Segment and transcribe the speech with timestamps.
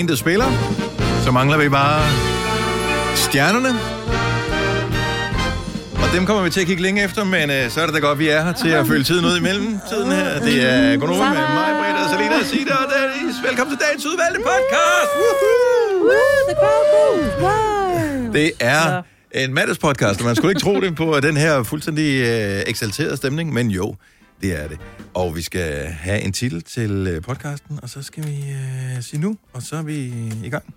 [0.00, 0.50] bandet spiller.
[1.24, 2.02] Så mangler vi bare
[3.16, 3.72] stjernerne.
[6.02, 8.00] Og dem kommer vi til at kigge længe efter, men øh, så er det da
[8.00, 10.40] godt, vi er her til at følge tiden ud imellem tiden her.
[10.40, 13.36] Det er Gunova med mig, Britta, Selina, Sita og Dennis.
[13.48, 15.10] Velkommen til dagens udvalgte podcast.
[15.20, 16.10] Woohoo!
[16.48, 18.32] The crowd goes.
[18.34, 19.02] Det er
[19.34, 23.52] en mandagspodcast, og man skulle ikke tro det på den her fuldstændig øh, eksalterede stemning,
[23.52, 23.94] men jo,
[24.40, 24.78] det er det.
[25.14, 29.20] Og vi skal have en titel til øh, podcasten, og så skal vi øh, sige
[29.20, 29.94] nu, og så er vi
[30.44, 30.74] i gang.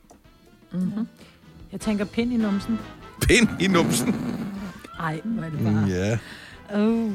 [1.71, 2.79] Jeg tænker pind i numsen.
[3.21, 4.15] Pind i numsen.
[4.99, 5.85] Ej, hvor er det bare.
[5.89, 6.17] Ja.
[6.79, 7.11] Oh.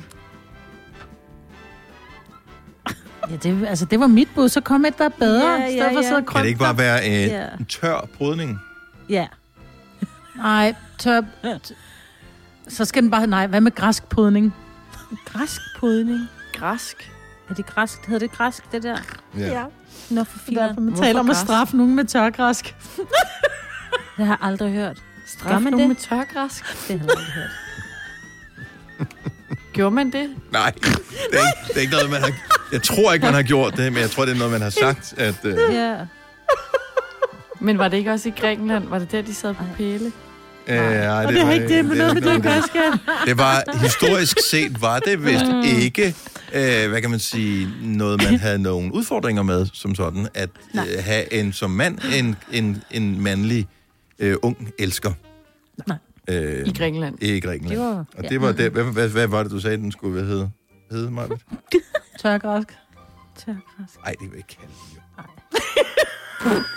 [3.30, 4.49] Ja, det, altså, det var mit bud.
[4.49, 5.51] Så kom et, der er bedre.
[5.51, 6.16] Ja, i ja, for ja.
[6.16, 7.46] og Kan det ikke bare være en Ja.
[7.69, 8.59] tør brydning?
[9.09, 9.27] Ja.
[10.37, 11.21] Nej, tør...
[12.69, 13.27] Så skal den bare...
[13.27, 14.54] Nej, hvad med græsk podning?
[15.24, 16.21] Græsk podning?
[16.59, 17.10] Græsk.
[17.51, 18.06] Er det græsk?
[18.06, 18.96] Hedder det græsk, det der?
[19.38, 19.64] Ja.
[20.10, 22.74] Nå, for Det er derfor, man Hvorfor taler om at straffe nogen med tørgræsk.
[24.16, 25.02] det har jeg aldrig hørt.
[25.26, 25.88] Straf Gør man nogen det?
[25.88, 26.88] med tørgræsk.
[26.88, 27.51] Det har jeg aldrig hørt.
[29.73, 30.30] Gjorde man det?
[30.52, 30.86] Nej, det
[31.32, 32.32] er, ikke, det er ikke noget, man har...
[32.73, 34.70] Jeg tror ikke, man har gjort det, men jeg tror, det er noget, man har
[34.70, 35.34] sagt, at...
[35.45, 35.96] Øh, Ja.
[37.60, 38.88] Men var det ikke også i Grækenland?
[38.88, 40.12] Var det der, de sad på pæle?
[40.66, 42.92] øh, ej, Og det har ikke det med noget med det, gør, skal.
[43.26, 45.45] Det var, historisk set var det vist
[45.82, 46.14] ikke,
[46.54, 51.04] øh, hvad kan man sige, noget, man havde nogle udfordringer med, som sådan, at øh,
[51.04, 53.66] have en som mand, en, en, en mandlig
[54.18, 55.13] øh, ung elsker.
[55.87, 55.96] Nej.
[56.29, 57.23] Øh, I Grækenland.
[57.23, 57.79] I Grækenland.
[57.79, 60.13] Det var- Og det var det, hvad, hvad, hvad, var det, du sagde, den skulle
[60.13, 60.51] hvad hedde?
[60.91, 61.29] Hedde mig?
[62.23, 62.69] Tørgræsk.
[63.37, 63.99] Tørgræsk.
[64.04, 65.00] Nej, det vil jeg ikke kalde det, jo.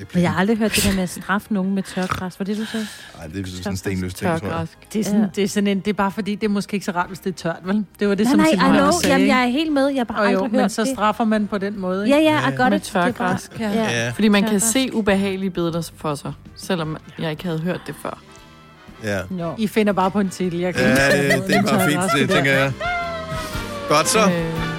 [0.00, 2.38] Det Men jeg har aldrig hørt det der med at straffe nogen med tørgræs.
[2.40, 2.86] Var det, du sagde?
[3.20, 4.66] Ej, det er sådan en stenløs ting, tror jeg.
[4.92, 5.26] Det er, sådan, Ja.
[5.36, 7.18] det er sådan en, det er bare fordi, det er måske ikke så rart, hvis
[7.18, 7.84] det er tørt, vel?
[8.00, 8.90] Det var det, Nej, som nej, know.
[9.02, 9.12] sagde.
[9.14, 9.86] Jamen, jeg er helt med.
[9.88, 10.90] Jeg har bare Og aldrig jo, hørt men så det.
[10.94, 12.18] straffer man på den måde, ikke?
[12.18, 12.48] Ja, ja.
[12.52, 13.60] I got Med tørgræsk.
[13.60, 13.70] Ja.
[13.72, 14.10] Ja.
[14.10, 18.18] Fordi man kan se ubehagelige billeder for sig, selvom jeg ikke havde hørt det før.
[19.04, 19.18] ja.
[19.30, 19.52] No.
[19.58, 20.58] I finder bare på en titel.
[20.58, 22.72] Jeg kan Ja, det, det er bare fint, tørgræs, det tænker jeg.
[23.88, 24.18] Godt så.
[24.18, 24.69] Øh,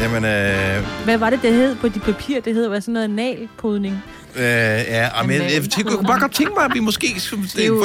[0.00, 2.40] Jamen, øh, Hvad var det, det hed på de papir?
[2.40, 4.02] Det hedder sådan noget analpodning.
[4.36, 7.36] øh, ja, men jeg, jeg, jeg kunne bare godt tænke mig, at vi måske for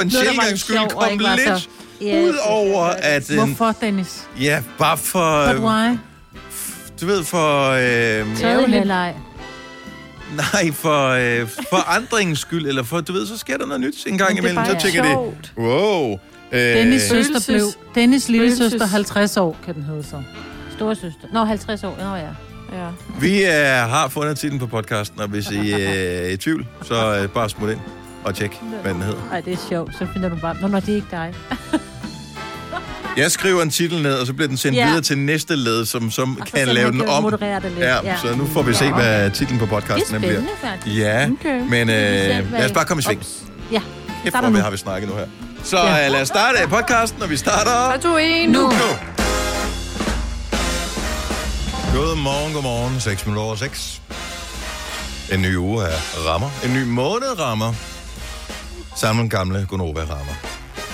[0.01, 1.67] en sjældent gang skyld sjov, og kom ikke var lidt så-
[2.01, 3.31] Ja, ud over, at...
[3.31, 4.27] øh, Hvorfor, Dennis?
[4.39, 5.53] Ja, bare for...
[5.53, 5.97] But why?
[7.01, 7.69] Du ved, for...
[7.69, 9.13] Øh, Tørvehalej.
[10.53, 14.17] nej, for øh, forandringens skyld, eller for, du ved, så sker der noget nyt en
[14.17, 14.65] gang er imellem.
[14.65, 15.53] Så bare tænker det, sjovt.
[15.57, 16.19] wow.
[16.51, 17.65] Øh, Dennis søster blev...
[17.95, 20.21] Dennis lille følelses- søster 50 år, kan den hedde så.
[20.75, 21.27] Storesøster.
[21.33, 21.97] Nå, 50 år.
[21.99, 22.21] Nå ja.
[22.83, 22.87] ja.
[23.19, 23.51] Vi øh,
[23.89, 27.49] har fundet titlen på podcasten, og hvis I øh, er i tvivl, så øh, bare
[27.49, 27.79] smut ind
[28.23, 29.19] og tjek, hvad den hedder.
[29.31, 29.93] Ej, det er sjovt.
[29.99, 30.55] Så finder du bare...
[30.61, 31.33] Nå, nå, det er ikke dig.
[33.17, 34.85] Jeg skriver en titel ned, og så bliver den sendt Ja.
[34.87, 37.23] videre til næste led, som, som Og så kan lave den om.
[37.31, 37.79] det lidt.
[37.79, 40.33] Ja, så nu får vi se, hvad titlen på Det er podcasten bliver.
[40.33, 40.97] spændende, faktisk.
[40.97, 41.59] Ja, Okay.
[41.69, 43.19] men øh, lad os bare komme i sving.
[43.19, 43.43] Ups.
[43.71, 43.81] Ja,
[44.23, 45.25] Kæft, hvor har vi snakket nu her.
[45.63, 48.61] Så øh, lad os starte podcasten, og vi starter 3, 2, 1, nu.
[48.61, 48.67] nu.
[51.93, 53.01] Godmorgen, godmorgen.
[53.01, 54.01] 6 minutter over 6.
[55.31, 56.49] En ny uge er rammer.
[56.63, 57.73] En ny måned rammer.
[58.95, 60.33] Sammen gamle Gonova rammer.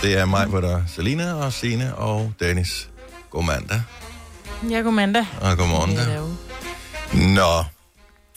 [0.02, 2.90] Det er mig, hvor der er Selina og Sine og Dennis.
[3.30, 3.82] God mandag
[4.70, 5.26] Ja, god mandag.
[5.42, 5.92] og god morgen.
[5.92, 6.38] Ja, det
[7.36, 7.64] Nå.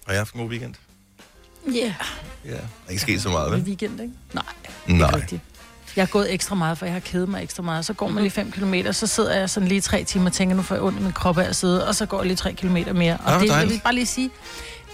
[0.07, 0.75] Har I haft en god weekend?
[1.75, 1.95] Ja.
[2.45, 2.51] Ja.
[2.51, 2.57] Der
[2.87, 3.59] er ikke sket så meget, Yeah.
[3.61, 3.67] vel?
[3.69, 4.13] weekend, ikke?
[4.33, 4.45] Nej,
[4.87, 5.17] Nej.
[5.17, 5.41] rigtigt.
[5.97, 7.85] Jeg har gået ekstra meget, for jeg har kedet mig ekstra meget.
[7.85, 10.57] Så går man lige 5 km, så sidder jeg sådan lige tre timer og tænker,
[10.57, 12.37] nu får jeg ondt i min krop af at sidde, og så går jeg lige
[12.37, 13.17] 3 km mere.
[13.17, 14.31] Og hvor det, jeg vil bare lige sige,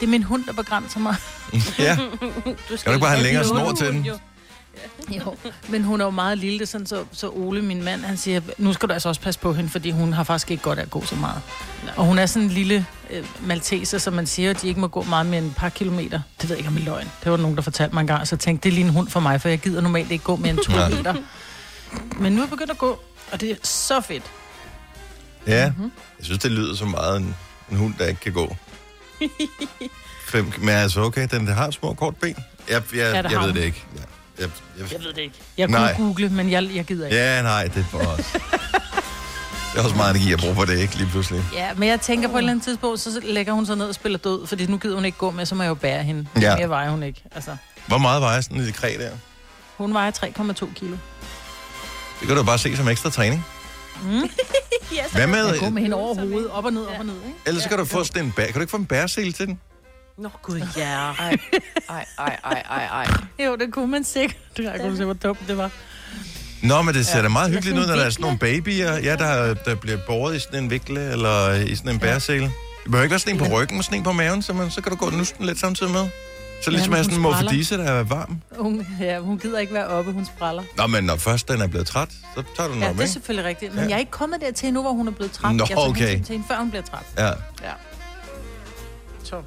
[0.01, 1.17] det er min hund, der begrænser mig.
[1.79, 1.97] Ja.
[2.69, 4.03] Du Kan du ikke bare have en længere snor til den?
[4.03, 4.19] Jo,
[5.73, 8.41] men hun er jo meget lille, det sådan, så, så Ole, min mand, han siger,
[8.59, 10.83] nu skal du altså også passe på hende, fordi hun har faktisk ikke godt af
[10.83, 11.43] at gå så meget.
[11.97, 14.87] Og hun er sådan en lille øh, malteser, som man siger, at de ikke må
[14.89, 16.21] gå meget mere end et par kilometer.
[16.41, 17.11] Det ved jeg ikke om er løgn.
[17.25, 18.93] Det var nogen, der fortalte mig en gang, så jeg tænkte, det er lige en
[18.93, 20.89] hund for mig, for jeg gider normalt ikke gå mere end to Nej.
[20.89, 21.15] meter.
[22.19, 22.99] Men nu er jeg begyndt at gå,
[23.33, 24.23] og det er så fedt.
[25.47, 25.71] Ja.
[25.77, 25.93] Mhm.
[26.19, 27.37] Jeg synes, det lyder som meget en,
[27.71, 28.57] en hund, der ikke kan gå.
[30.29, 32.37] Fem, men altså, okay, den har små kort ben.
[32.69, 33.85] Jeg, jeg, Ja, det jeg ved det ikke.
[33.97, 34.03] Ja.
[34.39, 34.49] Jeg,
[34.79, 35.35] jeg, Jeg ved det ikke.
[35.59, 35.95] Jeg kunne Nej.
[35.97, 37.17] google, men jeg, jeg gider ikke.
[37.19, 38.27] ja, nej, det er for os.
[39.73, 41.43] Det er også meget energi at bruge på det, ikke lige pludselig.
[41.55, 43.95] Ja, men jeg tænker på et eller andet tidspunkt, så lægger hun sig ned og
[43.95, 46.27] spiller død, fordi nu gider hun ikke gå med, så må jeg jo bære hende.
[46.41, 46.57] Ja.
[46.57, 47.23] Mere vejer hun ikke.
[47.35, 47.57] Altså,
[47.87, 49.11] Hvor meget vejer sådan et kræ der?
[49.77, 50.97] hun vejer 3,2 kilo.
[52.21, 53.47] Det kan du bare se som ekstra træning.
[54.93, 57.07] Ja, så Hvad Jeg går med, med hende over hovedet, op og ned, op og
[57.07, 57.37] ned, ikke?
[57.47, 58.45] ellers så kan du få sådan en bær.
[58.45, 59.61] Kan du ikke få en bærsel til den?
[60.19, 60.85] Nå, gud, ja.
[61.13, 61.37] Ej,
[61.89, 63.45] ej, ej, ej, ej.
[63.47, 64.39] Jo, det kunne man sikkert.
[64.59, 65.71] Jeg kunne se, hvor dumt det var.
[66.63, 68.93] Nå, men det ser da meget Ja, hyggeligt ud, når der er sådan nogle babyer,
[68.99, 72.41] ja, der, der bliver båret i sådan en vikle eller i sådan en bærsel.
[72.43, 72.51] Det
[72.85, 74.81] behøver ikke være sådan en på ryggen, men sådan en på maven, så, man, så
[74.81, 76.09] kan du gå og nusse den lidt samtidig med.
[76.65, 78.41] Så ligesom men er sådan en morfadisse, der er varm.
[78.59, 80.63] Hun, ja, hun gider ikke være oppe, hun spræller.
[80.77, 82.99] Nå, men når først den er blevet træt, så tager du den Ja, op, det
[83.01, 83.13] er ikke?
[83.13, 83.73] selvfølgelig rigtigt.
[83.75, 83.83] Men Ja.
[83.85, 83.89] ja.
[83.89, 85.55] jeg er ikke kommet dertil nu, hvor hun er blevet træt.
[85.55, 86.01] Nå, jeg tager okay.
[86.09, 87.03] hensyn til hende, før hun bliver træt.
[87.19, 87.27] Ja.
[87.27, 87.33] Ja.
[89.29, 89.43] Så.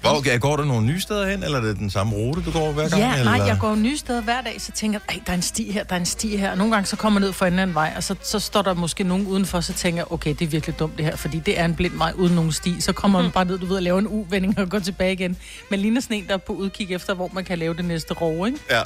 [0.00, 2.52] Hvor, okay, går du nogle nye steder hen, eller er det den samme rute, du
[2.52, 3.02] går hver gang?
[3.02, 3.36] Ja, eller?
[3.36, 5.70] nej, jeg går nye steder hver dag, så tænker jeg, "Ej, der er en sti
[5.72, 6.50] her, der er en sti her.
[6.50, 8.62] Og nogle gange så kommer jeg ned for en anden vej, og så, så står
[8.62, 11.38] der måske nogen udenfor, så tænker jeg, okay, det er virkelig dumt det her, fordi
[11.38, 12.80] det er en blind vej uden nogen sti.
[12.80, 15.36] Så kommer man bare ned, du ved, og laver en uvending og går tilbage igen.
[15.70, 18.14] Men ligner sådan en, der er på udkig efter, hvor man kan lave det næste
[18.14, 18.58] rov, ikke?
[18.70, 18.82] Ja.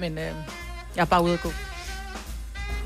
[0.00, 0.24] Men øh,
[0.96, 1.52] jeg er bare ude at gå.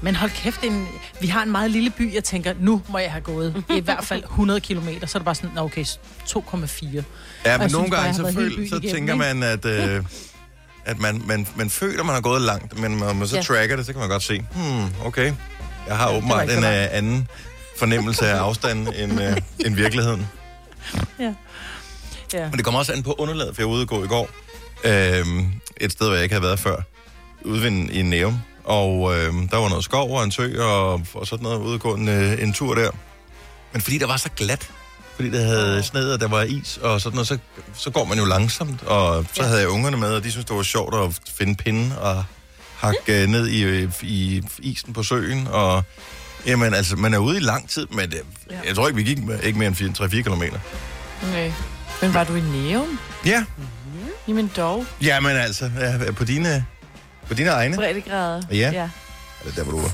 [0.03, 0.89] Men hold kæft, en,
[1.21, 4.05] vi har en meget lille by, jeg tænker, nu må jeg have gået i hvert
[4.05, 7.03] fald 100 km, så er det bare sådan, "Nå, okay, 2,4.
[7.45, 9.25] Ja, Og men nogle gange så, føl, så igennem, tænker ikke?
[9.35, 10.05] man, at, øh,
[10.91, 13.43] at man, man, man føler, man har gået langt, men når man så Ja.
[13.43, 15.33] tracker det, så kan man godt se, hmm, okay,
[15.89, 17.29] jeg har åbenbart en øh, anden
[17.79, 20.27] fornemmelse af afstanden end, øh, end virkeligheden.
[21.21, 21.35] Ja.
[22.35, 22.45] ja.
[22.49, 24.29] Men det kommer også an på underlaget, for jeg var ude at gå i går.
[24.85, 26.77] Øhm, et sted, hvor jeg ikke havde været før.
[27.45, 28.39] Ude ved en, i Næum.
[28.65, 31.81] Og øhm, der var noget skov og en sø og, og sådan noget ude at
[31.81, 32.91] gå en, øh, en tur der.
[33.73, 34.71] Men fordi der var så glat,
[35.17, 37.39] fordi det havde sneet, og der var is og sådan noget, så,
[37.75, 38.83] så går man jo langsomt.
[38.83, 39.49] Og så Ja.
[39.49, 42.25] havde jeg ungerne med, og de synes det var sjovt at finde pinde og
[42.79, 45.47] hakke øh, ned i, i isen på søen.
[45.51, 45.85] Og
[46.47, 48.57] jamen, altså, man er ude i lang tid, men det, Ja.
[48.67, 50.59] jeg tror ikke, vi gik med, ikke mere end 3-4 kilometer.
[51.29, 51.53] Okay.
[52.03, 52.99] Men var du i Neum?
[53.27, 53.45] Ja,
[54.29, 54.87] Jamen dog.
[55.03, 56.67] Jamen altså, ja, på dine,
[57.33, 57.77] på dine egne.
[57.77, 58.43] Breddegrader.
[58.51, 58.57] Ja.
[58.57, 58.91] ja.
[59.41, 59.85] Eller der, hvor du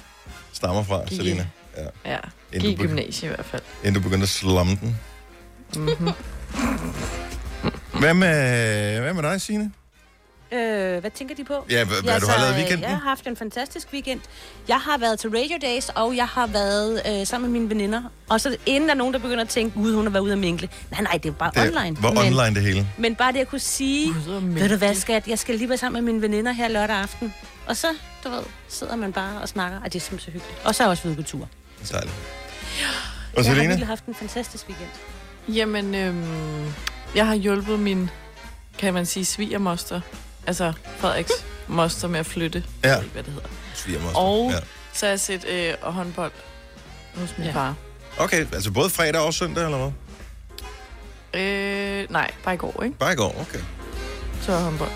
[0.53, 1.47] stammer fra, i- Selina.
[1.77, 2.11] Ja.
[2.13, 2.19] Ja.
[2.55, 3.63] Begy- gymnasie i hvert fald.
[3.83, 4.99] Inden du begyndte at slumme den.
[5.77, 6.09] Mm-hmm.
[8.01, 9.73] Hvad med, hvad med dig, Signe?
[10.53, 11.67] Øh, hvad tænker de på?
[11.71, 12.83] Ja, hvad, hvad du har lavet i weekenden?
[12.83, 14.21] Jeg har haft en fantastisk weekend.
[14.69, 18.03] Jeg har været til Radio Days, og jeg har været øh, sammen med mine veninder.
[18.29, 20.33] Og så inden der er nogen, der begynder at tænke, gud, hun har været ude
[20.33, 20.69] at minkle.
[20.91, 21.97] Nej, nej, det er bare det online.
[22.03, 22.87] var men, online det hele.
[22.99, 26.05] men bare det at kunne sige, ved du hvad, skat, jeg skal lige være sammen
[26.05, 27.35] med mine veninder her lørdag aften.
[27.67, 27.87] Og så,
[28.25, 30.67] du ved, sidder man bare og snakker, og det er simpelthen så hyggeligt.
[30.67, 31.49] Og så har jeg også været på tur.
[31.93, 32.15] Dejligt.
[33.37, 34.89] Og Jeg har virkelig haft en fantastisk weekend.
[35.49, 36.73] Jamen, øhm,
[37.15, 38.11] jeg har hjulpet min,
[38.79, 40.01] kan man sige, svigermoster.
[40.49, 41.33] Altså Frederiks
[41.67, 42.65] moster med at flytte.
[42.85, 42.89] Ja.
[42.89, 43.49] Jeg ved ikke, hvad det hedder.
[43.75, 44.19] Svigermoster.
[44.21, 44.59] Og Ja.
[44.93, 46.33] så har jeg set øh, håndbold
[47.15, 47.53] hos min Ja.
[47.53, 47.57] ja.
[47.59, 47.75] far.
[48.19, 51.41] Okay, altså både fredag og søndag, eller hvad?
[51.43, 52.97] Øh, nej, bare i går, ikke?
[52.99, 53.59] Bare i går, okay.
[54.43, 54.91] Så var håndbold.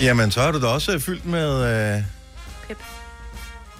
[0.00, 1.64] Jamen, så har du da også fyldt med...
[1.96, 2.02] Øh,
[2.68, 2.78] Pep.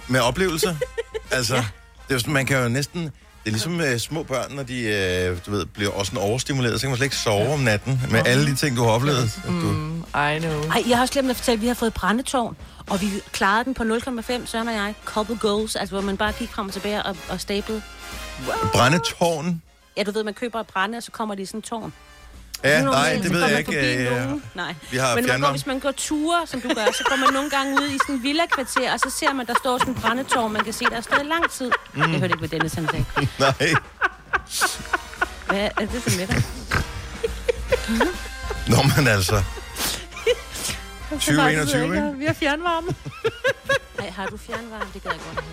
[0.07, 0.75] med oplevelser.
[1.31, 1.63] altså,
[2.09, 3.11] det er man kan jo næsten...
[3.43, 6.73] Det er ligesom øh, små børn, når de øh, du ved, bliver også sådan overstimuleret,
[6.79, 9.23] så kan man slet ikke sove om natten med alle de ting, du har oplevet.
[9.23, 10.61] At du, Mm, I know.
[10.69, 12.57] Ej, jeg har også glemt at fortælle, at vi har fået brændetårn,
[12.89, 14.93] og vi klarede den på 0,5, Søren og jeg.
[15.05, 17.81] Couple goals, altså hvor man bare gik frem og tilbage og, og stablede.
[18.73, 19.61] Brændetårn.
[19.97, 21.93] Ja, du ved, man køber et brænde, og så kommer de i sådan en tårn.
[22.63, 24.05] Ja, nej, det så ved jeg ikke.
[24.09, 24.43] øh, nogen.
[24.55, 24.75] Nej.
[24.91, 25.51] Vi har Men man går, fjernvarme.
[25.53, 28.15] hvis man går ture, som du gør, så går man nogle gange ud i sådan
[28.15, 30.97] en villa-kvarter, og så ser man, der står sådan en brændetårn, man kan se, der
[30.97, 31.71] er stået i lang tid.
[31.93, 32.01] Mm.
[32.01, 33.05] Jeg hørte ikke, hvad Dennis han sagde.
[33.39, 33.73] Nej.
[35.47, 36.43] Hvad er det så med dig?
[38.67, 39.43] Nå, men altså.
[41.09, 42.13] 2021, ikke?
[42.17, 42.87] Vi har fjernvarme.
[43.99, 44.85] Ej, har du fjernvarme?
[44.93, 45.45] Det gad jeg godt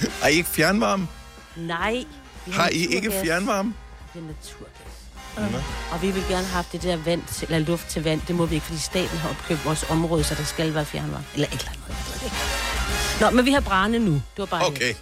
[0.00, 0.10] have.
[0.22, 1.08] Har I ikke fjernvarme?
[1.56, 2.04] Nej.
[2.46, 3.24] vi Har I ikke naturgas.
[3.26, 3.74] fjernvarme?
[4.14, 4.24] Det er
[5.36, 5.64] naturgas.
[5.92, 8.20] Og vi vil gerne have det der vand til, eller luft til vand.
[8.28, 11.24] Det må vi ikke, fordi staten har opkøbt vores område, så der skal være fjernvarme.
[11.34, 12.22] Eller et eller andet.
[12.24, 12.36] ikke.
[13.20, 14.12] Nå, men vi har brænde nu.
[14.12, 14.94] Det var bare Okay,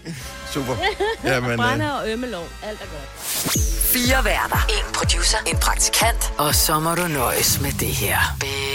[0.52, 0.76] super.
[1.24, 2.44] Jamen, øh, Brænde og ømmelov.
[2.62, 3.24] Alt er godt.
[3.94, 4.66] Fire værter.
[4.68, 5.38] En producer.
[5.46, 6.32] En praktikant.
[6.38, 8.18] Og så må du nøjes med det her.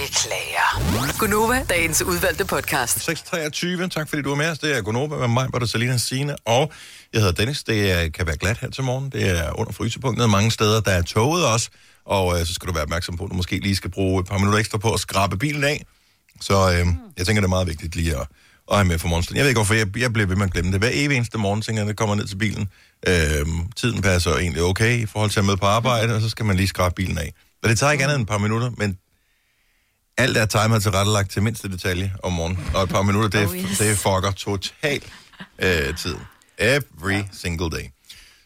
[0.10, 1.18] Beklager.
[1.20, 3.10] Gunova, dagens udvalgte podcast.
[3.10, 4.60] 6.23, tak fordi du er med os.
[4.60, 6.72] Det er Gunova med mig, Bette Salina Signe, og
[7.14, 7.64] jeg hedder Dennis.
[7.64, 9.10] Det er, kan være glat her til morgen.
[9.10, 10.82] Det er under frysepunktet mange steder.
[10.82, 11.70] Der er toget også,
[12.06, 14.28] og øh, så skal du være opmærksom på, at du måske lige skal bruge et
[14.28, 15.86] par minutter ekstra på at skrabe bilen af.
[16.42, 16.88] Så øh,
[17.18, 18.28] jeg tænker, det er meget vigtigt lige at,
[18.72, 19.38] at have med for morgenstunden.
[19.38, 20.80] Jeg ved ikke, hvorfor jeg, jeg bliver ved med at glemme det.
[20.80, 22.70] Hver evig eneste morgen, tænker jeg, når jeg kommer ned til bilen.
[23.08, 26.46] Øh, tiden passer egentlig okay i forhold til at med på arbejde, og så skal
[26.46, 27.34] man lige skrabe bilen af.
[27.64, 28.98] Og det tager ikke andet end et par minutter, men
[30.20, 32.70] alt er timet tilrettelagt til mindste detalje om morgenen.
[32.76, 33.78] Og et par minutter, det, Oh, yes.
[33.78, 35.04] det fucker totalt
[35.60, 36.22] øh, tiden.
[36.58, 37.86] Every single day.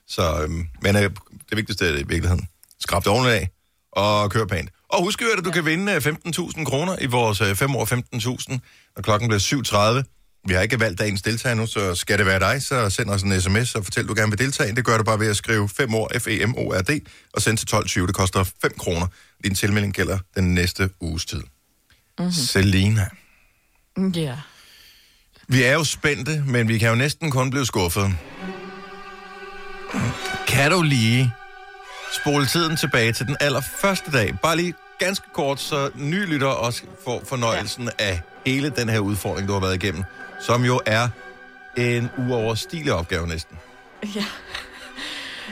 [0.08, 1.02] Så, øhm, men øh,
[1.50, 2.48] det vigtigste er i virkeligheden,
[2.80, 3.50] skrab det ordentligt af,
[3.92, 4.70] og kør pænt.
[4.90, 7.86] Og husk jo, at du kan vinde øh, 15.000 kroner i vores øh, 5 år
[7.86, 8.60] 15.000,
[8.96, 10.10] når klokken bliver 7.30.
[10.48, 13.22] Vi har ikke valgt dagens deltager nu, så skal det være dig, så send os
[13.24, 14.76] en sms og fortæl, du gerne vil deltage.
[14.76, 17.00] Det gør du bare ved at skrive 5 år F-E-M-O-R-D
[17.34, 18.08] og send til 12.20.
[18.08, 19.08] Det koster 5 kroner.
[19.44, 21.42] Din tilmelding gælder den næste uges tid.
[22.20, 22.32] Mm-hmm.
[22.32, 23.10] Selina.
[23.98, 24.38] Ja.
[25.48, 28.18] Vi er jo spændte, men vi kan jo næsten kun blive skuffet.
[30.48, 31.34] Kan du lige
[32.22, 34.40] spole tiden tilbage til den allerførste dag.
[34.42, 38.06] Bare lige ganske kort, så nye lytter også får fornøjelsen ja.
[38.06, 40.04] af hele den her udfordring, du har været igennem,
[40.42, 41.10] som jo er
[41.78, 43.58] en uoverstigelig opgave næsten.
[44.16, 44.26] Ja.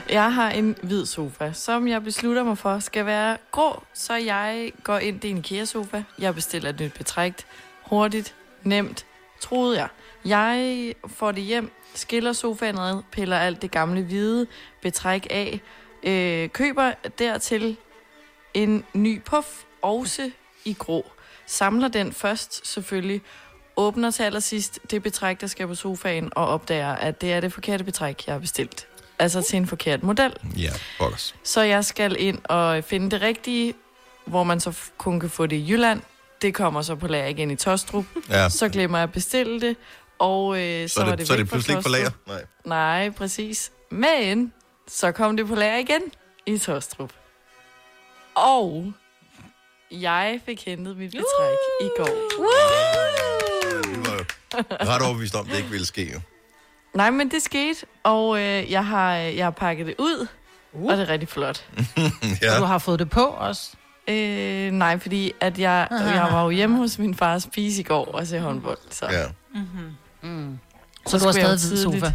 [0.10, 4.72] Jeg har en hvid sofa, som jeg beslutter mig for skal være grå, så jeg
[4.84, 6.04] går ind i en IKEA-sofa.
[6.20, 7.34] Jeg bestiller et nyt betræk.
[7.82, 9.06] Hurtigt, nemt,
[9.40, 9.88] troede jeg.
[10.26, 14.48] Jeg får det hjem, skiller sofaen ad, piller alt det gamle hvide
[14.82, 15.62] betræk af,
[16.04, 17.78] øh, køber dertil
[18.54, 19.48] en ny puff,
[19.82, 20.32] også
[20.66, 21.12] i grå.
[21.46, 23.22] Samler den først selvfølgelig,
[23.78, 27.54] åbner til allersidst det betræk, der skal på sofaen, og opdager, at det er det
[27.54, 28.88] forkerte betræk, jeg har bestilt.
[29.22, 30.34] Altså til en forkert model.
[30.58, 31.36] Ja, bokkers.
[31.44, 33.74] Så jeg skal ind og finde det rigtige,
[34.26, 36.02] hvor man så kun kan få det i Jylland.
[36.42, 38.06] Det kommer så på lager igen i Tostrup.
[38.30, 38.50] Ja.
[38.50, 39.76] Så glemmer jeg at bestille det,
[40.20, 42.10] og øh, så, Så, var det, det så er det pludselig ikke på lager?
[42.28, 42.44] Nej.
[42.66, 43.72] Nej, præcis.
[43.90, 44.54] Men
[44.88, 46.02] så kom det på lager igen
[46.46, 47.12] i Tostrup.
[48.36, 48.94] Og
[49.92, 52.42] jeg fik hentet mit betræk i går.
[53.90, 56.22] Vi var jo ret overbevist om, at det ikke ville ske.
[56.94, 60.28] Nej, men det skete, og øh, jeg, har, jeg har pakket det ud,
[60.74, 60.86] uh.
[60.92, 61.66] og det er rigtig flot.
[62.42, 62.58] ja.
[62.60, 63.72] Du har fået det på også.
[64.08, 68.06] Øh, nej, fordi at jeg, jeg var jo hjemme hos min fars spise i går
[68.06, 68.78] og se håndbold.
[68.90, 69.26] Så ja.
[71.08, 72.14] Så, du har stadig hvid sofa.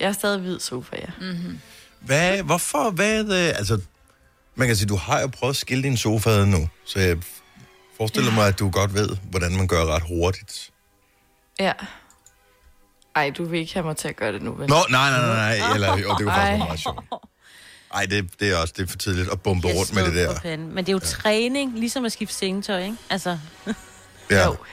[0.00, 1.26] jeg er stadig hvid sofa, ja.
[2.00, 3.80] Hvad, hvorfor, hvad, øh, altså,
[4.54, 7.16] man kan sige, du har jo prøvet at skille din sofa nu, så jeg
[7.96, 10.70] forestiller mig, at du godt ved, hvordan man gør ret hurtigt.
[11.58, 11.72] Ja.
[13.16, 14.68] Ej, du vil ikke have mig til at gøre det nu, vel?
[14.68, 15.74] Nå, nej, nej, nej, nej.
[15.74, 17.04] Eller, jo, det er jo faktisk meget sjovt.
[17.94, 20.40] Ej, det, det er også det er for tidligt at bombe rundt med det der.
[20.40, 20.74] panden.
[20.74, 22.96] Men det er jo træning, ligesom at skifte sengetøj, ikke?
[23.10, 23.38] Altså,
[24.30, 24.44] Ja.
[24.46, 24.56] Jo.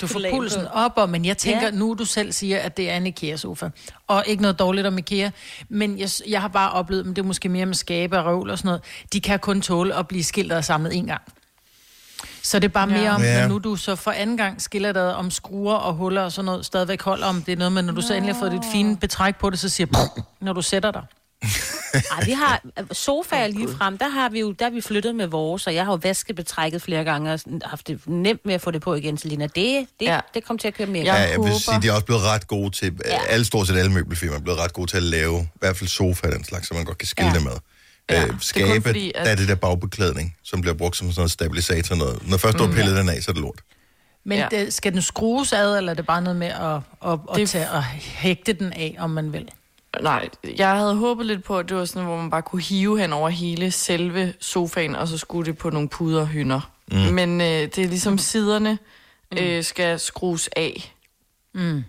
[0.00, 1.64] Du får pulsen op, og, men jeg tænker, Ja.
[1.66, 1.70] ja.
[1.70, 3.68] nu du selv siger, at det er en IKEA-sofa.
[4.06, 5.30] Og ikke noget dårligt om IKEA,
[5.68, 8.50] men jeg, jeg har bare oplevet, men det er måske mere med skabe og røvl
[8.50, 11.22] og sådan noget, de kan kun tåle at blive skilt og samlet en gang.
[12.46, 12.98] Så det er bare Ja.
[13.00, 13.40] mere om, Ja.
[13.40, 16.44] når nu du så for anden gang skiller dig om skruer og huller og sådan
[16.46, 18.72] noget, stadigvæk holder om det er noget, men når du så endelig har fået dit
[18.72, 21.02] fine betræk på det, så siger jeg, når du sætter dig.
[21.94, 22.60] ej, vi har
[22.92, 25.84] sofaer lige frem, der har vi jo der har vi flyttet med vores, og jeg
[25.84, 28.94] har jo vasket betrækket flere gange og haft det nemt med at få det på
[28.94, 29.44] igen, Selina.
[29.44, 30.20] Det, det, Ja.
[30.34, 31.04] det kom til at køre mere.
[31.04, 31.14] Ja.
[31.14, 33.18] Ja, jeg vil sige, de er også blevet ret gode til, ja.
[33.28, 35.88] Alle stort set alle møbelfirmaer er blevet ret gode til at lave, i hvert fald
[35.88, 37.28] sofa den slags, så man godt kan skille.
[37.30, 37.34] Ja.
[37.34, 37.52] det med.
[38.10, 40.96] Ja, det er øh, skabe, fordi, at- der er det der bagbeklædning, som bliver brugt
[40.96, 42.28] som sådan noget stabilisator noget.
[42.28, 43.60] Når først du har pillet den af, så er det lort.
[44.24, 44.48] Men Ja.
[44.52, 44.58] ja.
[44.64, 46.74] det, skal den skrues ad, eller er det bare noget med at,
[47.12, 49.48] at, at, Det- tage, at hægte den af, om man vil?
[50.02, 53.00] Nej, jeg havde håbet lidt på, at det var sådan, hvor man bare kunne hive
[53.00, 56.70] hen over hele selve sofaen, og så skulle det på nogle puderhynder.
[56.92, 56.96] Mm.
[56.98, 58.78] Men øh, det er ligesom siderne
[59.38, 60.92] øh, skal skrues af.
[61.54, 61.84] Mm.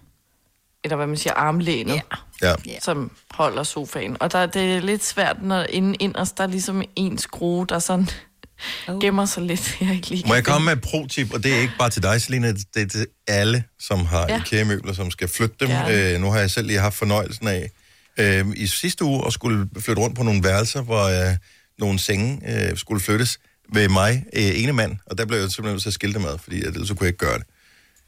[0.84, 2.02] Eller hvad man siger, armlænet.
[2.42, 2.56] Ja.
[2.66, 2.80] Ja.
[2.82, 4.18] som holder sofaen.
[4.20, 7.80] Og der, det er lidt svært, når inden inderst, der er ligesom en skrue, der
[7.80, 8.10] sådan
[8.88, 9.02] Oh.
[9.02, 9.78] gemmer sig lidt.
[9.82, 12.04] Jeg ikke lige Må jeg komme med et pro-tip, og det er ikke bare til
[12.04, 14.34] dig, Selina, det er til alle, som har ja.
[14.34, 14.42] Ja.
[14.42, 15.68] IKEA-møbler, som skal flytte dem.
[15.68, 16.14] Gerne.
[16.14, 17.70] Øh, nu har jeg selv lige haft fornøjelsen af
[18.18, 21.36] øh, i sidste uge at skulle flytte rundt på nogle værelser, hvor øh,
[21.80, 23.40] nogle senge øh, skulle flyttes
[23.74, 26.26] ved mig, øh, ene mand, og der blev jeg simpelthen nødt til at skille dem
[26.26, 27.48] ad, fordi at ellers så kunne jeg ikke gøre det.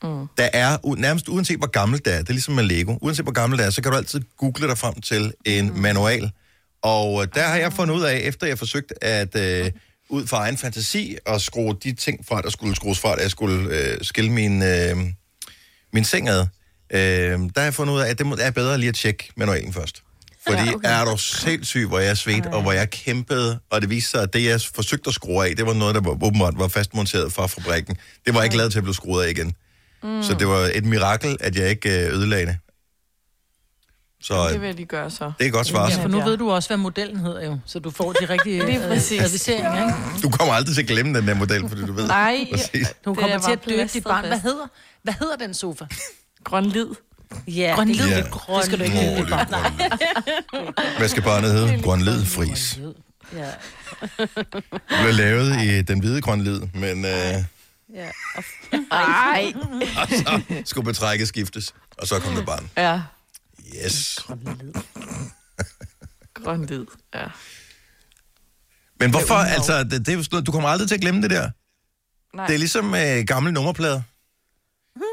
[0.03, 0.27] Mm.
[0.37, 3.31] Der er, nærmest uanset hvor gammelt det er, det er ligesom med Lego, uanset hvor
[3.31, 5.79] gammelt det er, så kan du altid google dig frem til en mm.
[5.79, 6.31] manual.
[6.81, 9.71] Og øh, der har jeg fundet ud af, efter jeg forsøgt at øh,
[10.09, 13.31] ud fra egen fantasi og skrue de ting fra, der skulle skrues fra, da jeg
[13.31, 14.97] skulle øh, skille min, øh,
[15.93, 16.41] min seng ad,
[16.93, 19.31] øh, der har jeg fundet ud af, at det må- er bedre lige at tjekke
[19.37, 20.03] manualen først.
[20.47, 20.89] Fordi ja, okay.
[20.89, 24.33] er du sindssyg, hvor jeg svedte, og hvor jeg kæmpede, og det viste sig, at
[24.33, 27.47] det, jeg forsøgte at skrue af, det var noget, der var, åbenbart var fastmonteret fra
[27.47, 27.97] fabrikken.
[28.25, 29.53] Det var ikke lavet til at blive skruet af igen.
[30.03, 30.23] Mm.
[30.23, 32.57] Så det var et mirakel, at jeg ikke øh, ødelagde det.
[34.21, 35.31] Så Det øh, vil lige gøre så.
[35.39, 35.89] det er godt svar.
[35.89, 38.65] Ja, for nu ved du også, hvad modellen hedder jo, så du får de rigtige
[38.65, 39.93] Lige øh, ikke?
[40.23, 42.07] Du kommer aldrig til at glemme den der model, fordi du ved.
[42.07, 42.87] Nej, Præcis.
[43.05, 44.27] Du Det kommer er til at døbe dit barn.
[44.27, 44.67] Hvad hedder,
[45.03, 45.85] hvad hedder den sofa?
[46.43, 46.87] grøn lid.
[47.47, 48.05] Ja, Grøn det lid.
[48.05, 48.23] er Ja.
[48.31, 48.57] grøn.
[48.57, 49.73] Det skal du ikke hedde dit barn.
[50.97, 51.81] Hvad skal barnet hedde?
[51.83, 52.79] Grønlid fris.
[53.35, 53.49] Ja.
[54.19, 57.33] Det blev lavet i den hvide grønlid, men øh,
[57.93, 58.09] Ja.
[58.35, 58.43] Og
[58.91, 59.53] Nej.
[60.01, 62.69] og så skulle betrækket skiftes, og så kom der barn.
[62.77, 63.01] Ja,
[63.85, 64.19] Yes.
[66.33, 66.85] grøn lid.
[67.15, 67.25] Ja.
[68.99, 71.21] Men hvorfor, altså, det, det er jo sådan noget, du kommer aldrig til at glemme
[71.21, 71.49] det der.
[72.35, 72.47] Nej.
[72.47, 74.01] Det er ligesom øh, gamle nummerplader.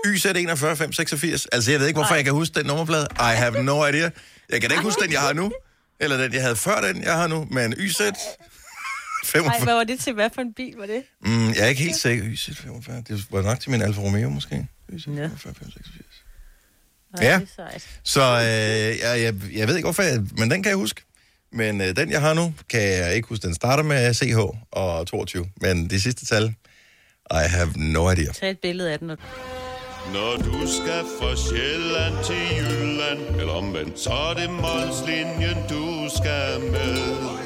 [0.06, 1.46] YZ 41 586.
[1.46, 3.06] Altså, jeg ved ikke, hvorfor jeg kan huske den nummerplade.
[3.12, 4.10] I have no idea.
[4.48, 5.52] Jeg kan da ikke huske den, jeg har nu.
[6.00, 7.48] Eller den, jeg havde før den, jeg har nu.
[7.50, 8.00] Men YZ
[9.34, 9.64] Ej, 45...
[9.64, 10.12] hvad var det til?
[10.12, 11.02] Hvad for en bil var det?
[11.24, 12.24] Mm, jeg er ikke helt sikker.
[12.26, 13.02] YZ 45.
[13.08, 14.66] Det var nok til min Alfa Romeo, måske.
[14.92, 15.12] YZ Ja.
[15.12, 16.06] 45 586.
[17.18, 17.38] Ej, Ja.
[17.38, 17.88] det sejt.
[18.04, 20.20] Så øh, jeg, jeg, jeg ved ikke, hvorfor jeg...
[20.38, 21.02] Men den kan jeg huske.
[21.52, 23.46] Men øh, den, jeg har nu, kan jeg ikke huske.
[23.46, 24.38] Den starter med CH
[24.72, 25.46] og 22.
[25.60, 26.54] Men de sidste tal,
[27.30, 28.32] I have no idea.
[28.32, 29.10] Tag et billede af den.
[29.10, 29.18] Og...
[30.12, 36.60] Når du skal fra Sjælland til Jylland, eller omvendt, så er det Molslinjen, du skal
[36.60, 37.45] med.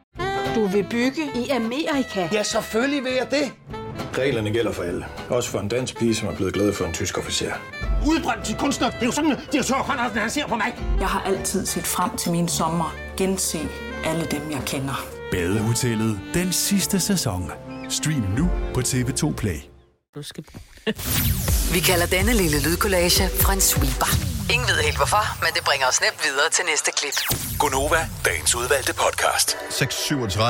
[0.55, 2.29] Du vil bygge i Amerika?
[2.31, 3.51] Ja, selvfølgelig vil jeg det.
[4.17, 5.05] Reglerne gælder for alle.
[5.29, 7.51] Også for en dansk pige, som er blevet glad for en tysk officer.
[8.07, 8.89] Udbrændt til kunstner.
[8.89, 10.75] Det er jo sådan, de har tørt, han ser på mig.
[10.99, 12.95] Jeg har altid set frem til min sommer.
[13.17, 13.59] Gense
[14.05, 15.05] alle dem, jeg kender.
[15.31, 17.51] Badehotellet den sidste sæson.
[17.89, 19.57] Stream nu på TV2 Play.
[20.15, 20.43] Du skal...
[21.73, 24.30] Vi kalder denne lille lydkollage en sweeper.
[24.53, 27.17] Ingen ved helt hvorfor, men det bringer os nemt videre til næste klip.
[27.59, 29.47] Gonova, dagens udvalgte podcast.
[29.51, 30.41] 6.37.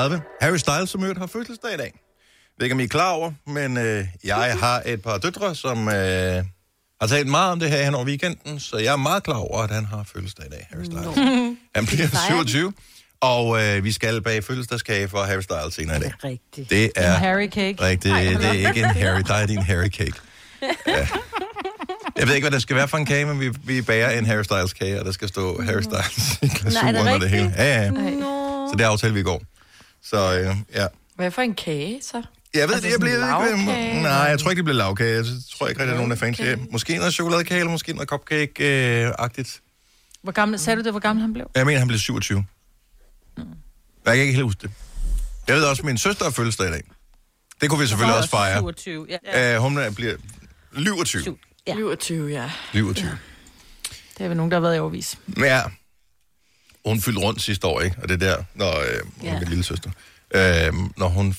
[0.41, 1.91] Harry Styles, som øvrigt har fødselsdag i dag.
[1.93, 5.55] Jeg ved ikke, om I er klar over, men øh, jeg har et par døtre,
[5.55, 5.93] som øh,
[7.01, 9.60] har talt meget om det her hen over weekenden, så jeg er meget klar over,
[9.63, 11.15] at han har fødselsdag i dag, Harry Styles.
[11.75, 12.74] Han bliver 27,
[13.22, 16.13] og øh, vi skal bage fødselsdagskage for Harry Styles senere i dag.
[16.24, 16.69] Rigtigt.
[16.69, 17.75] Det er En Harry cake.
[17.82, 18.15] rigtigt.
[18.15, 20.13] Det er ikke en Harry, der er din Harry cake.
[20.88, 21.08] Ja.
[22.21, 24.25] Jeg ved ikke, hvad det skal være for en kage, men vi, vi bager en
[24.25, 27.53] Harry Styles kage, og der skal stå Harry Styles i glasuren og det hele.
[27.57, 27.89] Ja, ja.
[27.91, 28.67] Nå.
[28.71, 29.41] Så det aftalte vi i går.
[30.03, 30.86] Så øh, ja.
[31.15, 32.23] Hvad for en kage, så?
[32.53, 33.57] Jeg ved Altså det, jeg bliver ikke...
[33.65, 35.15] lavkage, Nej, jeg tror ikke, det bliver lavkage.
[35.15, 35.25] Jeg
[35.57, 36.41] tror ikke rigtig, der er nogen, der er fancy.
[36.71, 39.62] Måske noget chokoladekage, eller måske noget cupcake-agtigt.
[40.23, 41.45] Hvor gammel, sagde du det, hvor gammel han blev?
[41.55, 42.45] Jeg mener, han blev 27.
[43.38, 43.45] Jeg
[44.05, 44.71] kan ikke helt huske det.
[45.47, 46.81] Jeg ved også, at min søster har fødselsdag i dag.
[47.62, 48.60] Det kunne vi selvfølgelig også fejre.
[48.60, 49.57] 27, ja.
[49.57, 50.15] Uh, hun er- bliver
[50.77, 51.38] 27.
[51.67, 51.74] Ja.
[51.76, 52.52] 27, ja.
[52.71, 53.10] 27.
[54.17, 55.17] Det er vi nogen, der har været i overvis.
[55.38, 55.62] Ja.
[56.86, 57.95] Hun fyldte rundt sidste år, ikke?
[58.02, 59.34] Og det er der, når øh, hun Ja.
[59.36, 59.91] er min lille søster.
[60.36, 61.36] Øh, når hun,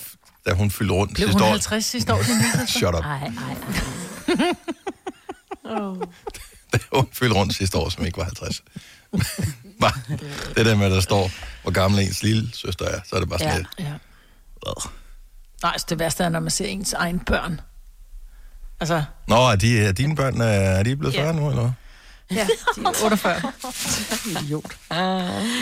[0.47, 1.51] da hun fyldte rundt Blev sidste hun år...
[1.51, 2.67] 50 sidste år, din lille søster?
[2.79, 3.05] Shut up.
[3.05, 3.31] Ej, ej,
[4.39, 4.55] ej.
[6.73, 8.63] Da hun fyldte rundt sidste år, som ikke var 50.
[9.81, 9.93] Bare
[10.57, 11.31] det der med, at der står,
[11.63, 13.59] hvor gammel ens lille søster er, så er det bare sådan Ja.
[13.59, 13.69] lidt...
[13.79, 13.93] Ja.
[15.63, 17.61] Nej, så det værste er, når man ser ens egen børn.
[18.83, 21.23] Altså, Nå, er, de, er dine børn er, er de blevet Ja.
[21.23, 21.73] 40 nu, eller hvad?
[22.38, 23.42] ja, de er 48.
[24.45, 24.77] Idiot.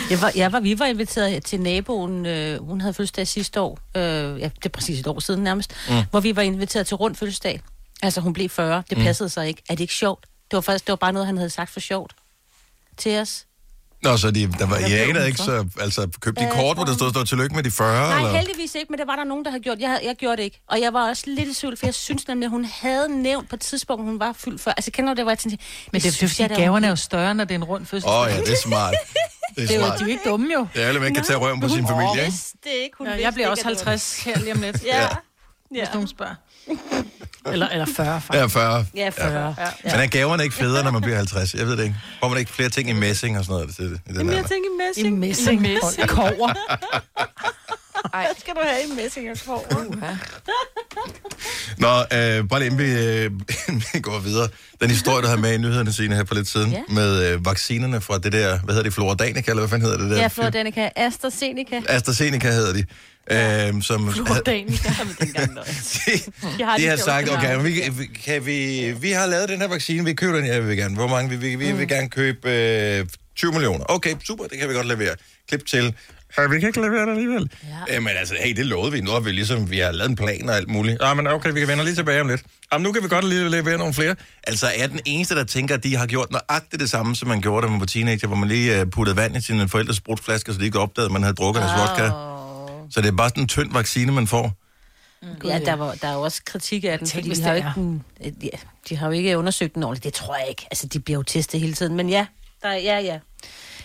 [0.09, 3.79] Jeg var, jeg var, vi var inviteret til naboen, øh, hun havde fødselsdag sidste år,
[3.97, 4.01] øh,
[4.39, 5.95] ja, det er præcis et år siden nærmest, mm.
[6.11, 7.61] hvor vi var inviteret til rund fødselsdag.
[8.01, 9.61] Altså hun blev 40, det passede sig ikke.
[9.69, 10.25] Er det ikke sjovt?
[10.51, 12.13] Det var faktisk det var bare noget, han havde sagt for sjovt
[12.97, 13.45] til os.
[14.03, 16.83] Nå, så de, der var, anede hun ikke, så altså, købte de Øh, kort, hvor
[16.85, 18.31] der stod, stod tillykke med de 40, Nej, eller?
[18.39, 19.79] heldigvis ikke, men det var der nogen, der havde gjort.
[19.79, 20.61] Jeg, jeg gjorde det ikke.
[20.67, 23.49] Og jeg var også lidt i tvivl, for jeg synes nemlig, at hun havde nævnt
[23.49, 24.71] på et tidspunkt, hun var fyldt før.
[24.71, 26.55] Altså, kender du det, hvor jeg tænkte, Men det, det er synes fordi, jeg da,
[26.55, 28.11] gaverne er jo større, når det er en rund fødselsdag.
[28.13, 28.93] Åh oh, ja, det er smart.
[29.55, 29.99] Det er Det er jo, smart.
[29.99, 30.67] de er jo ikke dumme jo.
[30.73, 32.37] Det er ærligt, man kan tage røven på sin familie, ikke?
[32.63, 32.95] det ikke.
[32.97, 35.07] Hun Ja, jeg bliver også at det var- 50 her lige om lidt, Ja.
[35.71, 36.35] hvis nogen spørger.
[37.53, 38.41] Eller, eller 40, faktisk.
[38.41, 38.85] Ja, 40.
[38.95, 39.55] Ja, 40.
[39.57, 39.65] Ja.
[39.83, 41.53] Men er gaverne ikke federe, når man bliver 50?
[41.53, 41.95] Jeg ved det ikke.
[42.19, 43.99] Får man ikke flere ting i messing og sådan noget til det?
[44.05, 44.49] I den Jamen, jeg alder?
[44.49, 45.07] tænker messing.
[45.07, 45.61] En messing.
[45.61, 46.07] messing.
[46.07, 46.53] Kover.
[48.13, 49.85] Ej, skal du have en messing og kover?
[49.85, 50.13] uha.
[51.77, 53.25] Nå, øh, bare lige inden vi, øh,
[53.67, 54.47] inden vi går videre.
[54.81, 56.81] Den historie, du havde med i nyhederne senere her for lidt siden, Ja.
[56.87, 60.11] med øh, vaccinerne fra det der, hvad hedder det, Floradanica, eller hvad fanden hedder det
[60.11, 60.17] der?
[60.21, 60.89] Ja, for Danica.
[60.95, 61.81] AstraZeneca.
[61.87, 62.85] AstraZeneca hedder de.
[63.31, 64.13] Øh, som,
[64.45, 64.93] Danica.
[64.99, 65.63] Jamen, dengang løg.
[66.57, 69.61] de, har de det har sagt, okay, vi, vi- kan vi, vi har lavet den
[69.61, 70.95] her vaccine, vi køber den, ja, vi vil gerne.
[70.95, 71.29] Hvor mange?
[71.29, 73.85] Vi, vi, vi vil gerne købe øh, 20 millioner.
[73.89, 75.15] Okay, super, det kan vi godt levere.
[75.49, 75.93] Klip til.
[76.37, 77.49] Ja, vi kan ikke levere det alligevel.
[77.89, 77.95] Ja.
[77.95, 79.01] Øh, men altså, hey, det lovede vi.
[79.01, 80.97] Nu har vi ligesom, vi har lavet en plan og alt muligt.
[81.01, 82.41] Ja, men okay, vi kan vende lige tilbage om lidt.
[82.73, 84.15] Jamen, nu kan vi godt lige levere nogle flere.
[84.43, 87.27] Altså, er jeg den eneste, der tænker, at de har gjort nøjagtigt det samme, som
[87.27, 89.97] man gjorde, da man var teenager, hvor man lige uh, puttede vand i sine forældres
[89.97, 92.30] sprutflasker, så de ikke opdagede, at man havde drukket deres vodka.
[92.91, 94.51] Så det er bare sådan en tynd vaccine, man får.
[95.43, 97.69] Ja, der, var, der er jo også kritik af den, Tænk, fordi de har, ikke,
[97.75, 98.49] den- øh, ja,
[98.89, 100.03] de har jo ikke undersøgt den ordentligt.
[100.03, 100.67] Det tror jeg ikke.
[100.71, 101.95] Altså, de bliver jo testet hele tiden.
[101.95, 102.25] Men ja,
[102.61, 103.19] der, ja, ja.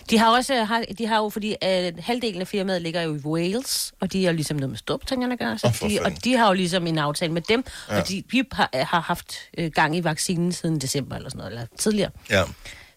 [0.09, 3.19] De har også, har, de har jo, fordi uh, halvdelen af firmaet ligger jo i
[3.19, 6.37] Wales, og de er ligesom noget med Storbritannien at gøre, så for de, og de
[6.37, 7.99] har jo ligesom en aftale med dem, Ja.
[8.01, 11.51] og de, de har, har haft uh, gang i vaccinen siden december eller sådan noget,
[11.51, 12.11] eller tidligere.
[12.29, 12.43] Ja.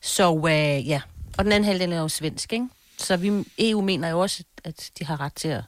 [0.02, 1.00] Så uh, ja,
[1.38, 2.68] og den anden halvdel er jo svensk, ikke?
[2.98, 5.62] Så vi, EU mener jo også, at de har ret til at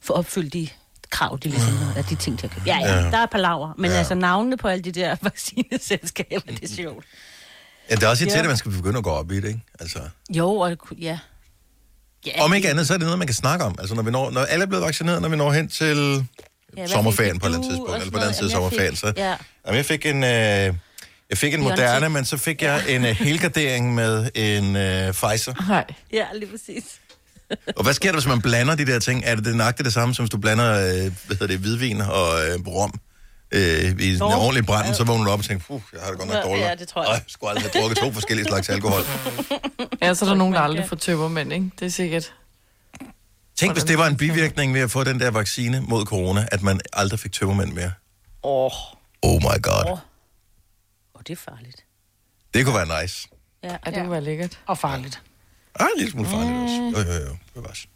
[0.00, 0.68] få opfyldt de
[1.10, 2.66] krav, de ligesom har, at de ting, de har købt.
[2.66, 3.10] Ja, ja, Ja.
[3.10, 3.92] der er palaver, men Ja.
[3.92, 3.98] ja.
[3.98, 7.04] altså navnene på alle de der vaccineselskaber, det er sjovt.
[7.90, 8.48] ja, det er også irriterende, Ja.
[8.48, 9.60] at man skal begynde at gå op i det, ikke?
[9.80, 9.98] Altså,
[10.30, 11.18] Jo, og ja.
[12.26, 13.74] ja om ikke andet, så er det noget, man kan snakke om.
[13.78, 16.26] Altså, når, vi når, når alle er blevet vaccineret, når vi når hen til
[16.72, 18.36] hvad sommerferien på et eller andet tidspunkt, eller på den noget?
[18.36, 19.12] Jamen, jeg sommerferien, så...
[19.16, 19.36] ja.
[19.66, 20.24] Jamen, jeg fik en...
[20.24, 20.74] Øh,
[21.30, 25.68] jeg fik en moderne, men så fik jeg en uh, helgardering med en uh, Pfizer.
[25.68, 25.84] Nej.
[26.12, 26.84] Ja, lige præcis.
[27.76, 29.22] Og hvad sker der, hvis man blander de der ting?
[29.26, 32.00] Er det det nøjagtigt det samme, som hvis du blander øh, hvad hedder det, hvidvin
[32.00, 32.92] og øh, rom
[33.52, 33.62] øh,
[34.00, 36.28] i en ordentlig brand, så vågner du op og tænker, puh, jeg har det godt
[36.28, 36.66] nok Ja, dårligt.
[36.66, 37.08] ja, det tror jeg.
[37.08, 39.00] Ej, jeg skulle aldrig have drukket to forskellige slags alkohol.
[40.02, 41.70] Ja, så er der nogen, der aldrig får tømmermænd, ikke?
[41.80, 42.32] Det er sikkert.
[43.58, 46.62] Tænk, hvis det var en bivirkning ved at få den der vaccine mod corona, at
[46.62, 47.92] man aldrig fik tømmermænd mere.
[48.42, 48.70] Åh.
[49.22, 49.84] Oh my god.
[49.86, 49.98] Åh, oh,
[51.26, 51.84] det er farligt.
[52.54, 53.28] Det kunne være nice.
[53.64, 54.58] Ja, Ja, det kunne være lækkert.
[54.66, 55.20] Og farligt.
[55.80, 56.74] Ah, en lille smule farligt også.
[57.08, 57.36] Jo, jo, jo.
[57.54, 57.86] Bevares.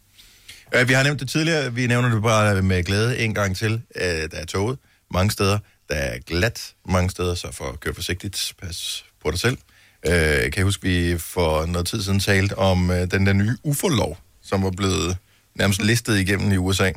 [0.75, 1.73] Øh, vi har nævnt det tidligere.
[1.73, 3.81] Vi nævner det bare med glæde en gang til.
[3.95, 4.79] Øh, der er toget
[5.11, 5.59] mange steder.
[5.89, 9.57] Der er glat mange steder, så for at køre forsigtigt, pas på dig selv.
[10.05, 14.17] Øh, kan jeg huske, vi for noget tid siden talte om den der nye UFO-lov,
[14.41, 15.17] som var blevet
[15.55, 16.91] nærmest listet igennem i USA.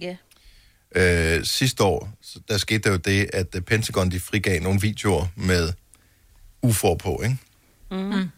[0.00, 0.16] Ja.
[0.94, 5.26] Øh, sidste år, så der skete der jo det, at Pentagon de frigav nogle videoer
[5.36, 5.72] med
[6.66, 7.36] UFO'er på, ikke?
[7.90, 8.30] Mm.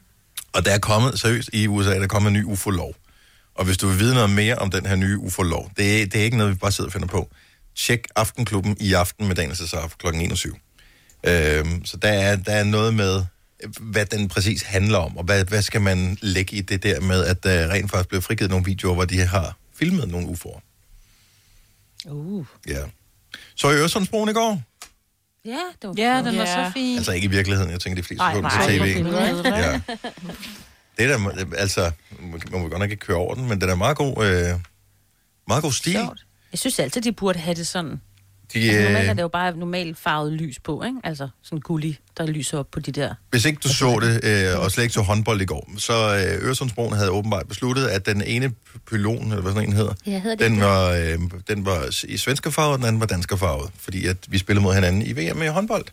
[0.53, 2.95] Og der er kommet, seriøst, i USA, der er kommet en ny UFO-lov.
[3.55, 6.21] Og hvis du vil vide noget mere om den her nye UFO-lov, det er, det
[6.21, 7.31] er ikke noget, vi bare sidder og finder på.
[7.77, 10.07] Tjek Aftenklubben i aften med Daniel Cesar kl.
[10.07, 10.55] 21.
[11.27, 13.25] Øhm, så der er, der er noget med,
[13.81, 17.25] hvad den præcis handler om, og hvad, hvad skal man lægge i det der med,
[17.25, 20.61] at der rent faktisk blev frigivet nogle videoer, hvor de har filmet nogle UFO'er.
[22.11, 22.47] Uh.
[22.69, 22.81] Ja.
[23.55, 24.63] Så i Øresundsbroen i går?
[25.45, 25.51] Ja,
[25.83, 26.67] det var Ja, den var Ja.
[26.67, 26.97] så fin.
[26.97, 29.43] Altså ikke i virkeligheden, jeg tænker, de fleste Nej, så den på nej, tv.
[29.43, 29.59] nej.
[29.61, 29.81] Ja.
[30.99, 33.67] Det er da, altså, man må godt nok ikke køre over den, men det er
[33.67, 34.61] da meget god, øh,
[35.49, 35.93] meget god stil.
[35.93, 36.27] Sjovt.
[36.53, 38.01] Jeg synes altid, de burde have det sådan.
[38.53, 40.99] De, Altså, normalt er øh, det jo bare normalt farvet lys på, ikke?
[41.05, 43.15] Altså sådan gullig, der lyser op på de der.
[43.31, 46.47] hvis ikke du så det, øh, og slet ikke så håndbold i går, så øh,
[46.47, 48.53] Øresundsbroen havde åbenbart besluttet, at den ene
[48.91, 52.17] pylon, eller hvad sådan en hedder, Ja, hedder det den var, øh, den var i
[52.17, 55.13] svenske farve, og den anden var danske farve, fordi at vi spillede mod hinanden i
[55.13, 55.85] VM i håndbold.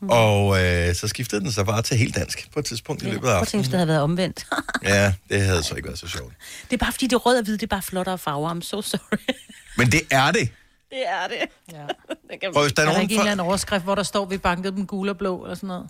[0.00, 0.08] Mm.
[0.10, 3.12] Og øh, så skiftede den sig bare til helt dansk på et tidspunkt i Ja.
[3.12, 3.72] løbet af Prøv at tænke, hvis aftenen.
[3.72, 4.46] det havde været omvendt.
[4.82, 6.32] Ja, det havde så ikke været så sjovt.
[6.70, 8.54] det er bare fordi, det røde og hvide, det er bare flottere farver.
[8.54, 9.18] I'm so sorry.
[9.78, 10.48] Men det er det.
[10.90, 11.48] det er det.
[11.72, 11.82] Ja.
[12.30, 14.02] det kan Og hvis der er Er der ikke en eller anden overskrift, hvor der
[14.02, 15.88] står, vi bankede dem gule og blå, eller sådan noget?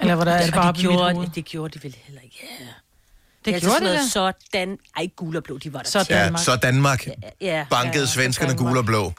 [0.00, 1.28] Eller hvor der er det bare de i mit gjorde, hoved?
[1.34, 2.38] det gjorde de vel heller ikke.
[2.60, 2.66] Ja.
[3.44, 3.94] Det er gjorde altid de sådan da.
[4.18, 6.14] noget Sådan, ej, gul og blå, de var der Så til.
[6.14, 6.42] Ja, Danmark.
[6.44, 7.06] så Danmark
[7.40, 8.66] Ja, bankede Ja, svenskerne Danmark.
[8.68, 9.12] gule og blå.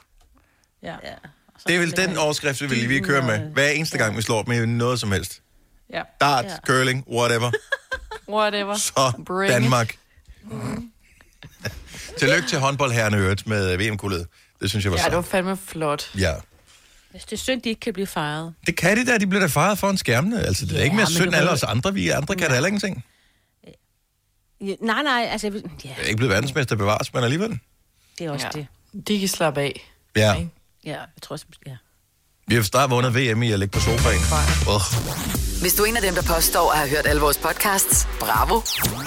[0.82, 0.94] Ja.
[1.04, 1.14] ja.
[1.66, 3.38] Det er vel den overskrift, vi vil lige køre med.
[3.38, 5.42] Hver eneste gang, vi slår i noget som helst.
[5.92, 6.02] Ja.
[6.20, 6.56] Dart, Ja.
[6.66, 7.50] curling, whatever.
[8.28, 8.76] Whatever.
[8.76, 9.96] Så Bring Danmark.
[12.18, 14.26] Tillykke til håndboldherrene øvrigt med VM-guldet.
[14.60, 16.10] Det synes jeg var Ja, det var fandme flot.
[16.18, 16.32] Ja.
[17.10, 18.54] Hvis det er synd, de ikke kan blive fejret.
[18.66, 20.42] Det kan de da, de bliver da fejret foran skærmene.
[20.42, 21.94] Altså, det er Ja, ikke mere synd du alle os andre.
[21.94, 23.04] Vi andre kan da heller ingenting.
[24.60, 25.52] Ja, Nej, nej, altså, ja,
[25.84, 27.58] Jeg er ikke blevet verdensmester bevares, men alligevel.
[28.18, 28.58] det er også Ja.
[28.58, 28.66] det.
[29.08, 29.90] De kan slappe af.
[30.16, 30.34] Ja.
[30.34, 30.50] Ikke?
[30.86, 31.76] Ja, jeg tror også, ja.
[32.48, 34.22] Vi har snart vundet VM i at ligge på sofaen.
[34.74, 34.82] Oh.
[35.62, 38.60] Hvis du er en af dem, der påstår at have hørt alle vores podcasts, bravo.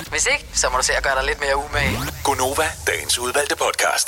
[0.10, 1.98] Hvis ikke, så må du se at gøre dig lidt mere umage.
[2.24, 4.08] Gonova, dagens udvalgte podcast.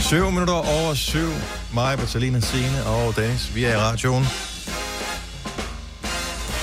[0.00, 1.18] 7 minutter over 7.
[1.74, 3.54] Mig, Bertalina, Signe og Dennis.
[3.54, 4.24] Vi er i radioen.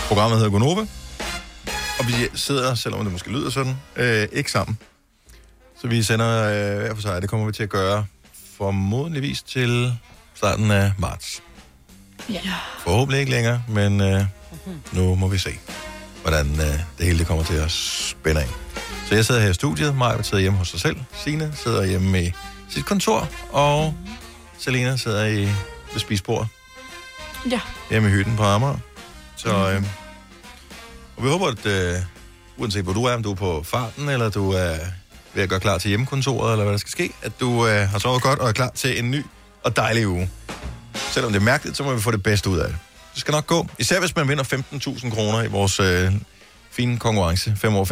[0.07, 0.81] Programmet hedder Gonova.
[1.99, 4.77] Og vi sidder, selvom det måske lyder sådan, øh, ikke sammen.
[5.81, 7.21] Så vi sender øh, hver for sig.
[7.21, 8.05] Det kommer vi til at gøre
[8.57, 9.93] formodentligvis til
[10.35, 11.43] starten af marts.
[12.29, 12.39] Ja.
[12.79, 14.23] Forhåbentlig ikke længere, men øh,
[14.91, 15.49] nu må vi se,
[16.21, 18.47] hvordan øh, det hele det kommer til at spænde af.
[19.09, 22.23] Så jeg sidder her i studiet, Maja sidder hjemme hos sig selv, Signe sidder hjemme
[22.23, 22.31] i
[22.69, 23.93] sit kontor, og
[24.57, 25.39] Selena sidder i
[25.93, 26.47] ved spisbordet
[27.51, 27.59] Ja.
[27.89, 28.77] hjemme i hytten på Amager.
[29.35, 29.83] Så øh,
[31.17, 31.95] og vi håber, at øh,
[32.57, 34.75] uanset hvor du er, om du er på farten, eller du er
[35.33, 37.99] ved at gøre klar til hjemmekontoret, eller hvad der skal ske, at du øh, har
[37.99, 39.25] sovet godt og er klar til en ny
[39.63, 40.29] og dejlig uge.
[40.95, 42.77] Selvom det er mærkeligt, så må vi få det bedste ud af det.
[43.13, 43.67] Det skal nok gå.
[43.79, 46.13] Især hvis man vinder 15.000 kroner i vores øh,
[46.71, 47.55] fine konkurrence.
[47.55, 47.85] 5 år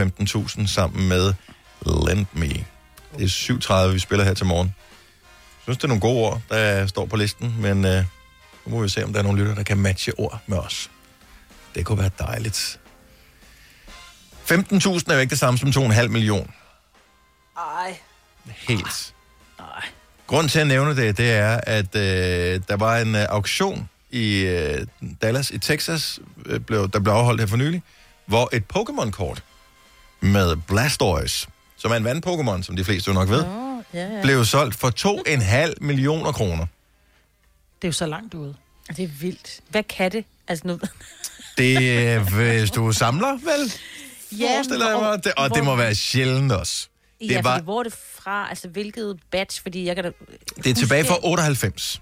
[0.62, 1.34] 15.000 sammen med
[1.86, 2.50] Lend Me.
[3.18, 4.68] Det er 7.30, vi spiller her til morgen.
[4.68, 8.04] Jeg synes, det er nogle gode ord, der står på listen, men øh,
[8.66, 10.90] nu må vi se, om der er nogle lytter, der kan matche ord med os.
[11.76, 12.80] Det kunne være dejligt.
[14.52, 16.52] 15.000 er jo ikke det samme som 2,5 millioner.
[17.58, 18.00] Ej.
[18.46, 19.14] Helt.
[20.28, 24.40] Grunden til at nævne det, det er, at øh, der var en øh, auktion i
[24.40, 24.88] øh,
[25.22, 27.84] Dallas i Texas, øh, blev, der blev afholdt her for nylig,
[28.26, 29.44] hvor et Pokémon-kort
[30.20, 34.22] med Blastoise, som er en vand-Pokémon, som de fleste jo nok ved, Oh, ja, ja.
[34.22, 34.92] blev solgt for
[35.70, 36.66] 2,5 millioner kroner.
[37.82, 38.56] Det er jo så langt ude.
[38.88, 39.60] Det er vildt.
[39.70, 40.26] Hvad kan det?
[40.48, 40.80] Altså nu...
[41.58, 43.74] Det er, hvis du samler, vel?
[44.40, 45.24] Ja, Forestiller jeg mig.
[45.24, 46.88] Det, og det må være sjældent også.
[47.20, 48.50] Det, ja, var, fordi hvor er det fra?
[48.50, 49.62] Altså hvilket batch?
[49.62, 50.12] Fordi jeg kan da...
[50.64, 52.02] det er tilbage fra huske- 98.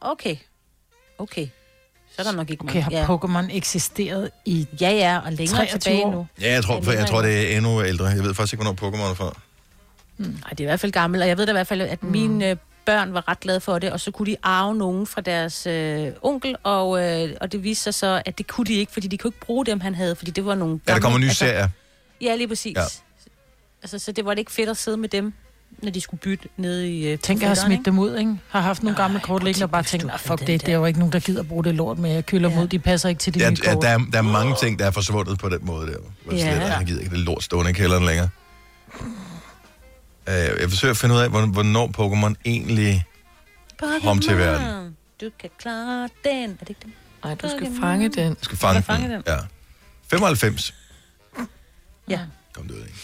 [0.00, 0.36] Okay.
[1.18, 1.48] Okay.
[2.10, 3.06] Så er der nok ikke Okay, har ja.
[3.06, 6.12] Pokémon eksisteret i Ja, ja, og længere 23 tilbage år?
[6.12, 6.26] nu.
[6.40, 8.06] Ja, jeg tror, for jeg tror, det er endnu ældre.
[8.06, 9.40] Jeg ved faktisk ikke, hvornår Pokémon er fra.
[10.18, 12.02] Nej, det er i hvert fald gammelt, og jeg ved da i hvert fald, at
[12.02, 12.10] mm.
[12.10, 15.20] mine øh, børn var ret glade for det, og så kunne de arve nogen fra
[15.20, 18.92] deres øh, onkel, og, øh, og det viste sig så, at det kunne de ikke,
[18.92, 21.18] fordi de kunne ikke bruge dem, han havde, fordi det var nogle Ja, der kommer
[21.18, 21.68] nye altså, serier.
[22.20, 22.76] Ja, lige præcis.
[22.76, 22.82] Ja.
[23.80, 23.84] Ja.
[23.84, 25.32] Altså, så det var det ikke fedt at sidde med dem,
[25.82, 27.08] når de skulle bytte nede i...
[27.08, 28.36] Øh, Tænk, jeg har forfatteren, smidt dem ud, ikke?
[28.48, 30.84] Har haft nogle gamle kort liggende og bare tænkt, "Ah, fuck det, det er jo
[30.84, 32.10] ikke nogen, der gider bruge det lort med.
[32.10, 33.82] Jeg kylder dem ud, de passer ikke til de Ja, nye ja, kort.
[33.82, 35.96] der, er, der er mange ting, der er forsvundet på den måde der.
[36.24, 36.38] Hvor Ja.
[36.54, 36.76] ja.
[36.76, 38.28] Jeg gider ikke det lort stående i kælderen længere.
[40.26, 43.04] Uh, jeg forsøger at finde ud af, hvorn- hvornår Pokémon egentlig
[44.02, 44.96] kom til verden.
[45.20, 46.50] Du kan klare den.
[46.50, 46.94] Er det ikke den?
[47.24, 48.34] Nej, du skal fange den.
[48.34, 49.22] Du skal fange, skal fange den.
[49.26, 49.36] Ja.
[50.10, 50.74] 95.
[52.08, 52.20] Ja.
[52.52, 52.94] Kom det ud, ikke?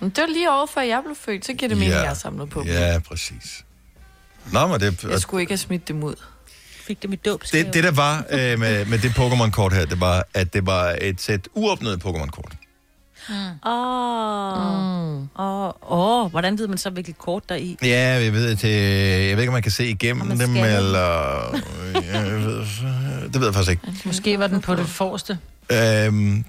[0.00, 1.96] Men det var lige over før jeg blev født, så giver det mening, Ja.
[1.96, 2.68] at jeg har samlet på dem.
[2.68, 3.64] Ja, præcis.
[4.52, 6.14] Nå, men det, Jeg skulle ikke have smidt dem ud.
[6.86, 7.42] Fik dem i dåb.
[7.52, 10.96] det, det der var øh, med, med det Pokémon-kort her, det var, at det var
[11.00, 12.52] et sæt uopnåede Pokémon-kort.
[13.66, 17.76] Åh, åh, åh, hvordan ved man så, hvilket kort der er i?
[17.82, 20.76] Ja, jeg ved, øh, jeg ved ikke, om man kan se igennem dem, skal.
[20.76, 21.56] eller...
[22.12, 22.64] Jeg ved,
[23.32, 23.82] det ved jeg faktisk ikke.
[24.04, 25.38] Måske var den på det forreste.
[25.72, 26.44] Øhm,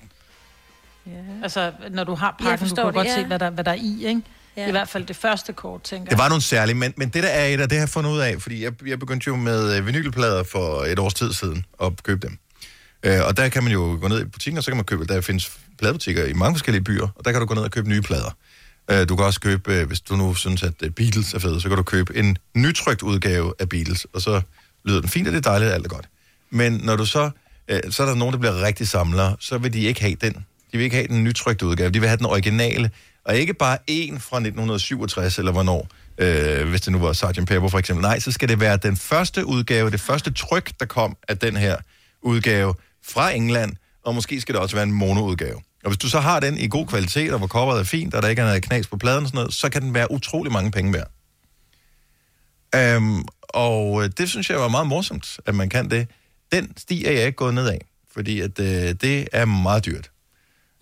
[1.44, 3.16] Altså, når du har Jeg pakken, du forstår kan det, godt ja.
[3.16, 4.22] se, hvad der, hvad der er i, ikke?
[4.58, 4.68] Ja.
[4.68, 7.30] I hvert fald det første kort, tænker det var nogle særlige, men, men det der
[7.30, 9.78] er et af det, har jeg fundet ud af, fordi jeg, jeg begyndte jo med
[9.78, 12.38] øh, vinylplader for et års tid siden at købe dem.
[13.04, 15.06] Øh, og der kan man jo gå ned i butikken, og så kan man købe,
[15.06, 17.90] der findes pladebutikker i mange forskellige byer, og der kan du gå ned og købe
[17.90, 18.36] nye plader.
[18.92, 21.62] Øh, du kan også købe, øh, hvis du nu synes, at øh, Beatles er fede,
[21.62, 24.42] så kan du købe en nytrykt udgave af Beatles, og så
[24.86, 26.06] lyder den fint, og det er dejligt, alt er godt.
[26.50, 27.30] Men når du så,
[27.68, 30.46] øh, så er der nogen, der bliver rigtig samlere, så vil de ikke have den.
[30.72, 32.92] De vil ikke have den nytrykte udgave, de vil have den originale,
[33.24, 37.48] og ikke bare en fra 1967, eller hvornår, øh, hvis det nu var Sgt.
[37.48, 38.02] Pepper for eksempel.
[38.02, 41.58] Nej, så skal det være den første udgave, det første tryk, der kom af den
[41.58, 41.78] her
[42.22, 42.74] udgave
[43.06, 43.72] fra England,
[44.06, 45.62] og måske skal det også være en monoudgave.
[45.84, 48.22] Og hvis du så har den i god kvalitet, og hvor coveret er fint, og
[48.22, 50.52] der ikke er noget knas på pladen og sådan noget, så kan den være utrolig
[50.52, 51.12] mange penge værd.
[52.76, 56.08] Øhm, og øh, det synes jeg var meget morsomt, at man kan det.
[56.52, 57.82] Den sti er jeg ikke gået ned af,
[58.14, 60.12] fordi at, øh, det er meget dyrt.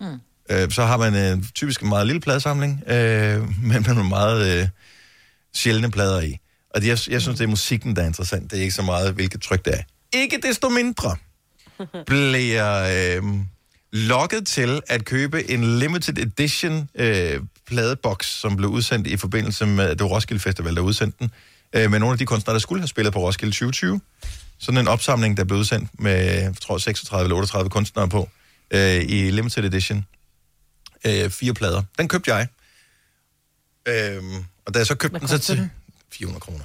[0.00, 0.20] Mm.
[0.50, 4.60] Øh, så har man øh, typisk en meget lille pladesamling, øh, men med nogle meget
[4.60, 4.68] øh,
[5.54, 6.38] sjældne plader i.
[6.74, 8.50] Og jeg, jeg synes, det er musikken, der er interessant.
[8.50, 9.82] Det er ikke så meget, hvilket tryk det er.
[10.12, 11.16] Ikke desto mindre
[12.06, 13.22] bliver øh,
[13.92, 19.96] lokket til at købe en limited edition øh, pladeboks, som blev udsendt i forbindelse med
[19.96, 21.30] det Roskilde Festival, der udsendte den,
[21.72, 24.00] øh, med nogle af de kunstnere, der skulle have spillet på Roskilde 2020.
[24.58, 28.28] Sådan en opsamling, der blev udsendt med, jeg tror, 36 eller 38 kunstnere på,
[28.70, 30.06] øh, i limited edition.
[31.06, 31.82] Øh, fire plader.
[31.98, 32.48] Den købte jeg.
[33.88, 34.22] Øh,
[34.66, 35.70] og da jeg så købte den, så til den?
[36.12, 36.64] 400 kroner.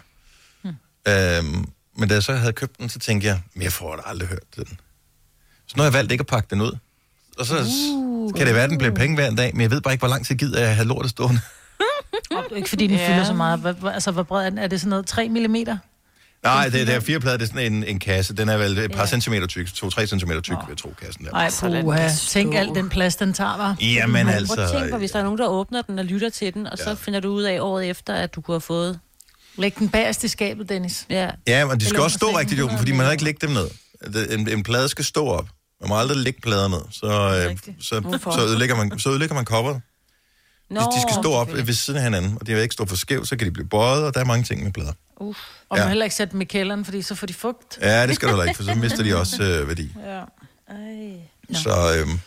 [1.08, 1.66] Øhm,
[1.98, 4.28] men da jeg så havde købt den, så tænkte jeg, men jeg får da aldrig
[4.30, 4.80] hørt den.
[5.68, 6.78] Så nu har jeg valgt ikke at pakke den ud.
[7.38, 9.72] Og så uh, kan det være, at den bliver penge hver en dag, men jeg
[9.72, 11.42] ved bare ikke, hvor lang tid gider jeg have lortet stående.
[12.32, 13.08] Og ikke fordi den Ja.
[13.14, 13.60] fylder så meget.
[13.60, 14.60] Hvad, hvad- altså, hvor bred er den?
[14.60, 15.56] Er det sådan noget 3 mm?
[16.44, 18.34] Nej, det, det er fire plader, det er sådan en, en kasse.
[18.36, 21.32] Den er vel et par centimeter tyk, 2-3 centimeter tyk, vil jeg tro, kassen der.
[21.32, 22.10] Ej, Så puha.
[22.30, 23.76] Tænk alt den plads, den tager, var.
[23.82, 24.62] Jamen Prøv altså...
[24.62, 26.78] at tænke på, hvis der er nogen, der åbner den og lytter til den, og
[26.78, 26.94] så Ja.
[26.94, 29.00] finder du ud af året efter, at du kunne have fået...
[29.58, 31.06] Læg den bagerst i skabet, Dennis.
[31.10, 31.30] Ja.
[31.48, 33.70] Ja, men de skal også stå rigtigt åben, fordi man har ikke lægge dem ned.
[34.30, 35.48] En, en plade skal stå op.
[35.82, 37.06] Man må aldrig lægge plader ned, så,
[37.50, 39.82] øh, så, så, ødelægger man, så ødelægger man coveret.
[40.70, 42.86] Nå, De, de skal stå op ved siden af hinanden, og de vil ikke stå
[42.86, 44.94] for skævt, så kan de blive bøjet, og der er mange ting med plader.
[45.70, 45.84] Og Ja.
[45.84, 47.78] man heller ikke sætte dem i kælderen, fordi så får de fugt.
[47.82, 49.94] Ja, det skal du heller ikke, for så mister de også øh, værdi.
[50.06, 50.22] Ja.
[50.70, 51.22] Ej.
[51.54, 52.20] Så, øhm,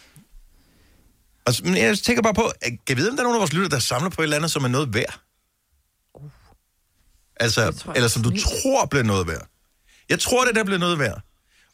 [1.46, 3.40] altså, men jeg tænker bare på, at- kan jeg vide, om der er nogen af
[3.40, 5.20] vores lytter, der samler på et eller andet, som er noget værd?
[7.40, 9.46] Altså, tror eller som du tror bliver noget værd.
[10.08, 11.20] Jeg tror, det der bliver noget værd.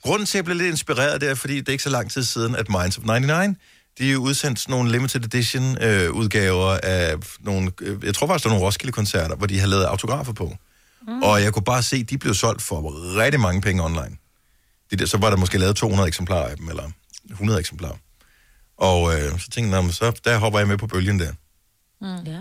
[0.02, 2.10] Grunden til, at jeg blev lidt inspireret, det er, fordi det er ikke så lang
[2.10, 3.56] tid siden, at Minds of 99,
[3.98, 8.44] de er udsendt sådan nogle limited edition øh, udgaver af nogle, øh, jeg tror faktisk,
[8.44, 10.44] der er nogle Roskilde-koncerter, hvor de har lavet autografer på.
[10.46, 10.56] Mm.
[11.22, 14.16] Og jeg kunne bare se, at de blev solgt for rigtig mange penge online.
[14.90, 16.90] De der, så var der måske lavet 200 eksemplarer af dem, eller
[17.30, 17.96] 100 eksemplarer.
[18.76, 21.32] Og øh, så tænkte jeg, "Nå, men så der hopper jeg med på bølgen der.
[22.00, 22.26] Mm.
[22.32, 22.38] Ja.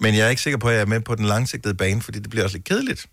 [0.00, 2.18] Men jeg er ikke sikker på, at jeg er med på den langsigtede bane, fordi
[2.18, 3.06] det bliver også lidt kedeligt.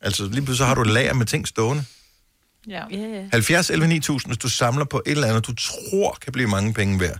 [0.00, 1.84] Altså lige pludselig så har du et lager med ting stående.
[2.68, 2.84] Ja.
[2.92, 3.28] Yeah.
[3.32, 6.74] 70 11 9000, hvis du samler på et eller andet, du tror kan blive mange
[6.74, 7.18] penge værd.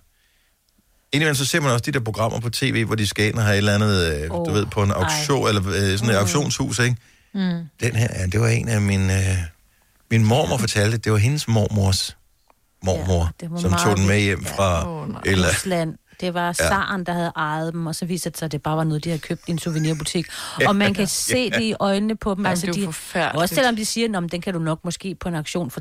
[1.12, 3.42] Indimellem så ser man også de der programmer på tv, hvor de skal ind og
[3.42, 6.03] have et eller andet, øh, oh, du ved, på en auktion, eller øh, sådan et
[6.03, 6.11] Mm.
[6.11, 6.96] auktionshus, ikke?
[7.35, 7.40] Mm.
[7.81, 9.18] Den her, ja, det var en af mine...
[9.18, 9.37] Øh,
[10.11, 12.16] min mormor fortalte, det var hendes mormors
[12.85, 14.87] mormor, var som tog den med hjem fra...
[15.27, 15.94] eller, Rusland.
[16.23, 18.77] Det var Saren, der havde ejet dem, og så viste det sig, at det bare
[18.77, 20.27] var noget, de havde købt i en souvenirbutik.
[20.67, 22.45] Og man kan se det i øjnene på dem.
[22.45, 25.15] Ej, altså, det er de, også selvom de siger, at den kan du nok måske
[25.15, 25.81] på en auktion for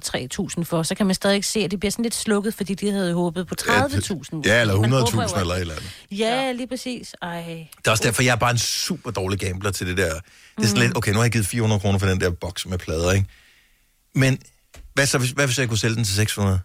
[0.58, 2.92] 3.000 for, så kan man stadig se, at det bliver sådan lidt slukket, fordi de
[2.92, 4.42] havde håbet på 30.000.
[4.46, 5.90] ja, eller Man håber 100.000 jo, eller et eller andet.
[6.12, 7.16] Ja, lige præcis.
[7.22, 7.68] Ej.
[7.78, 10.04] Det er også derfor, jeg er bare en super dårlig gambler til det der.
[10.14, 10.14] Det
[10.58, 10.80] er sådan Mm.
[10.88, 13.28] lidt, okay, nu har jeg givet 400 kroner for den der boks med plader, ikke?
[14.16, 14.40] Men
[14.94, 16.60] hvad, så, hvis, hvad hvis jeg kunne sælge den til 600?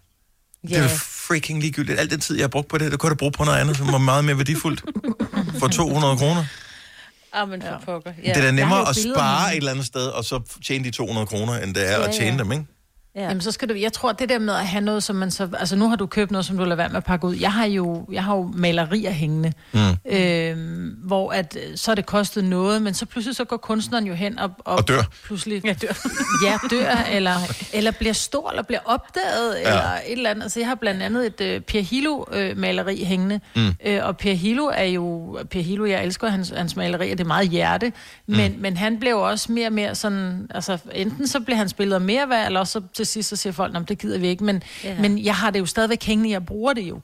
[0.61, 0.83] Det er Ja.
[0.83, 0.89] jo
[1.27, 1.99] freaking ligegyldigt.
[1.99, 3.77] Al den tid, jeg har brugt på det, det kunne jeg bruge på noget andet,
[3.77, 4.81] som var meget mere værdifuldt.
[5.59, 6.45] For 200 kroner.
[7.33, 8.11] Ah, men for pokker.
[8.23, 10.91] Ja, det er da nemmere at spare et eller andet sted, og så tjene de
[10.91, 12.43] 200 kroner, end det er Ja, at tjene ja.
[12.43, 12.65] dem, ikke?
[13.17, 13.21] Ja.
[13.23, 15.49] Jamen, så skal du, jeg tror, det der med at have noget, som man så...
[15.59, 17.35] Altså, nu har du købt noget, som du lader være med at pakke ud.
[17.35, 19.79] Jeg har jo, jeg har jo malerier hængende, Mm.
[20.11, 20.57] øh,
[21.07, 24.13] hvor at, øh, så er det kostet noget, men så pludselig så går kunstneren jo
[24.13, 24.51] hen og...
[24.59, 25.01] Og dør.
[25.25, 26.07] Pludselig ja, dør.
[26.45, 27.33] ja, dør, eller,
[27.73, 29.69] eller bliver stor, eller bliver opdaget, Ja.
[29.69, 30.43] eller et eller andet.
[30.43, 33.73] Altså, jeg har blandt andet et øh, Per Hilo-maleri hængende, Mm.
[33.85, 35.37] øh, og Per Hilo er jo...
[35.51, 37.93] Per Hilo, jeg elsker hans, hans malerier, det er meget hjerte,
[38.27, 38.61] men, mm.
[38.61, 40.47] men han blev jo også mere og mere sådan...
[40.55, 43.53] Altså, enten så bliver han spillet mere værd, eller også så til sidst så siger
[43.53, 44.43] folk, "Nå, men det gider vi ikke.
[44.43, 44.89] Men, Ja.
[44.89, 44.99] ja.
[45.01, 47.01] men jeg har det jo stadigvæk hængende, jeg bruger det jo.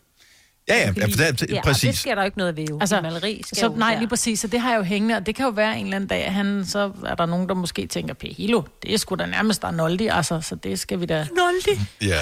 [0.68, 1.82] Ja, ja, ja, for det, Ja, og præcis.
[1.90, 2.78] det sker der jo ikke noget ved jo.
[2.82, 4.40] Altså, maleri skal så, jo nej, lige præcis.
[4.40, 6.26] Så det har jeg jo hængende, og det kan jo være en eller anden dag,
[6.26, 9.26] at han, så er der nogen, der måske tænker, Per Hilo, det er sgu da
[9.26, 11.28] nærmest Arnoldi, altså, så det skal vi da...
[11.32, 11.82] Arnoldi?
[12.02, 12.20] Ja.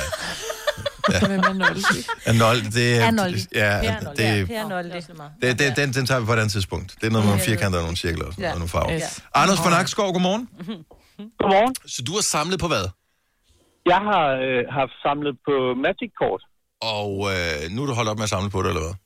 [1.27, 1.81] Hvem er Arnoldi?
[2.27, 3.05] Arnold, det er...
[3.07, 3.39] Arnoldi.
[3.55, 4.23] Ja, Arnoldi.
[4.23, 4.89] det, Arnoldi.
[5.41, 6.95] det, det, den, den tager vi på et andet tidspunkt.
[7.01, 8.51] Det er noget med nogle firkanter og nogle cirkler og, sådan, Ja.
[8.51, 8.95] og nogle farver.
[8.95, 9.19] Yes.
[9.35, 10.47] Anders fra Nakskov, godmorgen.
[11.39, 11.75] Godmorgen.
[11.85, 12.85] Så du har samlet på hvad?
[13.85, 16.43] Jeg har øh, haft samlet på Magic-kort.
[16.95, 18.97] Og øh, nu er du holdt op med at samle på det, eller hvad?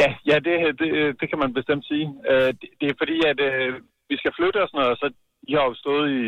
[0.00, 2.06] Ja, ja det, det, det kan man bestemt sige.
[2.30, 3.68] Øh, det, det er fordi, at øh,
[4.10, 5.06] vi skal flytte og sådan noget, så
[5.50, 6.24] I har jo stået i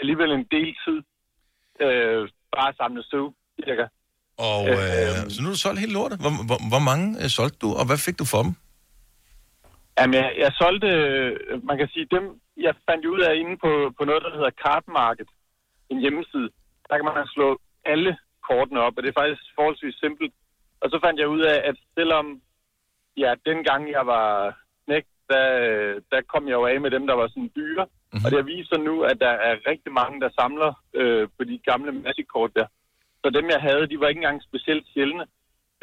[0.00, 0.98] alligevel en del tid
[1.84, 2.20] øh,
[2.54, 3.26] bare at samle støv,
[3.64, 3.86] cirka.
[4.50, 6.18] Og øh, så nu er du solgt helt lortet.
[6.22, 8.52] Hvor, hvor, hvor mange øh, solgte du, og hvad fik du for dem?
[9.98, 11.32] Jamen, jeg, jeg solgte, øh,
[11.68, 12.24] man kan sige, dem,
[12.66, 15.28] jeg fandt ud af inde på, på noget, der hedder Card Market,
[15.90, 16.50] en hjemmeside.
[16.88, 18.12] Der kan man slå alle
[18.48, 20.34] kortene op, og det er faktisk forholdsvis simpelt.
[20.82, 22.26] Og så fandt jeg ud af, at selvom,
[23.16, 24.28] ja, dengang jeg var
[24.84, 25.46] knægt, der,
[26.12, 27.84] der kom jeg jo af med dem, der var sådan dyre.
[27.86, 28.24] Mm-hmm.
[28.24, 31.92] Og det sig nu, at der er rigtig mange, der samler øh, på de gamle
[31.92, 32.66] Magic-kort der.
[33.22, 35.24] Så dem, jeg havde, de var ikke engang specielt sjældne.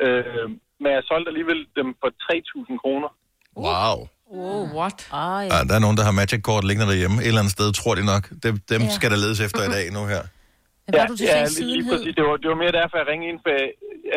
[0.03, 0.49] Øh,
[0.81, 2.09] men jeg solgte alligevel dem for
[2.73, 3.09] 3.000 kroner.
[3.57, 3.97] Wow.
[4.41, 4.97] Oh, what?
[5.21, 7.15] Ah, Ja, der er nogen, der har Magic-kort liggende derhjemme.
[7.21, 8.23] Et eller andet sted, tror de nok.
[8.45, 8.87] Dem, dem Ja.
[8.87, 8.95] ja.
[8.97, 10.21] skal der ledes efter i dag nu her.
[10.91, 12.13] Hvad ja, du til ja, lige, præcis.
[12.17, 13.51] Det var, det var mere derfor, jeg ringede ind, for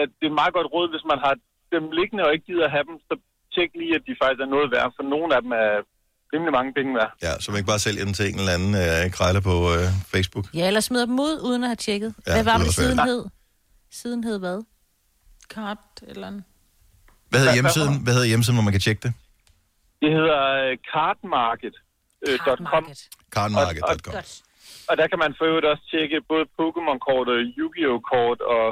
[0.02, 1.34] at det er et meget godt råd, hvis man har
[1.74, 3.14] dem liggende og ikke gider at have dem, så
[3.54, 5.70] tjek lige, at de faktisk er noget værd, for nogle af dem er
[6.32, 7.10] rimelig mange penge værd.
[7.26, 9.86] Ja, så man ikke bare sælger den til en eller anden øh, krejler på øh,
[10.14, 10.46] Facebook.
[10.60, 12.10] Ja, eller smider dem ud, uden at have tjekket.
[12.26, 13.22] Ja, hvad var det det, er siden hed?
[14.00, 14.58] Siden hed hvad?
[15.54, 15.78] Kart
[16.12, 16.42] eller andet.
[17.30, 19.12] Hvad hedder hjemmesiden, hvad hedder hjemmesiden, hvor man kan tjekke det?
[20.02, 22.84] Det hedder øh, cardmarket.com.
[23.34, 24.14] Cardmarket.com.
[24.14, 24.24] Og,
[24.88, 28.00] og der kan man for øvrigt også tjekke både Pokémon-kort og Yu-Gi-Oh!
[28.12, 28.66] kort og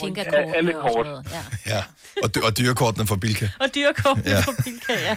[0.00, 1.06] Tinkerkortene alle og kort.
[1.06, 1.42] Ja.
[1.74, 1.80] Ja,
[2.22, 3.48] og, dy- og dyrekortene fra Bilka.
[3.60, 4.38] Og dyrkortene Ja.
[4.44, 5.16] på Bilka, ja.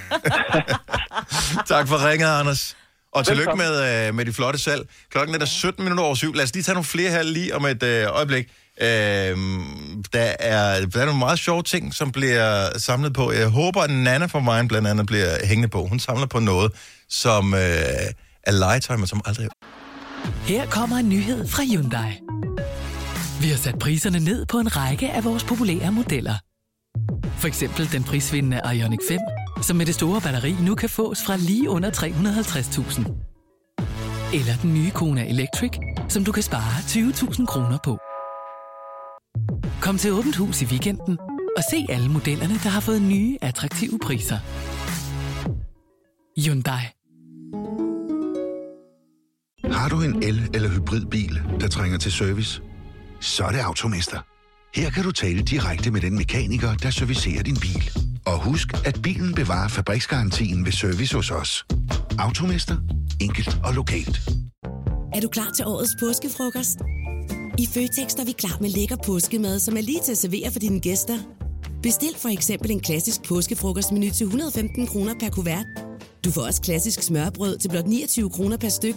[1.73, 2.77] Tak for ringet, Anders.
[3.11, 4.89] Og tillykke med, øh, med de flotte salg.
[5.09, 6.33] Klokken er der 17 minutter over syv.
[6.33, 8.45] Lad os lige tage nogle flere her lige om et øh, øjeblik.
[8.81, 9.37] Øh,
[10.13, 13.31] der, er, der er nogle meget sjove ting, som bliver samlet på.
[13.31, 15.85] Jeg håber, at Nana fra Mine blandt andet bliver hængende på.
[15.85, 16.71] Hun samler på noget,
[17.09, 17.59] som øh,
[18.43, 19.47] er legetøj, men som aldrig...
[20.45, 22.19] Her kommer en nyhed fra Hyundai.
[23.41, 26.35] Vi har sat priserne ned på en række af vores populære modeller.
[27.37, 29.19] For eksempel den prisvindende Ioniq 5,
[29.61, 32.99] som med det store batteri nu kan fås fra lige under 350.000.
[34.33, 35.71] Eller den nye Kona Electric,
[36.09, 37.97] som du kan spare 20.000 kroner på.
[39.81, 41.17] Kom til Åbent Hus i weekenden
[41.57, 44.37] og se alle modellerne, der har fået nye, attraktive priser.
[46.41, 46.81] Hyundai.
[49.73, 52.61] Har du en el- eller hybridbil, der trænger til service?
[53.19, 54.19] Så er det Automester.
[54.75, 57.91] Her kan du tale direkte med den mekaniker, der servicerer din bil.
[58.25, 61.65] Og husk, at bilen bevarer fabriksgarantien ved service hos os.
[62.19, 62.77] Automester.
[63.21, 64.29] Enkelt og lokalt.
[65.13, 66.77] Er du klar til årets påskefrokost?
[67.57, 70.59] I Føtex er vi klar med lækker påskemad, som er lige til at servere for
[70.59, 71.17] dine gæster.
[71.83, 75.65] Bestil for eksempel en klassisk påskefrokostmenu til 115 kroner per kuvert.
[76.25, 78.95] Du får også klassisk smørbrød til blot 29 kroner per styk.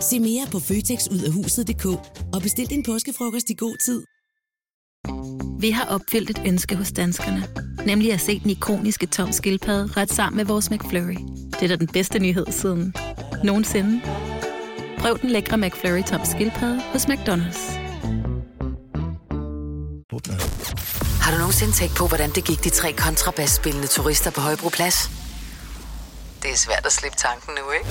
[0.00, 1.86] Se mere på føtexudafhuset.dk
[2.34, 4.02] og bestil din påskefrokost i god tid.
[5.60, 7.42] Vi har opfyldt et ønske hos danskerne.
[7.86, 11.16] Nemlig at se den ikoniske tom skildpadde ret sammen med vores McFlurry.
[11.52, 12.94] Det er da den bedste nyhed siden
[13.44, 14.00] nogensinde.
[15.00, 17.62] Prøv den lækre McFlurry tom skildpadde hos McDonald's.
[21.22, 25.10] Har du nogensinde tænkt på, hvordan det gik de tre kontrabasspillende turister på Højbroplads?
[26.42, 27.86] Det er svært at slippe tanken nu, ikke?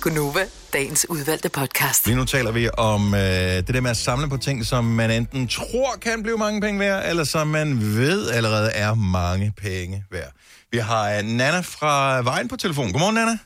[0.00, 0.40] Gunova,
[0.72, 2.06] dagens udvalgte podcast.
[2.06, 5.10] Lige nu taler vi om øh, det der med at samle på ting, som man
[5.10, 10.04] enten tror kan blive mange penge værd, eller som man ved allerede er mange penge
[10.10, 10.32] værd.
[10.72, 12.92] Vi har øh, Nana fra Vejen på telefon.
[12.92, 13.38] Godmorgen, Nana.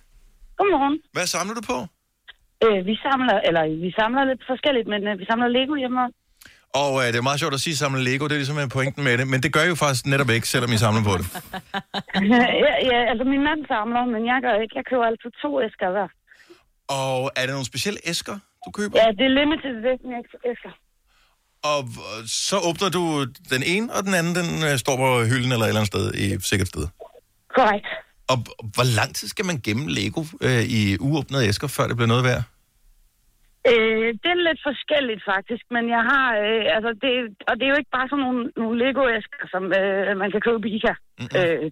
[0.58, 0.98] Godmorgen.
[1.12, 1.86] Hvad samler du på?
[2.66, 6.00] Øh, vi samler, eller vi samler lidt forskelligt, men øh, vi samler Lego hjemme.
[6.82, 9.02] Og øh, det er meget sjovt at sige samle Lego, det er ligesom øh, pointen
[9.08, 11.26] med det, men det gør I jo faktisk netop ikke, selvom I samler på det.
[12.32, 12.44] ja,
[12.90, 14.74] ja, altså min mand samler, men jeg gør ikke.
[14.78, 16.08] Jeg køber altid to æsker hver.
[17.00, 18.94] Og er det nogle specielle æsker, du køber?
[19.00, 20.10] Ja, det er limited edition
[20.52, 20.72] æsker.
[21.70, 21.80] Og
[22.26, 23.02] så åbner du
[23.54, 26.14] den ene, og den anden, den øh, står på hylden eller et eller andet sted
[26.14, 26.86] i et sikkert sted.
[27.56, 27.86] Korrekt.
[28.28, 28.36] Og
[28.74, 32.24] hvor lang tid skal man gemme Lego øh, i uåbnede æsker, før det bliver noget
[32.24, 32.42] værd?
[33.70, 37.12] Øh, det er lidt forskelligt faktisk, men jeg har, øh, altså det,
[37.48, 40.68] og det er jo ikke bare sådan nogle, nogle Lego-æsker, som øh, man kan købe
[40.68, 40.94] i IKEA.
[41.20, 41.38] Mm-hmm.
[41.38, 41.70] Øh,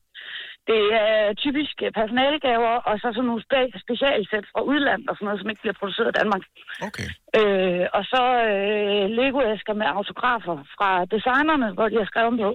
[0.70, 5.40] det er typisk personalgaver, og så sådan nogle spe- specialsæt fra udlandet og sådan noget,
[5.40, 6.42] som ikke bliver produceret i Danmark.
[6.88, 7.08] Okay.
[7.38, 12.50] Øh, og så øh, Lego-æsker med autografer fra designerne, hvor de har skrevet på.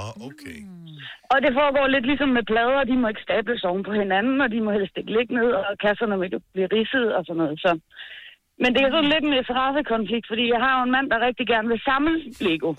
[0.00, 0.58] Ah, okay.
[1.32, 4.48] Og det foregår lidt ligesom med plader, de må ikke stables oven på hinanden, og
[4.50, 7.60] de må helst ikke ligge ned, og kasserne må ikke blive ridset og sådan noget.
[7.60, 7.72] Så.
[8.62, 11.46] Men det er sådan lidt en interessekonflikt, fordi jeg har jo en mand, der rigtig
[11.52, 12.14] gerne vil samle
[12.46, 12.70] Lego.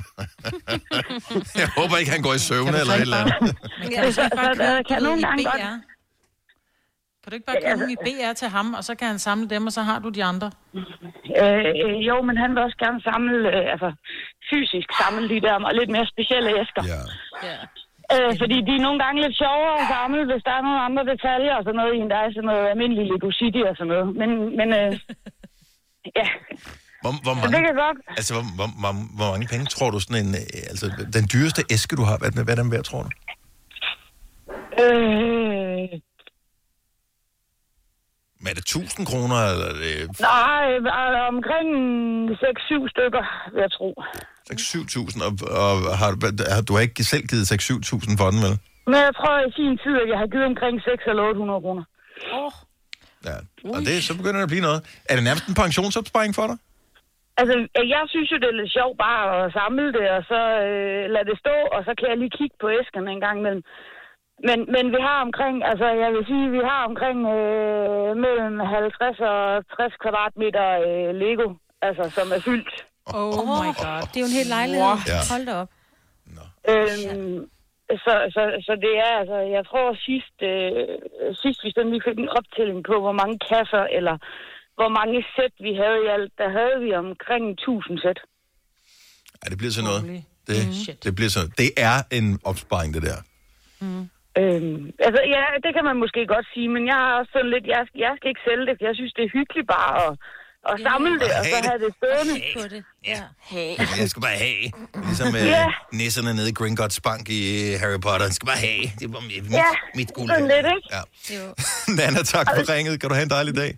[1.61, 3.39] Jeg håber ikke, han går i søvne eller et eller andet.
[4.05, 5.81] Du så ikke bare Så, købe kan nogle i gange godt-
[7.21, 9.45] Kan du ikke bare købe dem i BR til ham, og så kan han samle
[9.53, 10.49] dem, og så har du de andre?
[11.41, 13.89] Øh, øh, jo, men han vil også gerne samle, øh, altså
[14.49, 16.83] fysisk samle de der lidt mere specielle æsker.
[16.93, 17.01] Ja.
[17.49, 17.57] Ja.
[18.13, 21.03] Øh, fordi de er nogle gange lidt sjovere at samle, hvis der er nogle andre
[21.11, 23.91] detaljer og sådan noget i, end der er sådan noget almindelig Lego City og sådan
[23.93, 24.07] noget.
[24.21, 24.29] Men,
[24.59, 24.91] men øh,
[26.15, 26.27] ja,
[27.01, 27.97] Hvor, hvor, så mange, det kan godt.
[28.19, 30.35] altså, hvor, hvor, hvor, hvor mange penge tror du sådan en...
[30.35, 33.09] øh, Altså, den dyreste æske, du har, hvad, hvad er den værd, tror du?
[34.83, 35.89] Øh,
[38.43, 41.67] Men er det 1000 kroner, eller er det nej, øh, omkring
[42.31, 43.23] 6-7 stykker,
[43.53, 43.89] vil jeg tro.
[44.51, 45.23] 6-7.000?
[45.27, 45.33] Og,
[45.89, 48.55] og har, du- har, du har ikke selv givet 6-7.000 for den, vel?
[48.91, 51.83] Men jeg tror i sin tid, at jeg har givet omkring 6 eller 800 kroner.
[52.39, 52.51] Oh.
[53.29, 53.37] Ja.
[53.75, 54.79] Og det, så begynder det at blive noget.
[55.09, 56.57] Er det nærmest en pensionsopsparing for dig?
[57.39, 57.55] Altså,
[57.95, 61.27] jeg synes jo, det er lidt sjovt bare at samle det, og så øh, lade
[61.29, 63.63] det stå, og så kan jeg lige kigge på æskerne en gang imellem.
[64.47, 69.19] Men, men vi har omkring, altså jeg vil sige, vi har omkring øh, mellem 50
[69.31, 69.39] og
[69.77, 71.47] 60 kvadratmeter øh, Lego,
[71.87, 72.71] altså som er fyldt.
[73.17, 74.01] Oh, Oh my god.
[74.09, 74.85] Det er jo en hel lejlighed.
[74.87, 74.97] Wow.
[75.11, 75.19] Ja.
[75.33, 75.69] Hold da op.
[76.71, 77.39] Øhm,
[77.89, 82.17] så, så, så det er altså, jeg tror sidst, øh, sidst vi sådan lige fik
[82.19, 84.17] en optælling på, hvor mange kasser eller
[84.77, 88.19] hvor mange sæt vi havde i alt, der havde vi omkring 1000 sæt.
[89.41, 90.23] Ja, det bliver sådan noget.
[90.47, 90.57] Det,
[91.03, 93.19] det bliver sådan Det er en opsparing, det der.
[94.41, 97.65] Øhm, altså, ja, det kan man måske godt sige, men jeg har også sådan lidt,
[97.73, 100.11] jeg, jeg skal ikke sælge det, for jeg synes, det er hyggeligt bare at,
[100.69, 102.41] at samle det, og så have det stående.
[102.57, 102.83] På det.
[103.07, 103.21] Ja.
[103.41, 103.77] Hey.
[103.99, 104.71] Jeg skal bare have.
[105.05, 105.65] Ligesom øh, Ja.
[105.93, 108.25] nisserne nede i Gringotts Bank i øh, Harry Potter.
[108.25, 108.83] Jeg skal bare have.
[108.99, 109.63] Det var mit, Ja,
[109.95, 110.29] mit guld.
[110.29, 110.87] sådan lidt, ikke?
[110.91, 111.01] Ja.
[111.35, 111.53] Jo.
[111.97, 112.99] Nana, tak for ringet.
[112.99, 113.77] Kan du have en dejlig dag?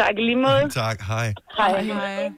[0.00, 0.70] Tak i lige måde.
[0.70, 1.34] Tak, hej.
[1.56, 1.82] Hej.
[1.82, 2.30] Hej.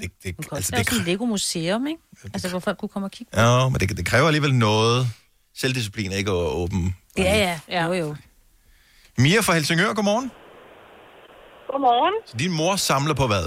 [0.00, 2.02] Det, det, Altså, altså, det er det, også en Lego-museum, ikke?
[2.34, 3.40] Altså, hvor folk kunne komme og kigge.
[3.42, 5.06] ja, men det, det kræver alligevel noget
[5.56, 6.94] selvdisciplin, ikke at åbne.
[7.18, 7.84] Ja, ja.
[7.86, 8.16] Jo, jo.
[9.18, 10.30] Mia fra Helsingør, godmorgen.
[11.68, 12.16] Godmorgen.
[12.30, 13.46] Så din mor samler på hvad?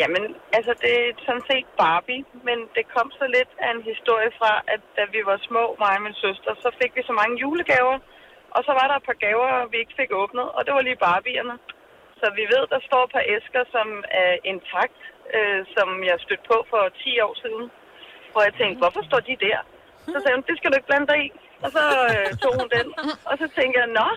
[0.00, 0.24] Jamen,
[0.56, 4.52] altså det er sådan set Barbie, men det kom så lidt af en historie fra,
[4.74, 7.96] at da vi var små, mig og min søster, så fik vi så mange julegaver,
[8.56, 11.02] og så var der et par gaver, vi ikke fik åbnet, og det var lige
[11.06, 11.56] Barbierne.
[12.20, 13.88] Så vi ved, der står et par æsker, som
[14.22, 15.00] er intakt,
[15.36, 17.64] øh, som jeg stødte på for 10 år siden.
[18.32, 19.58] Hvor jeg tænkte, hvorfor står de der?
[20.12, 21.28] Så sagde hun, det skal du ikke blande dig i.
[21.64, 21.82] Og så
[22.12, 22.86] øh, tog hun den.
[23.30, 24.08] Og så tænkte jeg, nå,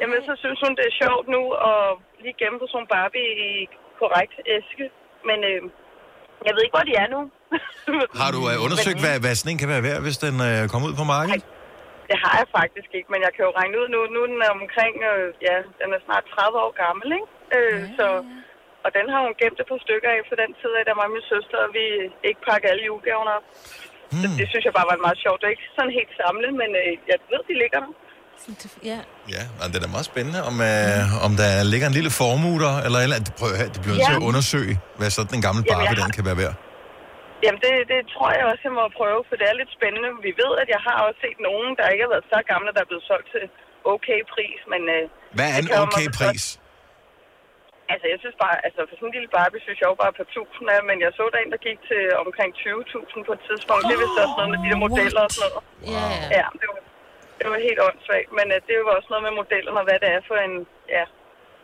[0.00, 1.82] jamen så synes hun, det er sjovt nu at
[2.22, 3.50] lige gemme på sådan en Barbie i
[4.00, 4.86] korrekt æske.
[5.28, 5.60] Men øh,
[6.46, 7.20] jeg ved ikke, hvor de er nu.
[8.22, 10.86] Har du øh, undersøgt, hvad, hvad sådan en kan være værd, hvis den øh, kommer
[10.90, 11.44] ud på markedet?
[12.10, 14.00] Det har jeg faktisk ikke, men jeg kan jo regne ud nu.
[14.14, 17.28] Nu er den er omkring, øh, ja, den er snart 30 år gammel, ikke?
[17.56, 18.06] Øh, så
[18.84, 21.08] Og den har hun gemt et par stykker af for den tid af, da mig
[21.08, 21.84] og min søster, og vi
[22.28, 23.46] ikke pakker alle julegaverne op.
[24.12, 24.22] Hmm.
[24.22, 25.38] Så det synes jeg bare var meget sjovt.
[25.40, 27.92] Det er ikke sådan helt samlet, men øh, jeg ved, de ligger der.
[28.90, 28.98] Ja.
[29.34, 32.58] Ja, og det er da meget spændende, om, øh, om der ligger en lille formue
[32.64, 33.30] der, eller eller andet.
[33.40, 34.06] Prøv at høre, det bliver Ja.
[34.08, 36.54] til at undersøge, hvad sådan en gammel Jamen, Barbie, har- den kan være værd.
[37.44, 40.08] Jamen, det, det tror jeg også, jeg må prøve, for det er lidt spændende.
[40.26, 42.80] Vi ved, at jeg har også set nogen, der ikke har været så gamle, der
[42.84, 43.44] er blevet solgt til
[43.94, 44.82] okay pris, men...
[44.96, 45.02] Øh,
[45.38, 46.44] Hvad er det en okay pris?
[47.92, 50.24] Altså, jeg synes bare, altså for sådan en lille Barbie, synes jeg jo bare på
[50.28, 53.82] 1000 af, men jeg så der en, der gik til omkring 20.000 på et tidspunkt.
[53.88, 55.64] Det er vist også noget med de der modeller og sådan noget.
[55.94, 56.04] Ja,
[56.38, 56.76] Ja, det var,
[57.40, 60.08] det var helt åndssvagt, men uh, det var også noget med modellerne og hvad det
[60.16, 60.54] er for en,
[60.96, 61.04] ja,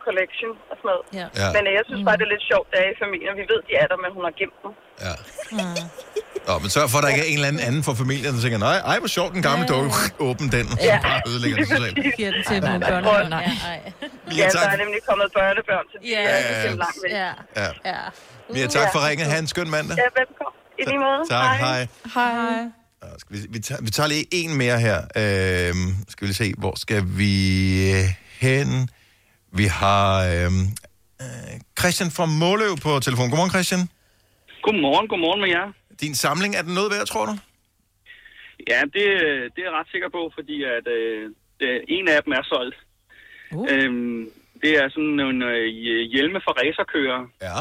[0.05, 1.03] collection og sådan noget.
[1.19, 1.25] Ja.
[1.41, 1.47] Ja.
[1.55, 3.33] Men uh, jeg synes bare, det er lidt sjovt, det er i familien.
[3.41, 4.71] Vi ved, de er der, men hun har gemt dem.
[5.05, 5.13] Ja.
[6.47, 8.41] Nå, men sørg for, at der ikke er en eller anden anden fra familien, der
[8.45, 9.89] tænker, nej, ej, hvor sjovt, en gammel dukke,
[10.29, 10.97] åbn den, og Ja.
[11.09, 11.95] bare ødelægger det sig selv.
[12.19, 13.27] Giver den til nogle Ja, børnebørn.
[13.37, 13.45] nej.
[13.47, 14.63] Ja, Ja, tak.
[14.65, 16.21] der er nemlig kommet børnebørn, så de Ja.
[16.33, 17.11] er ikke langt væk.
[17.21, 17.31] Ja.
[17.61, 17.69] Ja.
[17.91, 18.01] ja.
[18.53, 19.25] Mia, tak for ringet.
[19.31, 19.95] Ha' en skøn mandag.
[20.03, 20.55] Ja, velkommen.
[20.81, 21.21] I lige måde.
[21.35, 21.81] Tak, hej.
[22.15, 22.59] Hej.
[22.63, 22.76] Nå,
[23.17, 24.97] Skal vi, vi, tager, vi tager lige en mere her.
[25.21, 27.33] Øhm, skal vi lige se, hvor skal vi
[27.97, 28.05] øh,
[28.45, 28.89] hen?
[29.59, 30.63] Vi har øhm,
[31.23, 33.29] øh, Christian fra Måløv på telefon.
[33.29, 33.83] Godmorgen, Christian.
[34.65, 35.67] Godmorgen, godmorgen med jer.
[36.01, 37.35] Din samling, er den noget værd, tror du?
[38.71, 39.05] Ja, det,
[39.53, 41.23] det er jeg ret sikker på, fordi at øh,
[41.59, 42.77] det, en af dem er solgt.
[43.51, 43.67] Uh.
[43.71, 44.29] Øhm,
[44.61, 45.65] det er sådan nogle øh,
[46.13, 47.21] hjelme for racerkører.
[47.41, 47.57] Ja.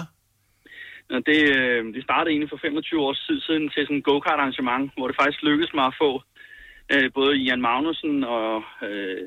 [1.10, 3.14] Det, øh, det startede egentlig for 25 år
[3.46, 6.22] siden til sådan en go-kart arrangement, hvor det faktisk lykkedes mig at få
[6.92, 9.22] øh, både Jan Magnussen og øh,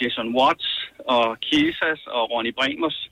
[0.00, 3.10] Jason Watts og Kiesas og Ronny Bremers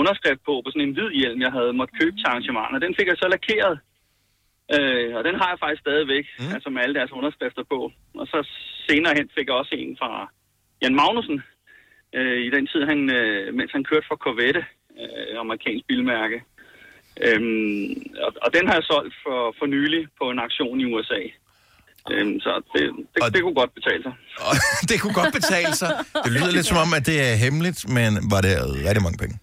[0.00, 2.82] underskrift på, på sådan en hvid hjelm, jeg havde måttet købe til arrangementet.
[2.82, 3.78] Den fik jeg så lakeret.
[4.74, 6.54] Øh, og den har jeg faktisk stadigvæk, mm.
[6.54, 7.92] altså med alle deres underskrifter på.
[8.20, 8.38] Og så
[8.88, 10.30] senere hen fik jeg også en fra
[10.82, 11.42] Jan Magnussen,
[12.18, 14.64] øh, i den tid, han, øh, mens han kørte for Corvette,
[15.00, 16.42] øh, amerikansk bilmærke.
[17.20, 17.86] Øhm,
[18.24, 21.20] og, og den har jeg solgt for, for nylig på en aktion i USA.
[22.10, 22.82] Øhm, så det,
[23.14, 24.14] det, det kunne godt betale sig.
[24.90, 25.90] det kunne godt betale sig.
[26.24, 28.54] Det lyder lidt som om, at det er hemmeligt, men var det
[28.88, 29.38] rigtig mange penge?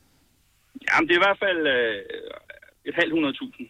[0.87, 1.95] Jamen, det er i hvert fald øh,
[2.89, 3.67] et halvt hundrede tusind.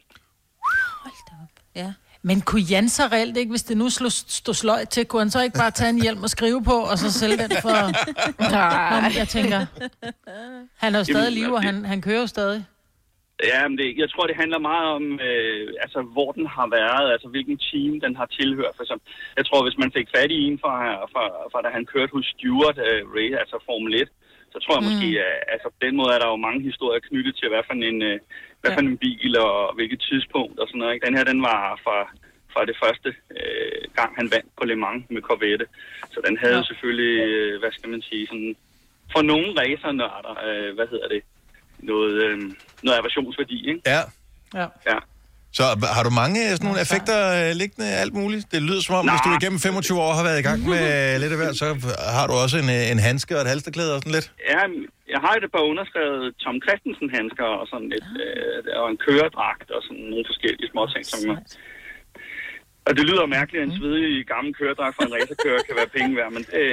[1.76, 1.94] Ja.
[2.22, 5.30] Men kunne Jan så reelt ikke, hvis det nu slog, stod sløjt til, kunne han
[5.30, 7.92] så ikke bare tage en hjelm og skrive på, og så sælge den for...
[8.52, 9.02] Nej.
[9.02, 9.66] Nå, jeg tænker,
[10.78, 12.66] han er jo stadig Jamen, liv, og han, han kører jo stadig.
[13.52, 17.12] Ja, men det, jeg tror, det handler meget om, øh, altså, hvor den har været,
[17.14, 18.74] altså hvilken team den har tilhørt.
[18.76, 20.76] For eksempel, jeg tror, hvis man fik fat i en fra,
[21.14, 24.10] fra, fra da han kørte hos Stewart øh, Ray, altså Formel 1,
[24.54, 24.88] så tror jeg Mm.
[24.90, 27.74] måske, at altså, på den måde er der jo mange historier knyttet til, hvad for
[27.74, 28.20] en, øh,
[28.62, 30.94] hvad for en bil og hvilket tidspunkt og sådan noget.
[30.94, 31.06] Ikke?
[31.08, 31.98] Den her, den var fra,
[32.54, 35.66] fra det første øh, gang, han vandt på Le Mans med Corvette.
[36.14, 36.64] Så den havde Ja.
[36.64, 36.70] ja.
[36.70, 38.56] selvfølgelig, øh, hvad skal man sige, sådan,
[39.14, 41.22] for nogle racernørder, øh, hvad hedder det,
[41.92, 42.38] noget, øh,
[42.84, 43.82] noget aversionsværdi, ikke?
[43.86, 44.02] Ja.
[44.60, 44.68] Ja.
[44.92, 44.98] ja.
[45.58, 45.64] Så
[45.96, 48.44] har du mange sådan nogle effekter øh, liggende, alt muligt?
[48.54, 49.12] Det lyder som om, Nå.
[49.12, 50.84] hvis du igennem 25 år har været i gang med
[51.22, 51.68] lidt af hvert, så
[52.18, 54.28] har du også en, øh, en handske og et halsterklæde og sådan lidt.
[54.52, 54.62] Ja,
[55.14, 59.70] jeg har et par underskrevet Tom Christensen handsker og sådan lidt, øh, og en køredragt
[59.76, 61.20] og sådan nogle forskellige små ting, som
[62.90, 66.16] og det lyder mærkeligt, at en svedig gammel køredragt fra en racerkører kan være penge
[66.20, 66.64] værd, men det,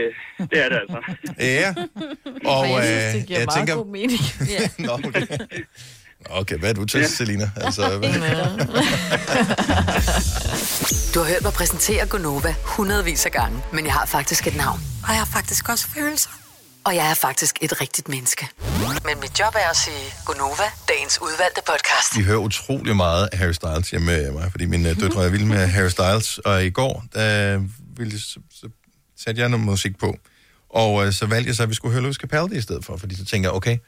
[0.50, 0.98] det er det altså.
[1.38, 1.68] Ja.
[2.52, 3.74] Og jeg synes, øh, det giver jeg meget tænker...
[3.74, 4.20] god mening.
[4.86, 5.26] Nå, okay.
[6.30, 7.06] Okay, hvad er du til, ja.
[7.06, 7.50] Selina?
[7.56, 8.08] Altså, hvad?
[11.14, 14.80] Du har hørt mig præsentere Gonova hundredvis af gange, men jeg har faktisk et navn.
[15.02, 16.45] Og jeg har faktisk også følelser.
[16.86, 18.48] Og jeg er faktisk et rigtigt menneske.
[19.04, 22.18] Men mit job er at sige Gonova, dagens udvalgte podcast.
[22.18, 25.28] Vi hører utrolig meget af Harry Styles hjemme med mig, fordi mine øh, døtre er
[25.28, 27.60] vilde med Harry Styles, og i går, der
[27.96, 28.68] ville, så, så
[29.16, 30.16] satte jeg noget musik på,
[30.70, 32.96] og øh, så valgte jeg så, at vi skulle høre Lewis Capaldi i stedet for,
[32.96, 33.78] fordi så tænker jeg, okay,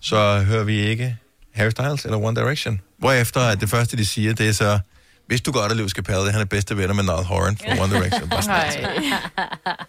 [0.00, 1.16] så hører vi ikke
[1.54, 2.80] Harry Styles eller One Direction.
[2.98, 4.78] Hvorefter at det første, de siger, det er så,
[5.26, 7.94] hvis du godt er Lewis Capaldi, han er bedste venner med Niall Horan fra One
[7.94, 8.28] Direction.
[8.36, 9.12] Bare sådan,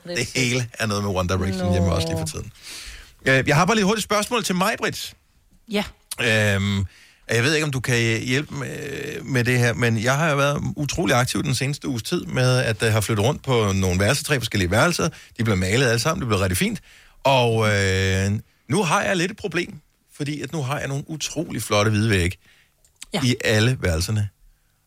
[0.17, 2.51] det hele er noget med One Direction hjemme også lige for tiden.
[3.25, 5.13] Øh, Jeg har bare lige hurtigt spørgsmål til mig, Britt.
[5.71, 5.84] Ja.
[6.21, 6.86] Øhm,
[7.29, 10.36] jeg ved ikke, om du kan hjælpe med, med det her, men jeg har jo
[10.38, 13.99] været utrolig aktiv den seneste uges tid med, at jeg har flyttet rundt på nogle
[13.99, 15.09] værelser, tre forskellige værelser.
[15.38, 16.79] De blev malet alle sammen, det blev rigtig fint.
[17.23, 18.31] Og øh,
[18.69, 19.79] nu har jeg lidt et problem,
[20.17, 22.38] fordi at nu har jeg nogle utrolig flotte hvide vægge
[23.13, 23.21] ja.
[23.23, 24.29] i alle værelserne.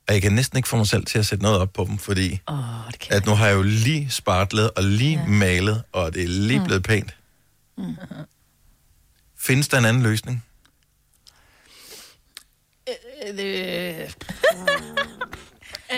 [0.09, 1.99] Og jeg kan næsten ikke få mig selv til at sætte noget op på dem,
[1.99, 2.57] fordi oh,
[2.93, 5.27] det at nu har jeg jo lige spartlet og lige ja.
[5.27, 7.17] malet, og det er lige blevet pænt.
[7.79, 7.97] Mm.
[9.39, 10.45] Findes der en anden løsning?
[13.39, 13.95] Øh,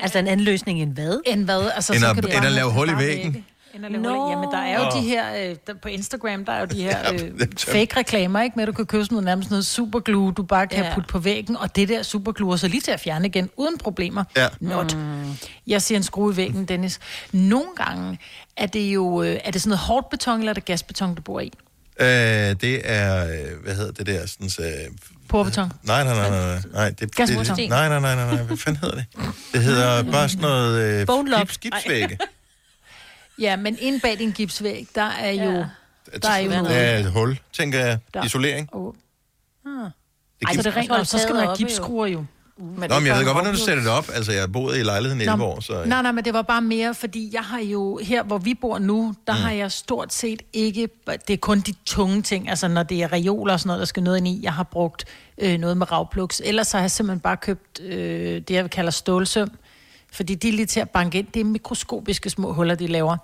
[0.02, 1.20] Altså en anden løsning end hvad?
[1.26, 1.70] End hvad?
[1.74, 3.44] Altså, End så at- kan du end bare at lave hul i bare væggen?
[3.82, 3.96] Vægge.
[3.96, 4.30] Inderlig huller.
[4.30, 5.00] Jamen, der er jo Nå.
[5.02, 8.42] de her, øh, der, på Instagram, der er jo de her øh, dem tøm- fake-reklamer,
[8.42, 8.54] ikke?
[8.56, 10.94] Med, at du kan købe sådan noget, nærmest noget superglue, du bare kan Ja.
[10.94, 13.78] putte på væggen, og det der superglue er så lige til at fjerne igen, uden
[13.78, 14.24] problemer.
[14.36, 14.48] Ja.
[14.60, 14.96] Not.
[15.66, 16.98] Jeg siger en skrue i væggen, Dennis.
[17.32, 18.18] Nogle gange
[18.56, 21.22] er det jo, øh, er det sådan noget hårdt beton, eller er det gasbeton, du
[21.22, 21.52] bor i?
[22.00, 24.62] Øh, det er, øh, hvad hedder det der, sådan, så,
[25.28, 25.72] Porbeton.
[25.82, 28.80] nej, nej, nej, nej, nej, nej, det, det, nej, nej, nej, nej, nej, hvad fanden
[28.82, 29.04] hedder det?
[29.52, 31.50] Det hedder bare sådan noget øh, Bone lock.
[33.40, 35.50] Ja, men inde bag din gipsvæg, der er jo...
[35.50, 35.64] Ja.
[36.22, 36.94] Der er jo noget.
[36.94, 37.98] er et hul, tænker jeg.
[38.14, 38.24] Der.
[38.24, 38.68] Isolering.
[38.72, 38.94] Oh.
[39.66, 39.72] Ah.
[40.40, 42.24] Det Ej, så det er rent, nok, så skal man have gipsskruer jo.
[42.58, 44.08] Nå, men jeg ved godt, hvordan du sætter det op.
[44.14, 45.84] Altså, jeg har boet i lejligheden i 11 år, så...
[45.86, 48.78] Nej, nej, men det var bare mere, fordi jeg har jo, her hvor vi bor
[48.78, 49.38] nu, der Mm.
[49.38, 49.44] mm.
[49.44, 50.88] har jeg stort set ikke,
[51.28, 53.84] det er kun de tunge ting, altså når det er reoler og sådan noget, der
[53.86, 55.04] skal noget ind i, jeg har brugt
[55.38, 56.42] øh, noget med ravpluks.
[56.44, 59.50] Ellers så har jeg simpelthen bare købt øh, det, jeg kalder stålsøm,
[60.12, 61.26] fordi de er lige til at banke ind.
[61.34, 63.16] Det er mikroskopiske små huller, de laver.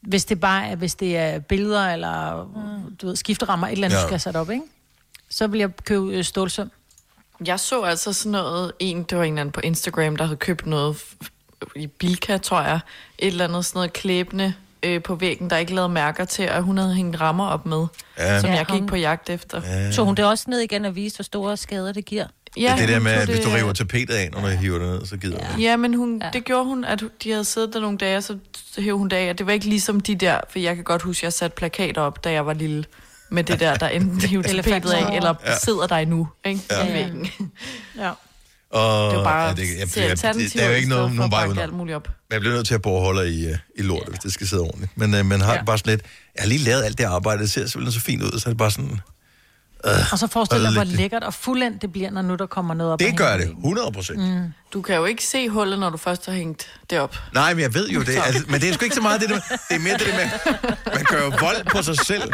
[0.00, 2.44] Hvis det bare er, hvis det er billeder eller
[2.86, 2.96] mm.
[2.96, 4.00] du ved, skifterammer, et eller andet, Ja.
[4.02, 4.62] du skal have sat op, ikke?
[5.28, 6.70] Så vil jeg købe øh, stålsøm.
[7.46, 10.36] Jeg så altså sådan noget, en, det var en eller anden på Instagram, der havde
[10.36, 10.96] købt noget
[11.76, 12.80] i Bilka, tror jeg,
[13.18, 16.62] et eller andet sådan noget klæbende øh, på væggen, der ikke lavede mærker til, og
[16.62, 17.86] hun havde hængt rammer op med,
[18.18, 18.40] Ja.
[18.40, 19.62] som Ja, jeg gik hun- på jagt efter.
[19.64, 19.90] Ja.
[19.92, 22.26] Tog hun det også ned igen og viste, hvor store skader det giver?
[22.56, 24.46] Ja, det er det der med, at hvis du det, river tapetet af, når du
[24.46, 25.62] hiver det ned, så gider ja.
[25.62, 26.30] Ja, men hun, ja.
[26.32, 28.38] det gjorde hun, at de havde siddet der nogle dage, og så
[28.78, 31.20] hævde hun dage, og det var ikke ligesom de der, for jeg kan godt huske,
[31.20, 32.84] at jeg satte plakater op, da jeg var lille,
[33.30, 35.50] med det der, der enten hiver tapetet af, eller Ja.
[35.50, 35.58] ja.
[35.58, 36.60] sidder der endnu, ikke?
[36.70, 36.86] Ja.
[36.86, 37.06] Ja.
[37.98, 38.10] Ja.
[38.70, 41.12] Og, Det er bare ja, det, jeg, se jeg, det, det er jo ikke noget,
[41.14, 41.62] nogen vej banke udenom.
[41.62, 42.08] alt muligt op.
[42.08, 44.46] Men jeg bliver nødt til at bore huller i, uh, i lortet, hvis det skal
[44.46, 44.92] sidde ordentligt.
[44.98, 45.58] Men uh, man har ja.
[45.58, 45.64] Ja.
[45.64, 46.02] bare sådan lidt...
[46.36, 48.50] Jeg har lige lavet alt det arbejde, det ser simpelthen så fint ud, så er
[48.50, 49.00] det bare sådan...
[49.86, 50.92] Øh, Og så forestil dig, hvor det.
[50.92, 52.98] lækkert og fuldendt det bliver, når nu der kommer noget op.
[52.98, 54.18] Det gør det, 100 procent.
[54.18, 54.52] Mm.
[54.72, 57.16] Du kan jo ikke se hullet, når du først har hængt det op.
[57.34, 58.14] Nej, men jeg ved jo det.
[58.14, 58.20] Så.
[58.22, 59.28] Altså, men det er sgu ikke så meget det,
[59.68, 60.30] det er mere det der med,
[60.94, 62.32] man gør jo vold på sig selv.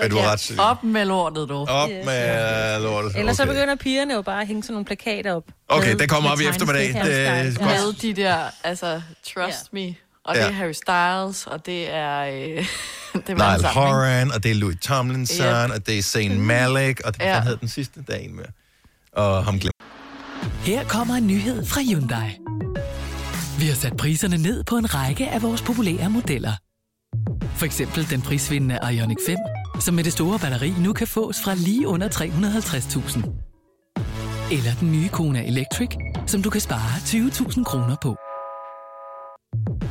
[0.00, 0.40] Men du har ret.
[0.40, 0.62] Signe.
[0.62, 1.54] Op med lortet, du.
[1.68, 3.12] Op med lortet.
[3.16, 3.52] Ellers så Okay.
[3.52, 5.44] begynder pigerne jo bare at hænge sådan nogle plakater op.
[5.68, 6.88] Okay, Med- det kommer op i eftermiddag.
[6.88, 7.42] Det er Ja.
[7.44, 9.02] Med de der, altså,
[9.34, 9.94] trust me.
[10.26, 10.46] Og det Ja.
[10.46, 12.20] er Harry Styles, og det er...
[12.20, 12.32] Øh,
[13.26, 13.64] det er Niall?
[13.64, 15.70] Horan, og det er Louis Tomlinson, Yep.
[15.74, 17.40] og det er Zayn Malik, og det Ja.
[17.40, 18.46] hedder den sidste, er en mere.
[19.12, 19.70] Og ham glemmer.
[20.64, 22.38] Her kommer en nyhed fra Hyundai.
[23.58, 26.52] Vi har sat priserne ned på en række af vores populære modeller.
[27.56, 29.36] For eksempel den prisvindende Ioniq 5,
[29.80, 33.18] som med det store batteri nu kan fås fra lige under 350.000.
[34.52, 35.88] Eller den nye Kona Electric,
[36.26, 38.16] som du kan spare 20.000 kroner på.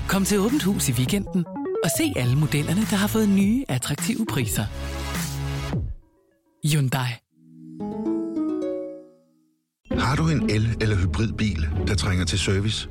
[0.08, 1.46] Kom til Åbent Hus i weekenden
[1.84, 4.66] og se alle modellerne, der har fået nye, attraktive priser.
[6.72, 7.10] Hyundai.
[10.02, 12.90] Har du en el- eller hybridbil, der trænger til service?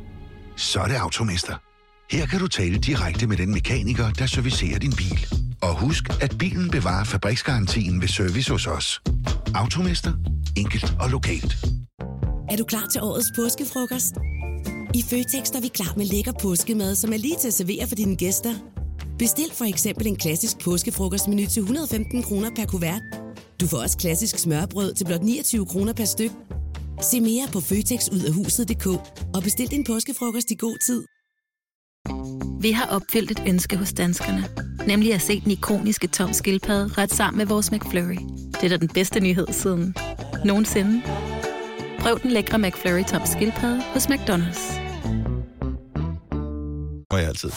[0.56, 1.54] Så er det Automester.
[2.10, 5.26] Her kan du tale direkte med den mekaniker, der servicerer din bil.
[5.62, 9.00] Og husk, at bilen bevarer fabriksgarantien ved service hos os.
[9.54, 10.12] Automester.
[10.56, 11.56] Enkelt og lokalt.
[12.50, 14.14] Er du klar til årets påskefrokost?
[14.94, 17.94] I Føtex er vi klar med lækker påskemad, som er lige til at servere for
[17.94, 18.54] dine gæster.
[19.18, 23.02] Bestil for eksempel en klassisk påskefrokostmenu til 115 kroner per kuvert.
[23.60, 26.30] Du får også klassisk smørbrød til blot 29 kroner per styk.
[27.02, 28.86] Se mere på føtexudafhuset.dk
[29.34, 31.04] og bestil din påskefrokost i god tid.
[32.60, 34.44] Vi har opfyldt et ønske hos danskerne.
[34.86, 38.18] Nemlig at se den ikoniske tom skildpadde ret sammen med vores McFlurry.
[38.52, 39.94] Det er da den bedste nyhed siden
[40.44, 41.02] nogensinde.
[41.98, 44.83] Prøv den lækre McFlurry tom skildpadde hos McDonald's.
[47.12, 47.50] Må jeg altid.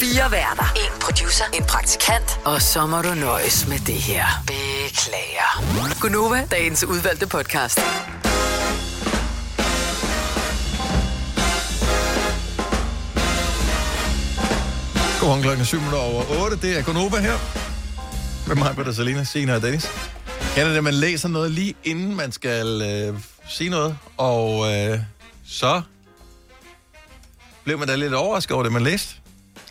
[0.00, 0.72] Fire værter.
[0.76, 1.44] En producer.
[1.54, 2.40] En praktikant.
[2.44, 4.24] Og så må du nøjes med det her.
[4.46, 6.00] Beklager.
[6.00, 7.80] Gunova, dagens udvalgte podcast.
[15.20, 16.56] Godmorgen klokken 7 minutter over 8.
[16.56, 17.38] Det er Gonova her.
[18.48, 19.86] Med mig, Peter Salina, Signe og Dennis.
[20.54, 24.98] Kender det, at man læser noget lige inden man skal øh, sige noget, og øh,
[25.46, 25.82] så
[27.68, 29.14] blev man da lidt overrasket over det, man læste.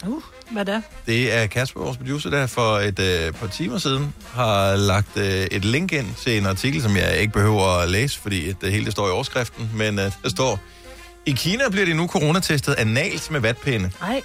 [0.05, 0.21] Uh,
[0.51, 0.81] hvad der?
[1.05, 5.47] Det er Kasper, vores producer, der for et øh, par timer siden har lagt øh,
[5.51, 8.85] et link ind til en artikel, som jeg ikke behøver at læse, fordi det hele
[8.85, 10.59] det står i overskriften, men øh, der står,
[11.25, 13.91] i Kina bliver de nu coronatestet analt med vatpinde.
[14.01, 14.21] Ej.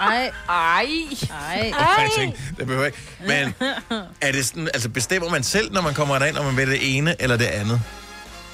[0.00, 0.30] Ej.
[0.48, 0.92] Ej.
[1.30, 1.72] Ej.
[1.98, 2.98] Jeg tænkte, det behøver ikke.
[3.26, 3.54] Men
[4.26, 6.96] er det sådan, altså bestemmer man selv, når man kommer derind, om man vil det
[6.96, 7.80] ene eller det andet?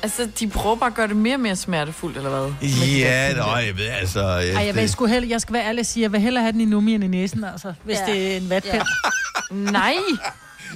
[0.02, 2.68] Altså, de prøver bare at gøre det mere og mere smertefuldt, eller hvad?
[2.98, 4.26] Ja, nå, jeg ved altså...
[4.28, 6.42] Jeg, Ej, jeg, vil, sgu hellere, jeg skal være ærlig og sige, jeg vil hellere
[6.42, 8.08] have den i nummi end i næsen, altså, hvis Ja.
[8.08, 8.12] ja.
[8.14, 8.74] det er en vatpind.
[8.74, 9.56] Ja.
[9.72, 9.94] Nej.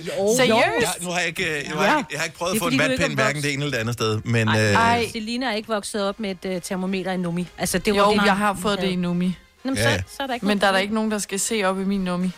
[0.07, 0.57] Jo, Seriøst?
[0.81, 1.99] Jeg, nu har jeg ikke, øh, jeg, har Ja.
[1.99, 3.81] ikke, jeg har ikke prøvet at få en vatpind er hverken det ene eller det
[3.81, 4.49] andet sted, men...
[4.49, 5.07] Ej, øh, Ej.
[5.13, 7.47] Selina er ikke vokset op med et uh, termometer i Numi.
[7.59, 9.37] Altså, det var jo, det, jeg har fået det i Numi.
[9.65, 9.97] Jamen, Ja.
[9.99, 11.81] så, så er der ikke Men der er der ikke nogen, der skal se op
[11.81, 12.31] i min Numi.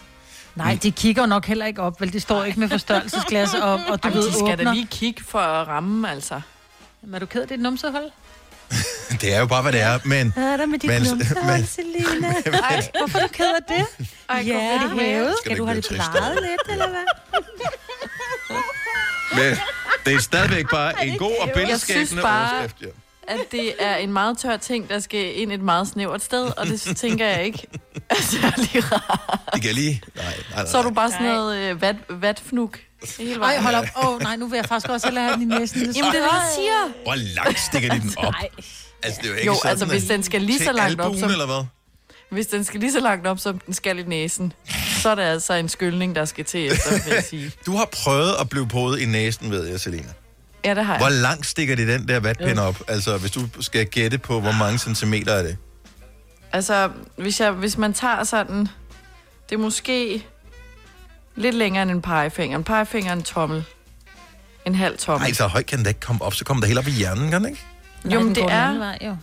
[0.56, 2.12] Nej, de kigger jo nok heller ikke op, vel?
[2.12, 4.72] Det står ikke med forstørrelsesglas op, og du Jamen, ved, de skal da åbner.
[4.74, 6.40] lige kigge for at ramme, altså.
[7.02, 8.10] Men er du ked af dit numsehold?
[9.20, 10.32] det er jo bare, hvad det er, men...
[10.32, 12.28] Hvad er der med dit men- numsehold, men- Selina?
[12.70, 14.06] Ej, hvorfor er du ked af det?
[14.28, 15.34] Ej, ja, er det hævet?
[15.40, 17.04] Skal Skal du have det plejet lidt, eller hvad?
[19.36, 19.56] Men
[20.06, 22.86] det er stadigvæk bare en god og Jeg billedskabende overskrift, ja.
[23.28, 26.66] At det er en meget tør ting, der skal ind et meget snævert sted, og
[26.66, 27.66] det tænker jeg ikke
[28.10, 29.40] er særlig rart.
[29.54, 30.02] Det kan lige...
[30.14, 30.66] Nej, nej, nej.
[30.66, 32.78] Så er du bare sådan noget øh, vat, vatfnuk.
[33.18, 33.84] Hele Ej, hold op.
[33.96, 35.80] Åh, oh, nej, nu vil jeg faktisk også hellere have den i næsen.
[35.80, 37.02] Jamen, det er det, jeg siger.
[37.04, 38.34] Hvor langt stikker de den op?
[39.02, 41.00] Altså, det er jo ikke Jo, sådan, altså, hvis at- den skal lige så langt
[41.00, 41.64] op, albuen, som- eller hvad?
[42.30, 44.52] Hvis den skal lige så langt op, som den skal i næsen,
[45.02, 47.52] så er det altså en skyldning, der skal til efter, vil jeg sige.
[47.66, 50.08] Du har prøvet at blive podet i næsen, ved jeg, Selina.
[50.64, 51.16] Ja, det har Hvor jeg.
[51.20, 52.82] langt stikker de den der vatpind op?
[52.88, 55.56] Altså, hvis du skal gætte på, hvor mange centimeter er det?
[56.52, 58.68] Altså, hvis, jeg, hvis man tager sådan...
[59.48, 60.26] Det er måske
[61.36, 62.58] lidt længere end en pegefinger.
[62.58, 63.64] En pegefinger er en tommel.
[64.66, 65.26] En halv tommel.
[65.28, 66.34] Nej, så højt kan den da ikke komme op.
[66.34, 67.62] Så kommer der helt op i hjernen, kan den ikke?
[68.14, 68.78] Jo, men det er...
[68.78, 69.16] Vej, jo.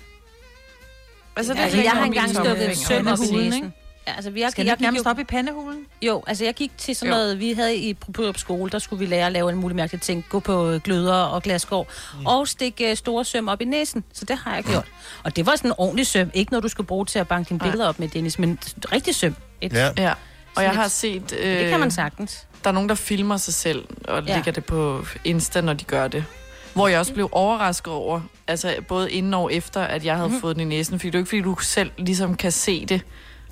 [1.35, 3.73] Altså, det er Altså, jeg har engang stukket en søm op i næsen.
[4.07, 5.85] Ja, altså, vi, jeg, Skal jeg, gik nærmest jo- op i pandehulen?
[6.01, 7.17] Jo, altså jeg gik til sådan Jo.
[7.17, 10.01] noget, vi havde i på skole, der skulle vi lære at lave en mulig mærkelig
[10.01, 11.87] ting, gå på øh, gløder og glasgård,
[12.19, 12.25] mm.
[12.25, 14.85] og stikke øh, store søm op i næsen, så det har jeg gjort.
[15.23, 17.49] Og det var sådan en ordentlig søm, ikke noget du skulle bruge til at banke
[17.49, 18.59] dine billeder op med, Dennis, men
[18.91, 19.35] rigtig søm.
[19.61, 19.89] Et, Ja.
[19.97, 20.13] Ja,
[20.55, 21.33] og jeg har et- set...
[21.39, 22.47] Øh, Det kan man sagtens.
[22.63, 24.35] Der er nogen, der filmer sig selv og Ja.
[24.35, 26.25] lægger det på Insta, når de gør det.
[26.73, 30.35] Hvor jeg også blev overrasket over, altså både inden og efter, at jeg havde Mhm.
[30.35, 30.41] mm.
[30.41, 30.99] fået den i næsen.
[30.99, 33.01] Fordi det er jo ikke, fordi du selv ligesom kan se det.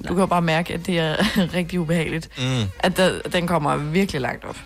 [0.03, 1.15] Du kan jo bare mærke, at det er
[1.53, 2.29] rigtig ubehageligt.
[2.37, 2.63] Mm.
[2.79, 4.57] At der, den kommer virkelig langt op.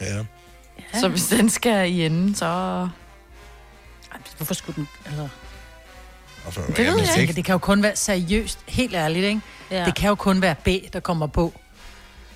[0.00, 0.24] Ja.
[1.00, 2.88] Så hvis den skal i enden, så...
[4.36, 4.88] Hvorfor skulle den...
[5.06, 5.28] Altså,
[6.46, 9.24] Og så, Det ved jeg er Tænker, det kan jo kun være seriøst, helt ærligt,
[9.24, 9.40] ikke?
[9.70, 9.84] ja.
[9.84, 11.52] Det kan jo kun være B, der kommer på.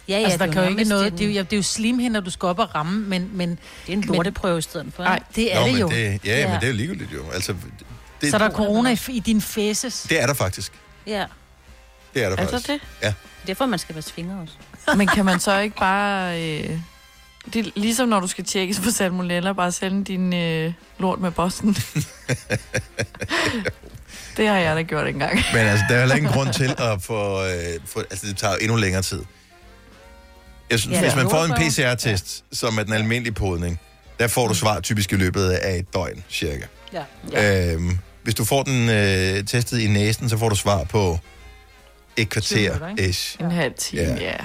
[0.08, 1.12] ja, ja, altså, der det er kan jo ikke noget...
[1.12, 3.30] Det er jo, ja, det er jo slimhinder, du skal op og ramme, men...
[3.32, 5.02] men Det er en lorteprøve i stedet for.
[5.02, 5.88] nej, det er Nå, det jo.
[5.88, 7.30] det, ja, ja, men det er jo ligegyldigt jo.
[7.34, 7.54] Altså,
[8.20, 10.06] det, Så der er corona i, i din fæses.
[10.08, 10.72] det er der faktisk.
[11.06, 11.24] Ja,
[12.14, 12.66] Det er der Er faktisk.
[12.68, 12.80] det?
[13.02, 13.12] Ja.
[13.46, 14.54] derfor man skal vaske fingre også.
[14.98, 16.42] Men kan man så ikke bare...
[16.42, 16.70] Øh,
[17.52, 21.30] det er ligesom når du skal tjekkes for salmonella, bare sende din øh, lort med
[21.30, 21.76] posten.
[24.36, 25.40] det har jeg da gjort engang.
[25.52, 27.44] Men altså, der er heller ingen grund til at få...
[27.44, 27.52] Øh,
[27.86, 29.22] få altså, det tager jo endnu længere tid.
[30.70, 31.52] Jeg synes, Ja, hvis man får en.
[31.52, 32.56] PCR-test, ja.
[32.56, 33.80] som er den almindelige podning,
[34.18, 36.66] der får du svar typisk i løbet af et døgn, cirka.
[36.92, 37.02] Ja.
[37.32, 37.72] Ja.
[37.72, 41.18] Øhm, hvis du får den øh, testet i næsen, så får du svar på
[42.16, 43.36] et kvarter ish.
[43.40, 44.14] En halv time, ja.
[44.14, 44.36] ja.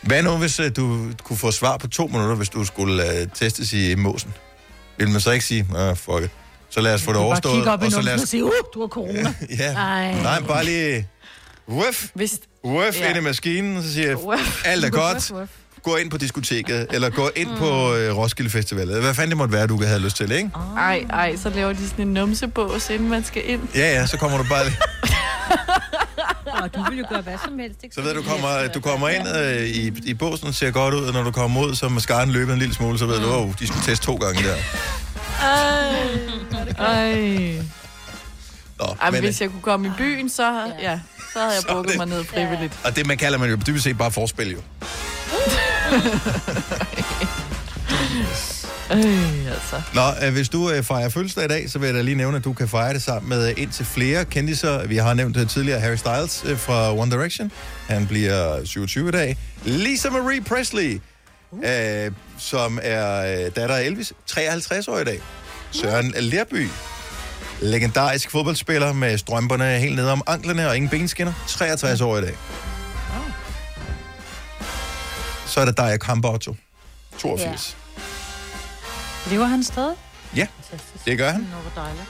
[0.00, 3.28] Hvad nu, hvis øh, du kunne få svar på to minutter, hvis du skulle øh,
[3.34, 4.34] testes i måsen?
[4.96, 6.30] Vil man så ikke sige, ah, fuck it.
[6.74, 8.14] Så lad os få det Du bare overstået, kigge op i og så numsen lad
[8.14, 8.28] og os...
[8.28, 9.34] sige, uh, du har corona.
[9.58, 10.22] Ja, Ej.
[10.22, 11.08] nej, bare lige...
[11.68, 13.08] Wuff, Hvis, wuff Ja.
[13.08, 14.18] ind i maskinen, så siger jeg,
[14.64, 15.32] alt er godt.
[15.82, 17.56] Gå ind på diskoteket, eller gå ind mm.
[17.56, 19.00] på øh, Roskilde Festival.
[19.00, 20.50] Hvad fanden det måtte være, du havde lyst til, ikke?
[20.76, 23.60] ej, ej, så laver de sådan en numsebås, inden man skal ind.
[23.74, 24.64] Ja, ja, så kommer du bare...
[26.62, 27.94] Og du vil jo gøre hvad som helst, ikke?
[27.94, 31.04] Så ved du, kommer, du kommer ind øh, i, i båsen og ser godt ud,
[31.04, 33.32] og når du kommer ud, så er skaren løbet en lille smule, så ved du,
[33.32, 34.56] oh, de skulle teste to gange der.
[36.78, 37.58] Ej.
[38.78, 41.00] Nå, Ej, men hvis jeg kunne komme i byen, så, ja,
[41.32, 42.78] så havde jeg Så det- mig ned frivilligt.
[42.84, 44.58] Og det man kalder man jo dybest set bare forspil, jo.
[48.92, 49.82] Øh, altså.
[49.94, 52.36] Nå, øh, hvis du øh, fejrer fødselsdag i dag, så vil jeg da lige nævne,
[52.36, 54.86] at du kan fejre det sammen med øh, indtil flere kendiser.
[54.86, 57.52] Vi har nævnt øh, tidligere Harry Styles øh, fra One Direction.
[57.88, 59.36] Han bliver 27 i dag.
[59.64, 61.00] Lisa Marie Presley,
[61.64, 65.20] øh, som er øh, datter af Elvis, 53 år i dag.
[65.70, 66.68] Søren Lerby,
[67.60, 72.36] legendarisk fodboldspiller med strømperne helt nede om anklerne og ingen benskinner, 63 år i dag.
[75.46, 76.56] Så er der Daja Campotto,
[77.18, 77.76] 82.
[79.30, 79.94] Lever han stadig?
[80.36, 80.46] Ja,
[81.04, 81.40] det gør han.
[81.40, 82.08] Nå, hvor dejligt.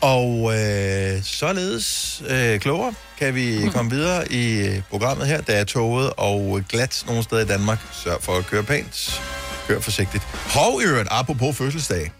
[0.00, 5.40] Og øh, således øh, klogere kan vi komme videre i øh, programmet her.
[5.40, 7.78] Der er toget og glat nogle steder i Danmark.
[7.92, 9.22] Sørg for at køre pænt.
[9.68, 10.22] Kør forsigtigt.
[10.54, 12.12] Hov, i øvrigt, apropos fødselsdag.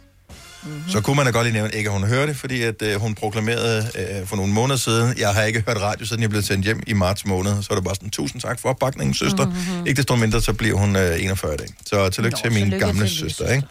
[0.63, 0.83] Mm-hmm.
[0.89, 3.01] Så kunne man da godt lige nævne, ikke at hun hører det, fordi at, øh,
[3.01, 3.91] hun proklamerede
[4.21, 6.83] øh, for nogle måneder siden, jeg har ikke hørt radio, siden jeg blev sendt hjem
[6.87, 7.63] i marts måned.
[7.63, 9.47] Så er det bare sådan, tusind tak for opbakningen, søster.
[9.47, 9.87] Mm-hmm.
[9.87, 11.67] Ikke desto mindre, så bliver hun øh, 41 i dag.
[11.87, 13.67] Så tillykke Nå, til min gamle til din søster, ikke?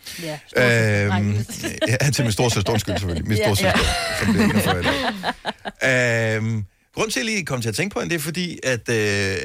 [0.55, 1.05] Ja.
[1.05, 1.45] Øhm,
[1.87, 3.27] ja, til min storsøster, undskyld selvfølgelig.
[3.27, 3.43] Min Ja.
[3.43, 3.79] storsøster,
[4.23, 6.35] som bliver 41 i dag.
[6.35, 6.63] Øhm,
[6.95, 8.89] grunden til, at jeg lige kom til at tænke på hende, det er fordi, at
[8.89, 9.35] øh,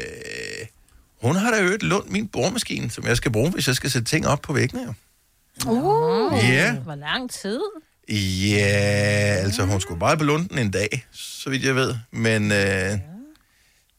[1.23, 4.09] Hun har da øvet lånt min boremaskine, som jeg skal bruge, hvis jeg skal sætte
[4.09, 4.83] ting op på væggene.
[4.87, 4.93] jo.
[5.67, 6.75] Uh, Ja.
[6.75, 7.61] Hvor lang tid?
[8.09, 8.57] Ja,
[9.45, 11.95] altså hun skulle bare belåne den en dag, så vidt jeg ved.
[12.11, 12.59] Men øh,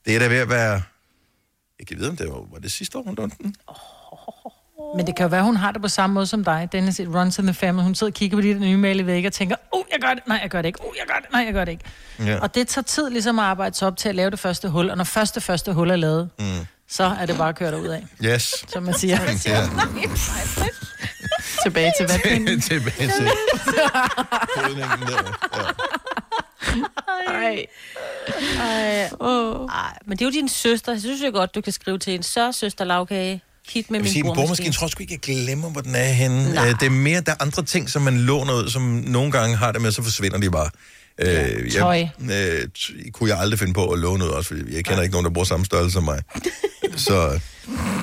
[0.06, 0.82] det er da ved at være...
[1.80, 3.56] Jeg kan vide, om det var, var det sidste år, hun lånte den.
[4.98, 6.70] Men det kan jo være, hun har det på samme måde som dig.
[6.72, 7.84] Dennis, it runs in the family.
[7.84, 10.14] Hun sidder og kigger på de der nye malige vægge og tænker, oh, jeg gør
[10.14, 11.84] det, nej, jeg gør det ikke, oh, jeg gør det, nej, jeg gør det ikke.
[12.20, 12.40] Ja.
[12.40, 14.90] Og det tager tid ligesom at arbejde sig op til at lave det første hul,
[14.90, 16.46] og når første første hul er lavet, Mm.
[16.90, 18.54] så er det bare køre derud af, Yes.
[18.68, 19.18] som man siger.
[19.46, 19.62] Ja.
[21.66, 22.62] Tilbage til vatpinden.
[22.70, 23.28] Tilbage til
[24.56, 25.38] kodningen der.
[25.56, 25.64] Ja.
[27.34, 27.66] Ej.
[28.60, 29.10] Ej.
[29.20, 29.70] Oh.
[29.70, 29.98] Ej.
[30.08, 30.92] Men det er jo din søster.
[30.92, 33.42] Jeg synes jo godt, du kan skrive til en så søster lavkage.
[33.68, 34.74] Kit med Jeg vil min sige, en boremaskine boremaskine.
[34.74, 36.62] tror jeg sgu ikke, jeg glemmer, hvor den er henne.
[36.68, 39.56] Øh, Det er mere, der er andre ting, som man låner ud, som nogle gange
[39.56, 40.70] har det med, så forsvinder de bare.
[41.22, 41.96] Øh, Tøj.
[41.98, 45.02] Jeg, øh, t- kunne jeg aldrig finde på at låne ud også, fordi jeg kender
[45.04, 46.22] ikke nogen, der bruger samme størrelse som mig.
[47.08, 47.40] så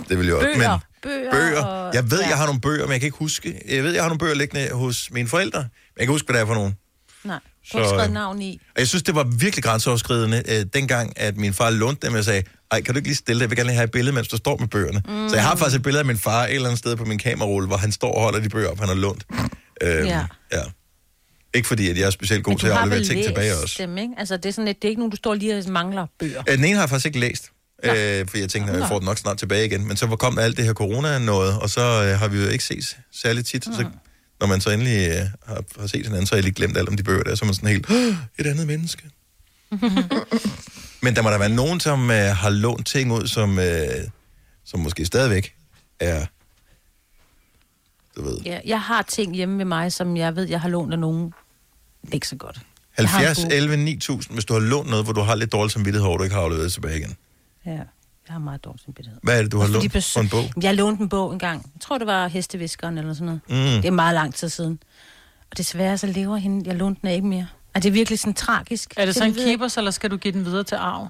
[0.09, 0.49] det vil jeg også.
[0.57, 0.71] Bøger.
[0.71, 1.63] Men, Bøger bøger.
[1.65, 2.29] og- Jeg ved, ja.
[2.29, 3.61] jeg har nogle bøger, men jeg kan ikke huske.
[3.69, 6.35] Jeg ved, jeg har nogle bøger liggende hos mine forældre, men jeg kan huske, hvad
[6.35, 6.75] det er for nogen.
[7.25, 7.39] Nej,
[7.73, 8.61] du har Så, øh, navn i.
[8.75, 12.25] Og jeg synes, det var virkelig grænseoverskridende, øh, dengang, at min far lånte dem, og
[12.25, 13.43] sagde, ej, kan du ikke lige stille det?
[13.43, 15.03] Jeg vil gerne lige have et billede, mens du står med bøgerne.
[15.09, 15.29] Mm.
[15.29, 17.19] Så jeg har faktisk et billede af min far et eller andet sted på min
[17.19, 19.25] kamerarulle, hvor han står og holder de bøger op, han har lånt.
[19.83, 20.27] Øhm, Ja.
[20.53, 20.63] ja.
[21.55, 23.83] Ikke fordi, at jeg er specielt god til at aflevere ting tilbage også.
[23.83, 24.15] dem, ikke?
[24.19, 26.43] Altså, det er sådan lidt, det er ikke nogen, du står lige og mangler bøger.
[26.49, 27.51] Øh, Den ene har jeg faktisk ikke læst,
[27.83, 29.89] øh, for jeg tænkte, at jeg får den nok snart tilbage igen.
[29.89, 32.65] Men så kom alt det her corona noget, og så øh, har vi jo ikke
[32.65, 33.65] set særlig tit.
[33.65, 33.87] Så,
[34.41, 35.15] når man så endelig øh,
[35.47, 37.45] har, har set hinanden, så har jeg lige glemt alt om de bøger der, så
[37.45, 39.03] er man sådan helt, "Åh, et andet menneske.
[41.05, 43.87] Men der må der være nogen, som øh, har lånt ting ud, som, øh,
[44.65, 45.55] som måske stadigvæk
[46.01, 46.27] er,
[48.17, 50.93] du ved, Ja, jeg har ting hjemme ved mig, som jeg ved, jeg har lånt
[50.93, 51.33] af nogen.
[52.13, 52.61] Ikke så godt.
[52.99, 53.57] Jeg har en 70, bog.
[53.57, 56.25] 11, 9000, hvis du har lånt noget, hvor du har lidt dårlig samvittighed over, du
[56.25, 57.17] ikke har afleveret tilbage igen.
[57.67, 57.85] Ja, jeg
[58.29, 59.21] har meget dårlig samvittighed.
[59.23, 60.45] Hvad er det, du har lånt for en bog?
[60.63, 61.71] Jeg lånte en bog engang.
[61.75, 63.41] Jeg tror, det var Hesteviskeren eller sådan noget.
[63.49, 63.83] Mm.
[63.83, 64.79] Det er meget lang tid siden.
[65.51, 66.69] Og desværre så lever hende.
[66.69, 67.47] Jeg lånte den ikke mere.
[67.75, 68.95] Og det er virkelig sådan tragisk.
[68.97, 71.09] Er det så en jeg keepers, eller skal du give den videre til arv?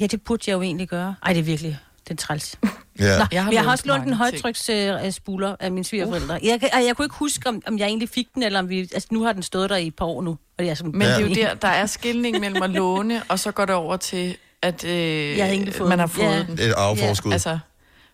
[0.00, 1.14] Ja, det burde jeg jo egentlig gøre.
[1.22, 1.78] Ej, det er virkelig,
[2.08, 2.56] det er træls.
[2.62, 2.68] Ja.
[3.04, 6.38] Nå, Jeg jeg har jeg har lånt også lånt en højtryksspuler af mine svigerforældre.
[6.42, 8.68] Jeg, kan- ej, jeg kunne ikke huske, om, om jeg egentlig fik den, eller om
[8.68, 8.80] vi...
[8.80, 10.30] Altså, nu har den stået der i et par år nu.
[10.30, 13.22] Og det er sådan, Men det er jo der, der er skilning mellem at låne,
[13.28, 16.42] og så går det over til, at øh, Jeg har fået man har fået Ja.
[16.42, 16.58] den.
[16.58, 17.30] Et arveforskud.
[17.30, 17.58] Ja, altså,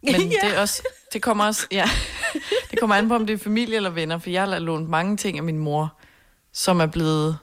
[0.02, 0.48] men Ja.
[0.48, 0.82] det, er også,
[1.12, 1.90] det kommer også, ja,
[2.70, 5.16] det kommer an på, om det er familie eller venner, for jeg har lånt mange
[5.16, 5.98] ting af min mor,
[6.52, 7.38] som er blevet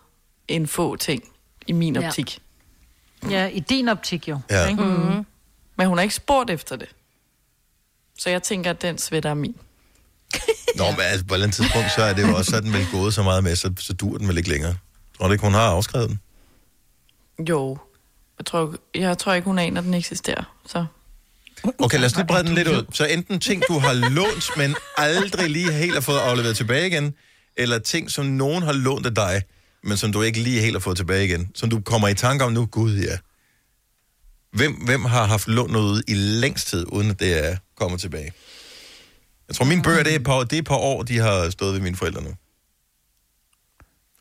[0.47, 1.23] en få ting
[1.67, 2.07] i min Ja.
[2.07, 2.39] optik.
[3.29, 4.39] Ja, i din optik jo.
[4.49, 4.67] Ja.
[4.67, 4.83] Ikke?
[4.83, 5.25] Mm.
[5.77, 6.87] Men hun har ikke spurgt efter det.
[8.19, 9.55] Så jeg tænker, at den sweater er min.
[10.75, 12.87] Nå, men altså, på et eller andet tidspunkt, så er det jo også sådan, vel
[12.91, 14.75] gået så meget med, så, så dur den vel ikke længere.
[15.17, 16.19] Tror du ikke, hun har afskrevet den?
[17.49, 17.77] Jo,
[18.39, 20.57] jeg tror, jeg tror ikke, hun aner, at den eksisterer.
[20.65, 20.86] Så.
[21.79, 22.86] Okay, lad os lige brede den lidt ud.
[22.93, 27.13] Så enten ting, du har lånt, men aldrig lige helt har fået afleveret tilbage igen,
[27.57, 29.41] eller ting, som nogen har lånt af dig,
[29.83, 32.45] men som du ikke lige helt har fået tilbage igen, som du kommer i tanke
[32.45, 33.17] om nu, gud ja.
[34.51, 38.33] Hvem, hvem har haft lånt noget i længst tid, uden at det er kommet tilbage?
[39.47, 41.49] Jeg tror, mine bøger, det er, et par, det er et par år, de har
[41.49, 42.29] stået ved mine forældre nu.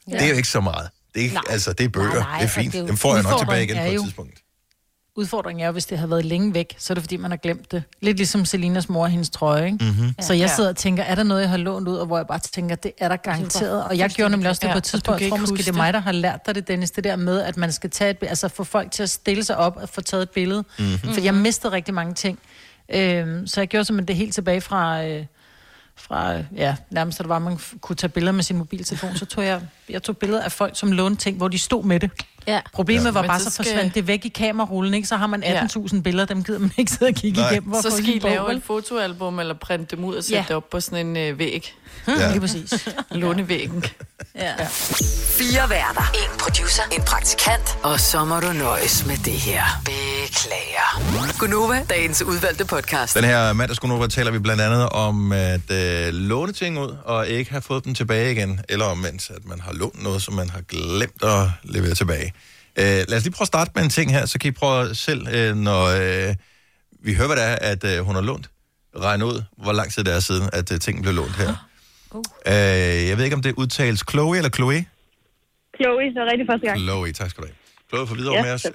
[0.08, 0.12] Ja.
[0.12, 0.90] Det er jo ikke så meget.
[1.14, 2.72] Det ikke, altså, det er bøger, Nej, nej, det er fint.
[2.72, 4.40] det er jo- Dem får jeg nok tilbage igen på et jo- tidspunkt.
[5.16, 7.36] Udfordringen er jo, hvis det har været længe væk, så er det fordi, man har
[7.38, 7.82] glemt det.
[8.02, 9.84] Lidt ligesom Selinas mor og hendes trøje, ikke?
[9.84, 10.14] Mhm.
[10.20, 10.54] Så jeg Ja.
[10.54, 12.76] sidder og tænker, er der noget, jeg har lånt ud, og hvor jeg bare tænker,
[12.76, 13.84] det er der garanteret.
[13.84, 15.20] Og jeg gjorde nemlig også det Ja, på et tidspunkt.
[15.20, 17.40] Jeg tror måske, det er mig, der har lært dig det, Dennis, det der med,
[17.42, 20.00] at man skal tage et, altså få folk til at stille sig op og få
[20.00, 20.64] taget et billede.
[20.78, 20.98] Mhm.
[21.14, 22.38] For jeg mistede rigtig mange ting.
[22.94, 25.04] Øhm, så jeg gjorde simpelthen det helt tilbage fra...
[25.04, 25.24] Øh,
[25.96, 29.26] fra, ja, nærmest, at det var, at man kunne tage billeder med sin mobiltelefon, så
[29.26, 32.10] tog jeg, jeg tog billeder af folk, som lånte ting, hvor de stod med det.
[32.46, 32.60] Ja.
[32.74, 33.10] Problemet Ja.
[33.10, 35.08] var bare, så så skal- forsvandt det væk i kamerarullen, ikke?
[35.08, 37.50] Så har man 18.000 billeder, dem gider man ikke sidde og kigge Nej.
[37.50, 37.70] igennem.
[37.70, 40.44] for at Så skal I lave et fotoalbum, eller printe dem ud og sætte Ja.
[40.48, 41.74] det op på sådan en øh, væg.
[42.08, 42.28] Ja.
[42.30, 42.88] Lige præcis.
[43.10, 43.84] Lånevæggen.
[44.38, 44.52] Ja.
[45.38, 46.12] Fire værter.
[46.14, 46.82] En producer.
[46.92, 47.78] En praktikant.
[47.82, 49.62] Og så må du nøjes med det her.
[49.84, 51.38] Beklager.
[51.38, 53.14] Gunova, dagens udvalgte podcast.
[53.16, 57.50] Den her mandagsgunova taler vi blandt andet om at øh, låne ting ud, og ikke
[57.50, 60.60] have fået dem tilbage igen, eller omvendt, at man har lånt noget, som man har
[60.60, 62.32] glemt at levere tilbage.
[62.78, 64.94] Øh, lad os lige prøve at starte med en ting her, så kan I prøve
[64.94, 66.34] selv, øh, når øh,
[67.02, 68.50] vi hører, hvad det er, at øh, hun har lånt,
[68.98, 71.68] regne ud, hvor lang tid det er siden, at øh, tingene blev lånt her.
[72.10, 72.22] Uh.
[72.46, 72.52] Øh,
[73.08, 74.84] jeg ved ikke, om det udtales Chloe eller Chloe?
[75.76, 76.78] Chloe, så rigtig første gang.
[76.80, 77.56] Chloe, tak skal du have.
[77.88, 78.64] Chloe for videre Ja, med os.
[78.64, 78.72] Øh,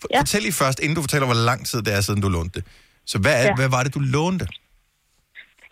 [0.00, 0.20] for, Ja.
[0.20, 2.68] Fortæl lige først, inden du fortæller, hvor lang tid det er siden, du lånte det.
[3.06, 3.54] Så hvad, er, Ja.
[3.54, 4.46] hvad var det, du lånte?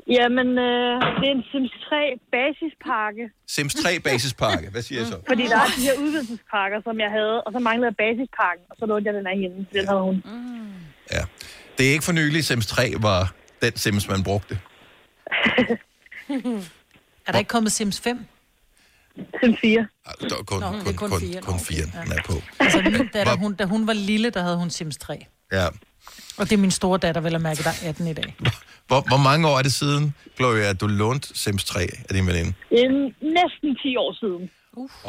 [0.09, 3.25] Jamen, øh, det er en Sims 3 basispakke.
[3.47, 4.71] Sims 3 basispakke.
[4.71, 5.19] Hvad siger jeg så?
[5.29, 8.77] Fordi der er de her udvidelsespakker, som jeg havde, og så manglede jeg basispakken, og
[8.79, 9.67] så lånte jeg den af hende.
[9.73, 10.23] Den havde hun.
[11.79, 14.59] Det er ikke for nylig, Sims 3 var den Sims, man brugte.
[17.27, 18.27] Er der ikke kommet Sims 5?
[19.43, 19.87] Sims 4.
[20.21, 21.41] Der kun, Nå, kun, det er kun kun, fire.
[21.41, 22.33] kun, kun fire, den er på.
[22.61, 25.27] Altså min datter, hun, da hun var lille, der havde hun Sims 3.
[25.53, 25.67] Ja.
[26.39, 28.37] Og det er min store datter, vel at mærke, der er 18 i dag.
[28.89, 30.05] Hvor, hvor mange år er det siden,
[30.39, 32.53] Gloria, at du lånte Sims 3 af din veninde?
[32.79, 33.05] Øhm,
[33.39, 34.43] næsten 10 år siden.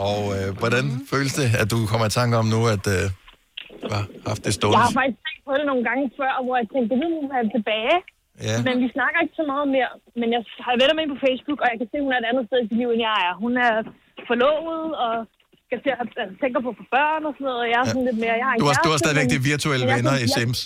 [0.10, 3.04] Og øh, hvordan føles det, at du kommer i tanke om nu, at øh,
[3.84, 4.78] du har haft det Jeg stående?
[4.86, 7.46] har faktisk tænkt på det nogle gange før, hvor jeg tænkte, det vil hun være
[7.58, 7.98] tilbage.
[8.50, 8.56] Ja.
[8.68, 9.90] Men vi snakker ikke så meget mere.
[10.22, 12.28] Men jeg har venner med på Facebook, og jeg kan se, at hun er et
[12.32, 13.34] andet sted i sit liv, end jeg er.
[13.46, 13.74] Hun er
[14.30, 15.14] forlovet, og
[15.68, 17.60] skal til at altså, tænker på at få børn og sådan noget.
[17.66, 18.34] Og jeg er sådan lidt mere...
[18.42, 20.28] Jeg har en Du har, du har stadigvæk men- de virtuelle jeg er venner i
[20.38, 20.60] Sims.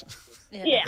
[0.54, 0.82] Ja.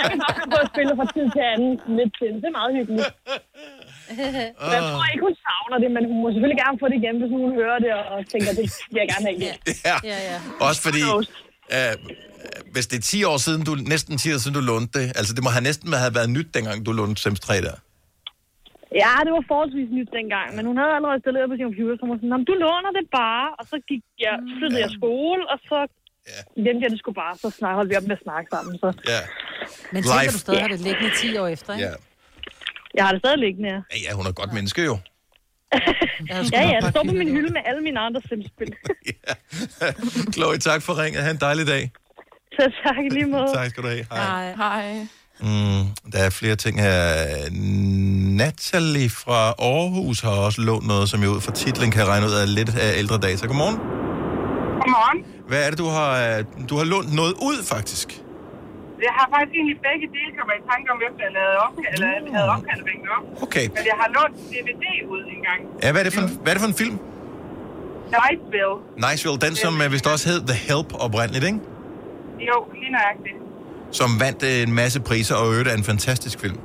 [0.00, 2.30] Jeg kan godt finde på at spille fra tid til anden lidt til.
[2.42, 3.08] Det er meget hyggeligt.
[4.68, 7.14] Så jeg tror ikke, hun savner det, men hun må selvfølgelig gerne få det igen,
[7.20, 9.56] hvis hun hører det og tænker, det vil jeg gerne have igen.
[9.88, 9.96] Ja.
[10.10, 10.38] ja, ja.
[10.68, 11.02] Også fordi,
[11.76, 11.94] øh,
[12.74, 15.32] hvis det er 10 år siden, du, næsten 10 år siden, du lånte det, altså
[15.36, 17.76] det må have næsten have været nyt, dengang du lånte Sims 3 der.
[19.02, 22.02] Ja, det var forholdsvis nyt dengang, men hun havde allerede installeret på sin computer, så
[22.04, 24.80] hun var sådan, "Nå, men du låner det bare, og så gik jeg, så flyttede
[24.86, 25.78] jeg skole, og så
[26.56, 28.78] glemte jeg det sgu bare, så snak, holdt vi op med at snakke sammen.
[28.82, 28.88] Så.
[29.12, 29.20] Ja.
[29.92, 30.32] Men tænker Life.
[30.32, 31.86] du stadig har det liggende 10 år efter, ikke?
[31.86, 31.92] Ja.
[32.94, 33.80] Jeg har det stadig liggende, ja.
[33.92, 34.98] Ja, ja, hun er et godt menneske jo.
[36.52, 38.72] Ja, ja, det står på min hylde med alle mine andre simspil.
[40.34, 41.22] Chloe, tak for ringet.
[41.22, 41.90] Ha' en dejlig dag.
[42.56, 43.46] så tak i lige måde.
[43.54, 44.06] Tak skal du have.
[44.12, 44.54] Hej.
[44.54, 45.06] Hej.
[45.40, 47.00] Mm, der er flere ting her.
[48.36, 52.32] Natalie fra Aarhus har også lånt noget, som jeg ud fra titlen kan regne ud
[52.32, 53.46] af lidt af ældre data.
[53.46, 53.76] Godmorgen.
[54.82, 55.18] Godmorgen.
[55.52, 58.08] Hvad er det, du har, øh, du har lånt noget ud, faktisk?
[59.06, 62.06] Jeg har faktisk egentlig begge dele kommet i tanke om, efter jeg lavede op, eller
[62.06, 63.24] jeg havde opkaldet væggen op.
[63.44, 63.66] Okay.
[63.76, 64.84] Men jeg har lånt DVD
[65.14, 65.60] ud en gang.
[65.82, 66.96] Ja, hvad er det for en, hvad er det for en film?
[68.16, 68.76] Niceville.
[69.04, 71.60] Niceville, den som øh, vist også hed The Help oprindeligt, ikke?
[72.48, 73.38] Jo, lige nøjagtigt.
[73.98, 76.58] Som vandt øh, en masse priser og øvrigt er en fantastisk film.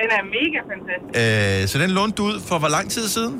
[0.00, 1.12] Den er mega fantastisk.
[1.20, 3.34] Øh, så den lånte du ud for hvor lang tid siden?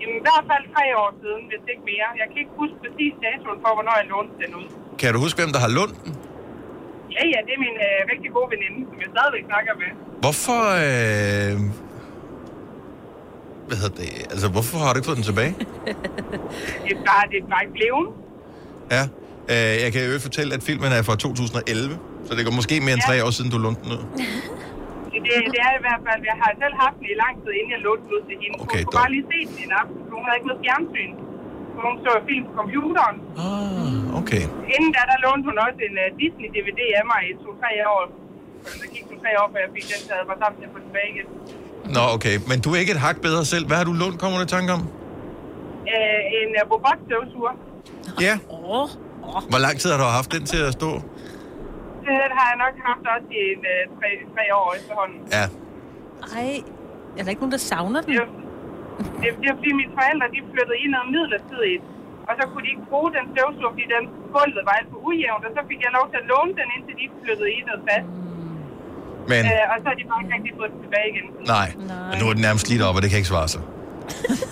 [0.00, 2.08] Jamen, i hvert fald tre år siden, hvis ikke mere.
[2.20, 4.68] Jeg kan ikke huske præcis datoen for, hvornår jeg lånte den ud.
[5.00, 6.12] Kan du huske, hvem der har lånt den?
[7.16, 9.90] Ja, ja, det er min øh, rigtig gode veninde, som jeg stadigvæk snakker med.
[10.24, 10.60] Hvorfor...
[10.84, 11.54] Øh...
[13.68, 14.10] Hvad hedder det?
[14.32, 15.52] Altså, hvorfor har du ikke fået den tilbage?
[16.84, 18.06] Det er bare, det er bare ikke blevet.
[18.96, 19.02] Ja.
[19.52, 22.94] Øh, jeg kan jo fortælle, at filmen er fra 2011, så det går måske mere
[22.98, 24.02] end tre år siden, du lånte den ud.
[25.10, 27.50] Det, det, det er i hvert fald, jeg har selv haft den i lang tid,
[27.58, 28.56] inden jeg lånte den ud til hende.
[28.62, 31.12] Okay, hun kunne bare lige se den en aften, for hun havde ikke noget fjernsyn.
[31.72, 33.16] Så hun så film på computeren.
[33.46, 34.44] Ah, okay.
[34.74, 38.02] Inden da, der lånte hun også en uh, Disney-DVD af mig i to-tre år.
[38.64, 40.78] Så der gik to-tre år, før jeg fik den taget mig sammen til at få
[40.82, 41.26] den tilbage igen.
[41.94, 42.34] Nå, okay.
[42.50, 43.64] Men du er ikke et hak bedre selv.
[43.68, 44.82] Hvad har du lånt, kommer du i tanke om?
[45.94, 47.54] Uh, en uh, robotstøvsuger.
[48.26, 48.34] Ja.
[49.52, 50.90] Hvor lang tid har du haft den til at stå?
[52.06, 55.18] Den har jeg nok haft også i en, uh, tre, tre år efterhånden.
[55.36, 55.44] Ja.
[56.38, 56.50] Ej,
[57.16, 58.10] er der ikke nogen, der savner den?
[58.18, 58.22] Det,
[59.22, 61.82] det, det er fordi mine forældre, de flyttede i noget midlertidigt.
[62.28, 65.42] Og så kunne de ikke bruge den støvsuger, fordi den gulvet var alt for ujævnt.
[65.48, 68.08] Og så fik jeg lov til at låne den, indtil de flyttede i noget fast.
[69.32, 71.26] Men, Øh, og så har de bare ikke rigtig fået den tilbage igen.
[71.54, 71.68] nej.
[72.10, 73.62] Men nu er den nærmest slidt op, og det kan ikke svare sig.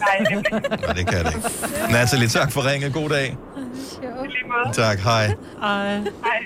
[0.07, 1.49] Nej, det er Nej, det kan det ikke.
[1.97, 2.89] Natalie, tak for ringet.
[3.01, 3.29] God dag.
[4.83, 5.25] Tak, hej.
[5.63, 5.97] Ej.
[6.29, 6.41] Hej.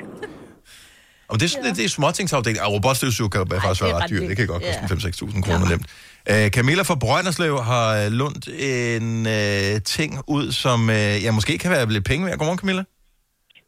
[1.28, 2.62] Og det, er- det, det er småtingsafdeling.
[2.66, 4.28] Og robotstøvsuger kan jo faktisk det være er ret ret dyrt.
[4.28, 5.30] Det kan godt koste Ja.
[5.30, 5.86] 5-6.000 kroner nemt.
[6.30, 10.94] Uh, Camilla fra Brønderslev har øh, lånt en uh, ting ud, som uh,
[11.24, 12.38] ja, måske kan være lidt penge værd.
[12.38, 12.84] Godmorgen, Camilla.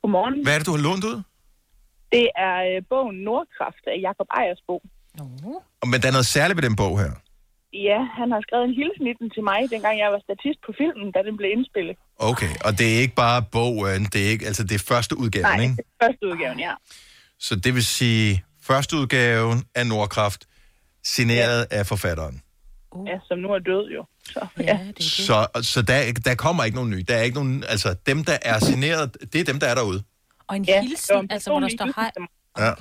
[0.03, 0.35] Godmorgen.
[0.45, 1.23] Hvad er det, du har lånt ud?
[2.13, 4.75] Det er øh, bogen Nordkraft af Jakob Ejersbo.
[5.83, 7.11] Og- Men der er noget særligt ved den bog her.
[7.91, 10.73] Ja, han har skrevet en hilsen i den til mig, dengang jeg var statist på
[10.81, 11.97] filmen, da den blev indspillet.
[12.31, 15.47] Okay, og det er ikke bare bogen, det er ikke, altså det er første udgaven,
[15.57, 15.77] Nej, ikke?
[15.77, 16.73] det er første udgaven, ja.
[17.39, 20.47] Så det vil sige, første udgaven af Nordkraft,
[21.03, 21.78] signeret ja.
[21.78, 22.43] af forfatteren.
[22.93, 23.09] Uh.
[23.09, 24.05] Ja, som nu er død jo.
[24.24, 24.78] Så, ja.
[25.01, 27.05] Så, så der, der kommer ikke nogen ny.
[27.09, 30.03] Der er ikke nogen, altså dem, der er signeret, det er dem, der er derude.
[30.49, 32.11] Og en Ja, hilsen, det en altså hvor der står hej.
[32.59, 32.72] Ja.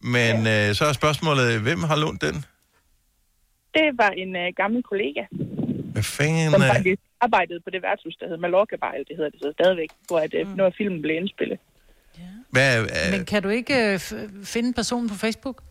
[0.00, 2.34] Men øh, så er spørgsmålet, hvem har lånt den?
[3.74, 5.22] Det var en uh, gammel kollega,
[5.92, 6.66] Hvad fanden som er...
[6.74, 10.18] faktisk arbejdede på det værtshus, der hedder Mallorca Bejl, det hedder det så stadigvæk, hvor
[10.18, 10.52] at, mm.
[10.58, 11.58] noget af filmen blev indspillet.
[12.50, 14.00] Hvad, er, Men kan du ikke øh,
[14.44, 15.62] finde personen på Facebook?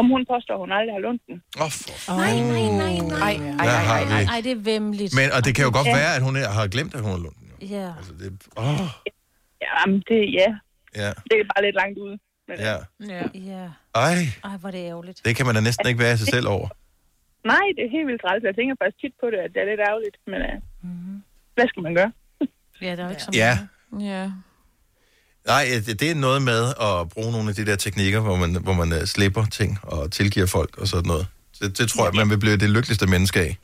[0.00, 1.42] Om hun påstår, hun aldrig har lånt den.
[1.60, 2.16] Oh, for...
[2.16, 2.96] Nej, nej, nej,
[3.36, 3.36] nej.
[3.66, 4.24] Hvad har vi?
[4.34, 5.14] Ej, det er vemmeligt.
[5.18, 5.96] Men, og det kan jo godt Ja.
[5.96, 7.68] være, at hun er, har glemt, at hun har lånt den.
[7.68, 7.92] Ja.
[7.98, 8.80] Altså, det, åh,
[9.66, 10.48] Jamen, det, ja,
[11.02, 12.16] ja, det er bare lidt langt ude.
[12.48, 12.76] Men, ja.
[13.14, 13.22] Ja.
[13.52, 13.64] ja.
[13.94, 15.18] Ej, Ej, hvor er det ærgerligt.
[15.24, 16.68] det kan man da næsten ikke være sig selv over.
[17.52, 18.42] Nej, det er helt vildt træls.
[18.48, 20.16] Jeg tænker faktisk tit på det, at det er lidt ærgerligt.
[20.26, 20.56] Men uh,
[20.90, 21.22] Mhm.
[21.54, 22.12] hvad skal man gøre?
[22.82, 23.52] Ja, der er jo ikke så Ja,
[24.12, 24.24] Ja.
[25.46, 28.56] Nej, det, det er noget med at bruge nogle af de der teknikker, hvor man,
[28.56, 31.26] hvor man uh, slipper ting og tilgiver folk og sådan noget.
[31.60, 33.58] Det, det tror jeg, man vil blive det lykkeligste menneske af.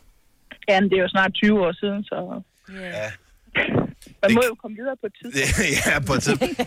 [0.68, 2.42] Ja, men det er jo snart 20 år siden, så...
[2.68, 3.10] Ja.
[4.22, 5.86] Man må jo komme videre på et tidspunkt.
[5.86, 6.58] ja, på et tidspunkt.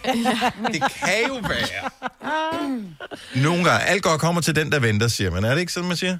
[0.74, 1.84] Det kan jo være.
[3.43, 5.43] Nogle gange, alt godt kommer til den, der venter, siger man.
[5.43, 6.18] Er det ikke sådan, man siger?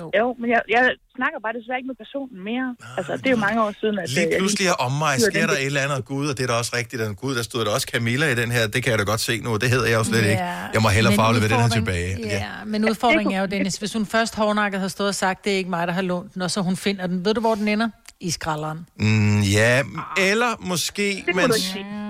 [0.00, 0.82] Jo, jo men jeg, jeg
[1.16, 2.68] snakker bare desværre ikke med personen mere.
[2.98, 4.10] Altså, det er jo mange år siden, at...
[4.10, 6.46] Lige øh, pludselig er om mig, sker der et eller andet, Gud, og det er
[6.46, 8.90] da også rigtigt, at Gud, der stod der også Camilla i den her, det kan
[8.90, 10.30] jeg da godt se nu, og det hedder jeg jo slet Ja.
[10.30, 10.42] ikke.
[10.74, 12.18] Jeg må hellere få afleveret den her tilbage.
[12.24, 15.52] Ja, men udfordringen er jo, Dennis, hvis hun først hårdnakket har stået og sagt, det
[15.52, 17.54] er ikke mig, der har lånt den, og så hun finder den, ved du, hvor
[17.54, 17.88] den ender?
[18.20, 18.86] I skralderen.
[19.00, 19.82] Mm, ja,
[20.18, 21.50] eller måske, man,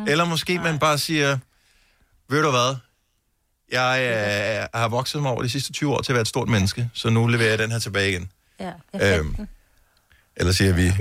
[0.09, 1.39] eller måske man bare siger,
[2.30, 2.76] ved du hvad,
[3.72, 6.48] jeg øh, har vokset mig over de sidste 20 år til at være et stort
[6.48, 8.30] menneske, så nu leverer jeg den her tilbage igen.
[8.60, 9.36] Ja, Øhm,
[10.36, 10.92] eller siger vi,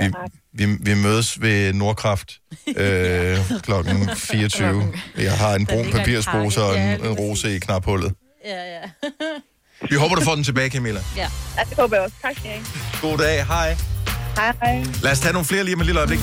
[0.00, 0.12] vi,
[0.52, 2.32] vi, vi mødes ved Nordkraft
[2.76, 4.92] øh, klokken 24.
[5.18, 8.14] Jeg har en brun en papirspose og en, en rose i knaphullet.
[8.44, 8.80] Ja, ja.
[9.90, 11.00] Vi håber, du får den tilbage, Camilla.
[11.16, 11.28] ja.
[11.68, 12.16] Det håber jeg også.
[12.22, 12.60] Tak skal I.
[13.00, 13.76] God dag, hej.
[14.36, 14.84] Hej, hej.
[15.02, 16.20] Lad os tage nogle flere lige om et lille øjeblik.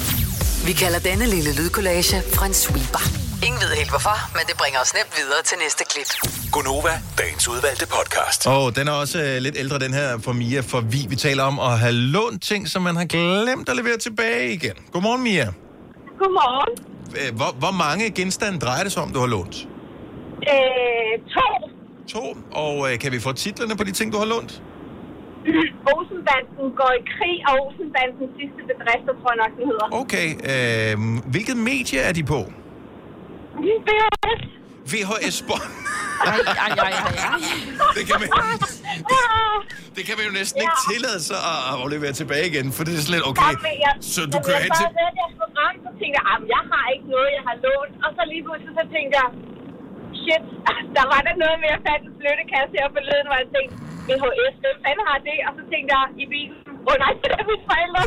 [0.66, 3.33] Vi kalder denne lille lydkollage Frans sweeper.
[3.48, 6.10] Ingen ved helt hvorfor, men det bringer os nemt videre til næste klip.
[6.56, 8.42] Gonova, dagens udvalgte podcast.
[8.58, 11.44] Og den er også øh, lidt ældre, den her for Mia, for vi, vi taler
[11.52, 14.76] om at have lånt ting, som man har glemt at levere tilbage igen.
[14.94, 15.48] Godmorgen, Mia.
[16.22, 16.74] Godmorgen.
[17.20, 19.56] Øh, Hvor, hvor mange genstande drejer det sig om, du har lånt?
[20.54, 21.48] Øh, to.
[22.16, 22.24] To.
[22.66, 24.54] Og øh, kan vi få titlerne på de ting, du har lånt?
[25.94, 29.88] Olsenbanden går i krig, og Olsenbandens sidste bedrifter, tror jeg nok, den hedder.
[30.02, 30.28] Okay.
[30.52, 30.94] Øh,
[31.34, 32.42] hvilket medie er de på?
[33.64, 34.42] VHS.
[34.92, 35.68] VHS-bånd.
[36.32, 37.40] Ej, ej, ej, ej, ej.
[37.98, 38.30] Det kan man,
[39.98, 43.04] det kan man jo næsten ikke tillade sig at aflevere tilbage igen, for det er
[43.10, 43.52] slet okay.
[43.54, 44.88] Jamen, jeg, Så du kører hen jeg til...
[45.22, 47.94] jeres program, så tænkte jeg, "Jamen, jeg har ikke noget, jeg har lånt.
[48.06, 49.28] Og så lige pludselig så tænkte jeg,
[50.24, 50.44] shit,
[50.98, 53.74] der var der noget med, at jeg fandt en flyttekasse her forleden, hvor jeg tænkte,
[54.08, 55.38] VHS, hvem fanden har det?
[55.48, 58.04] Og så tænkte jeg i bilen, åh oh, nej, det er mine forældre.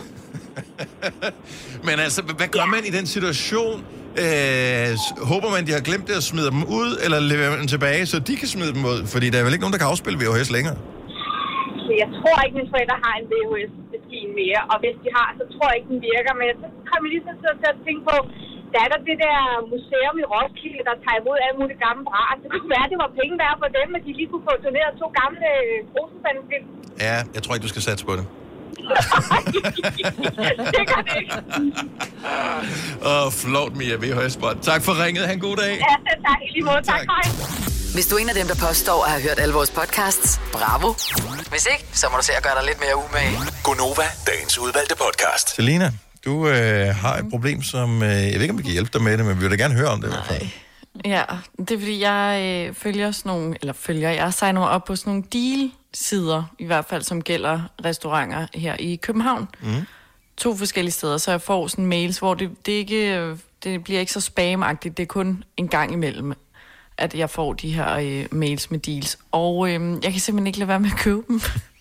[1.89, 3.77] Men altså, hvad gør man i den situation?
[4.25, 4.89] Øh,
[5.33, 8.03] håber man, de har glemt det at smide dem ud, eller leverer man dem tilbage,
[8.13, 9.01] så de kan smide dem ud?
[9.15, 10.77] Fordi der er vel ikke nogen, der kan afspille VHS længere?
[12.03, 15.67] Jeg tror ikke, mine forældre har en VHS-maskine mere, og hvis de har, så tror
[15.71, 16.33] jeg ikke, den virker.
[16.41, 18.17] Men så kom jeg lige så til at tænke på,
[18.73, 19.39] der er der det der
[19.73, 22.37] museum i Roskilde, der tager imod alle mulige gamle bras.
[22.43, 24.93] Det kunne være, det var penge værd for dem, at de lige kunne få doneret
[25.03, 25.49] to gamle
[25.97, 26.67] rosenbandfilm.
[27.07, 28.25] Ja, jeg tror ikke, du skal satse på det.
[28.77, 28.85] Det
[31.07, 31.33] det ikke.
[33.03, 34.61] Åh, oh, flot, Mia VHS-bånd.
[34.63, 35.27] Tak for ringet.
[35.27, 35.71] Ha' en god dag.
[35.71, 35.77] Ja,
[36.27, 36.39] tak.
[36.49, 36.83] I lige måde.
[36.83, 37.01] Tak.
[37.01, 37.23] Hej.
[37.95, 40.95] Hvis du er en af dem, der påstår at have hørt alle vores podcasts, bravo.
[41.51, 43.39] Hvis ikke, så må du se at gøre dig lidt mere umage.
[43.65, 45.55] Gonova, dagens udvalgte podcast.
[45.57, 45.93] Selina,
[46.25, 48.03] du øh, har et problem, som...
[48.03, 49.57] Øh, jeg ved ikke, om vi kan hjælpe dig med det, men vi vil da
[49.65, 50.15] gerne høre om det.
[50.29, 50.47] fald.
[51.05, 51.23] Ja,
[51.59, 54.97] det er fordi, jeg øh, følger sådan nogle, eller følger, jeg signer mig op på
[54.97, 55.25] sådan nogle
[55.97, 59.49] deal-sider, i hvert fald som gælder restauranter her i København.
[59.61, 59.87] Mm.
[60.37, 64.13] To forskellige steder, så jeg får sådan mails, hvor det, det, ikke, det bliver ikke
[64.13, 66.33] så spamagtigt, det er kun en gang imellem,
[66.99, 69.19] at jeg får de her øh, mails med deals.
[69.33, 71.41] Og øh, jeg kan simpelthen ikke lade være med at købe dem.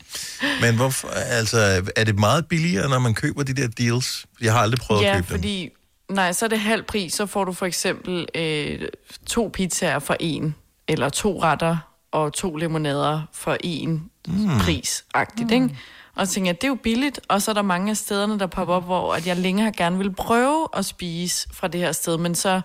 [0.61, 1.57] Men hvorfor, altså,
[1.95, 4.26] er det meget billigere, når man køber de der deals?
[4.41, 5.38] Jeg har aldrig prøvet ja, at købe dem.
[5.38, 5.70] fordi,
[6.09, 8.82] nej, så er det halv pris, så får du for eksempel øh,
[9.28, 10.55] to pizzaer for en,
[10.88, 14.47] eller to retter og to limonader for en Mm.
[14.59, 15.53] pris-agtigt, mm.
[15.53, 15.78] ikke?
[16.16, 18.39] Og så tænker jeg, det er jo billigt, og så er der mange af stederne,
[18.39, 21.82] der popper op, hvor at jeg længe har gerne vil prøve at spise fra det
[21.82, 22.62] her sted, men så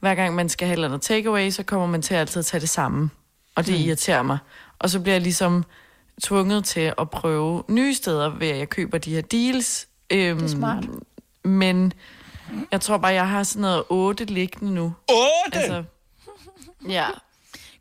[0.00, 2.42] hver gang man skal have et eller andet takeaway, så kommer man til at altid
[2.42, 3.10] tage det samme,
[3.56, 3.80] og det Mm.
[3.86, 4.38] irriterer mig.
[4.78, 5.64] Og så bliver jeg ligesom
[6.22, 9.86] tvunget til at prøve nye steder, ved at jeg køber de her deals.
[10.10, 10.84] Øhm, Det er smart.
[11.44, 11.92] Men
[12.72, 14.92] jeg tror bare, jeg har sådan noget otte liggende nu.
[15.46, 15.58] 8?
[15.58, 15.84] Altså,
[16.88, 17.06] ja.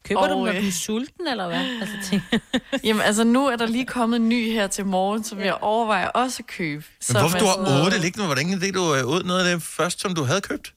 [0.08, 1.66] Køber du dem, når øh, du er sulten, eller hvad?
[1.82, 2.20] Altså.
[2.88, 6.08] Jamen, altså nu er der lige kommet en ny her til morgen, som jeg overvejer
[6.08, 6.84] også at købe.
[7.00, 8.28] Men som hvorfor er du har noget- 8 liggende?
[8.28, 10.74] Var det ikke det, du øh, åd noget af det først, som du havde købt?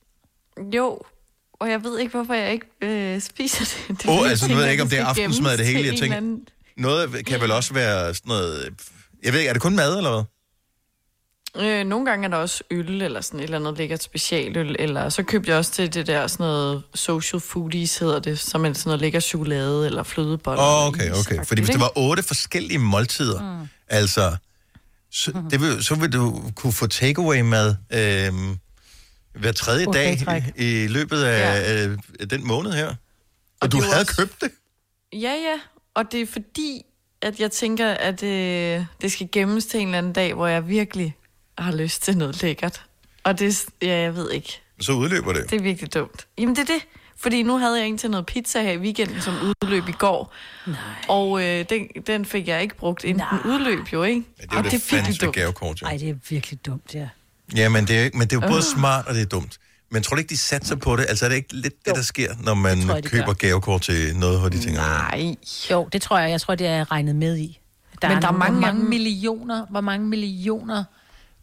[0.74, 0.98] Jo,
[1.60, 3.98] og jeg ved ikke, hvorfor jeg ikke øh, spiser det.
[4.02, 4.06] det.
[4.06, 5.86] er Åh, jeg altså, nu ved jeg ikke, om det er aftensmad, det hele.
[5.86, 6.36] Jeg tænker-
[6.76, 8.64] Noget kan vel også være sådan noget...
[8.66, 8.70] øh,
[9.24, 10.22] Jeg ved ikke, er det kun mad, eller hvad?
[11.56, 15.08] Øh, nogle gange er der også øl, eller sådan et eller andet lækkert specialøl, eller
[15.08, 18.72] så købte jeg også til det der sådan noget social foodies, hedder det, som er
[18.72, 20.62] sådan noget lækker chokolade eller flødeboller.
[20.62, 21.44] Åh, oh, okay, okay.
[21.44, 23.68] Fordi hvis det var otte forskellige måltider, mm.
[23.88, 24.36] altså,
[25.12, 28.56] så, det vil, så vil du kunne få takeaway-mad øhm,
[29.34, 30.42] hver tredje dage dag i træk.
[30.56, 31.86] i, i løbet af, ja.
[31.86, 31.98] øh,
[32.30, 32.88] den måned her.
[32.88, 32.94] Og,
[33.60, 34.50] og du havde også- købt det?
[35.12, 35.60] Ja, ja,
[35.94, 36.82] og det er fordi,
[37.22, 40.68] at jeg tænker, at øh, det skal gemmes til en eller anden dag, hvor jeg
[40.68, 41.16] virkelig
[41.60, 42.82] har lyst til noget lækkert.
[43.24, 44.60] Og det, ja, jeg ved ikke.
[44.80, 45.50] Så udløber det.
[45.50, 46.26] Det er virkelig dumt.
[46.38, 46.86] Jamen, det er det.
[47.16, 50.34] Fordi nu havde jeg en til noget pizza her i weekenden, som udløb i går.
[50.66, 50.76] Nej.
[51.08, 54.22] Og øh, den, den fik jeg ikke brugt, inden den udløb jo, ikke?
[54.40, 55.86] Ja, det er jo det, fandeste gavekort, jo.
[55.86, 57.08] Ej, det er virkelig dumt, ja.
[57.56, 58.62] Ja, men det er, ikke- men det er jo både Øh.
[58.62, 59.58] smart og det er dumt.
[59.90, 61.06] Men tror du ikke, de satser på det?
[61.08, 63.32] Altså er det ikke lidt det, der sker, når man tror jeg, køber gør.
[63.32, 64.80] gavekort til noget, hvor de tænker...
[64.80, 65.34] Nej.
[65.70, 66.30] Jo, det tror jeg.
[66.30, 67.60] Jeg tror, det er regnet med i.
[68.02, 70.84] Der Men der er mange, hvor mange millioner, hvor mange millioner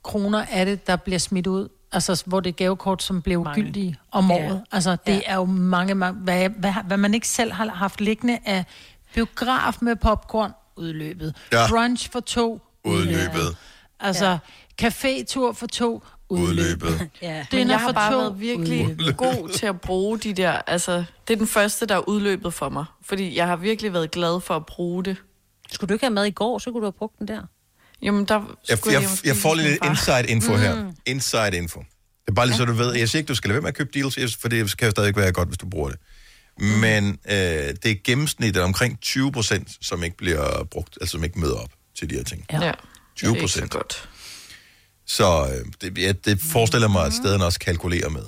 [0.08, 1.68] kroner er det, der bliver smidt ud?
[1.92, 3.64] Altså, hvor det er gavekort, som blev mange.
[3.64, 4.36] gyldige om Ja.
[4.36, 4.64] året.
[4.72, 5.20] Altså, det Ja.
[5.26, 8.66] er jo mange, mange hvad, hvad, hvad man ikke selv har haft liggende af
[9.14, 11.36] biograf med popcorn, udløbet.
[11.54, 11.68] Ja.
[11.70, 13.58] Brunch for to, Udløbet.
[14.00, 14.38] Altså,
[14.82, 17.10] cafétur for to, Udløbet.
[17.22, 17.34] Ja.
[17.36, 19.18] Men Dinner jeg har for bare to, været virkelig udløbet.
[19.18, 20.52] god til at bruge de der...
[20.52, 22.86] Altså, det er den første, der er udløbet for mig.
[23.02, 25.18] Fordi jeg har virkelig været glad for at bruge det.
[25.72, 27.42] Skulle du ikke have med i går, så kunne du have brugt den der.
[28.02, 29.90] Jamen, der Jeg, jeg, måske jeg får lidt far.
[29.90, 30.84] inside info her.
[30.84, 30.92] Mm.
[31.06, 31.80] Inside info.
[31.80, 32.94] Det er bare lige så, du ved.
[32.96, 34.86] Jeg siger ikke, du skal lade være med at købe deals, jeg- for det kan
[34.88, 36.00] jo stadig være godt, hvis du bruger det.
[36.60, 37.34] Men øh,
[37.84, 41.70] det er gennemsnittet omkring 20 procent, som ikke bliver brugt, altså som ikke møder op
[42.00, 42.46] til de her ting.
[42.52, 42.58] Ja.
[43.16, 43.72] 20 Det er ikke så procent.
[43.72, 44.10] godt.
[45.06, 48.22] Så øh, det, ja, det forestiller mig, at stederne også kalkulerer med,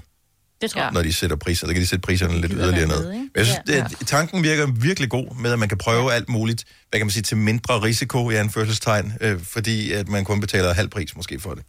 [0.62, 0.92] Det tror jeg.
[0.92, 1.68] når de sætter priser.
[1.68, 3.08] Der kan de sætte priserne lidt yderligere ned.
[3.10, 3.74] Men jeg synes, Ja.
[4.00, 7.12] det, tanken virker virkelig god med, at man kan prøve alt muligt, hvad kan man
[7.12, 11.40] sige, til mindre risiko i anførselstegn, øh, fordi at man kun betaler halv pris måske
[11.40, 11.64] for det.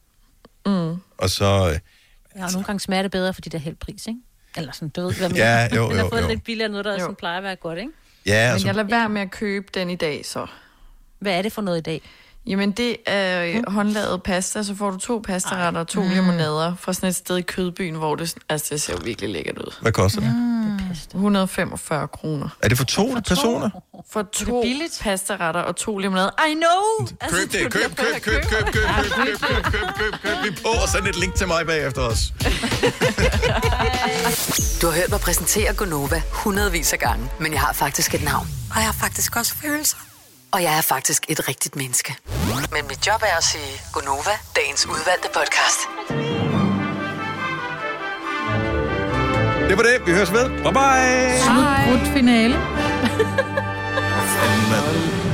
[0.67, 0.97] Mm.
[1.19, 1.71] Og så...
[1.73, 1.79] Øh,
[2.37, 4.21] Ja, og nogle gange smager det bedre, fordi det er helt pris, ikke?
[4.57, 6.29] Eller sådan, du ved, hvad Ja, jo, Man har jo, fået jo.
[6.29, 7.91] lidt billigere noget, der sådan plejer at være godt, ikke?
[8.27, 10.47] ja, Men altså, jeg lader være med at købe den i dag, så.
[11.19, 12.03] Hvad er det for noget i dag?
[12.47, 13.65] Jamen, det er mm.
[13.73, 16.09] håndlavet pasta, så får du to pastaretter og to mm.
[16.09, 19.59] limonader fra sådan et sted i Kødbyen, hvor det, altså, det ser jo virkelig lækkert
[19.59, 19.75] ud.
[19.81, 20.35] hvad koster det?
[20.35, 20.51] Mm.
[21.15, 22.49] 145 kroner.
[22.63, 23.71] Er det for to personer?
[24.11, 24.65] For to
[25.03, 26.31] pastaretter og to limonader.
[26.51, 27.07] I know!
[27.21, 30.51] Altså, Køb det, køb, køb, køb, køb, køb, køb, køb, køb, køb, køb, køb, vi
[30.63, 32.33] på, og send et link til mig bagefter os.
[34.83, 38.47] Du har hørt mig præsentere Gonova hundredvis af gange, men jeg har faktisk et navn.
[38.71, 39.97] Og jeg har faktisk også følelser.
[40.53, 42.17] Og jeg er faktisk et rigtigt menneske.
[42.73, 45.81] Men mit job er at sige Gonova, dagens udvalgte podcast.
[49.69, 50.07] Det var det.
[50.07, 50.49] Vi høres ved.
[50.49, 51.39] Bye bye.
[51.87, 52.57] Slut, finale.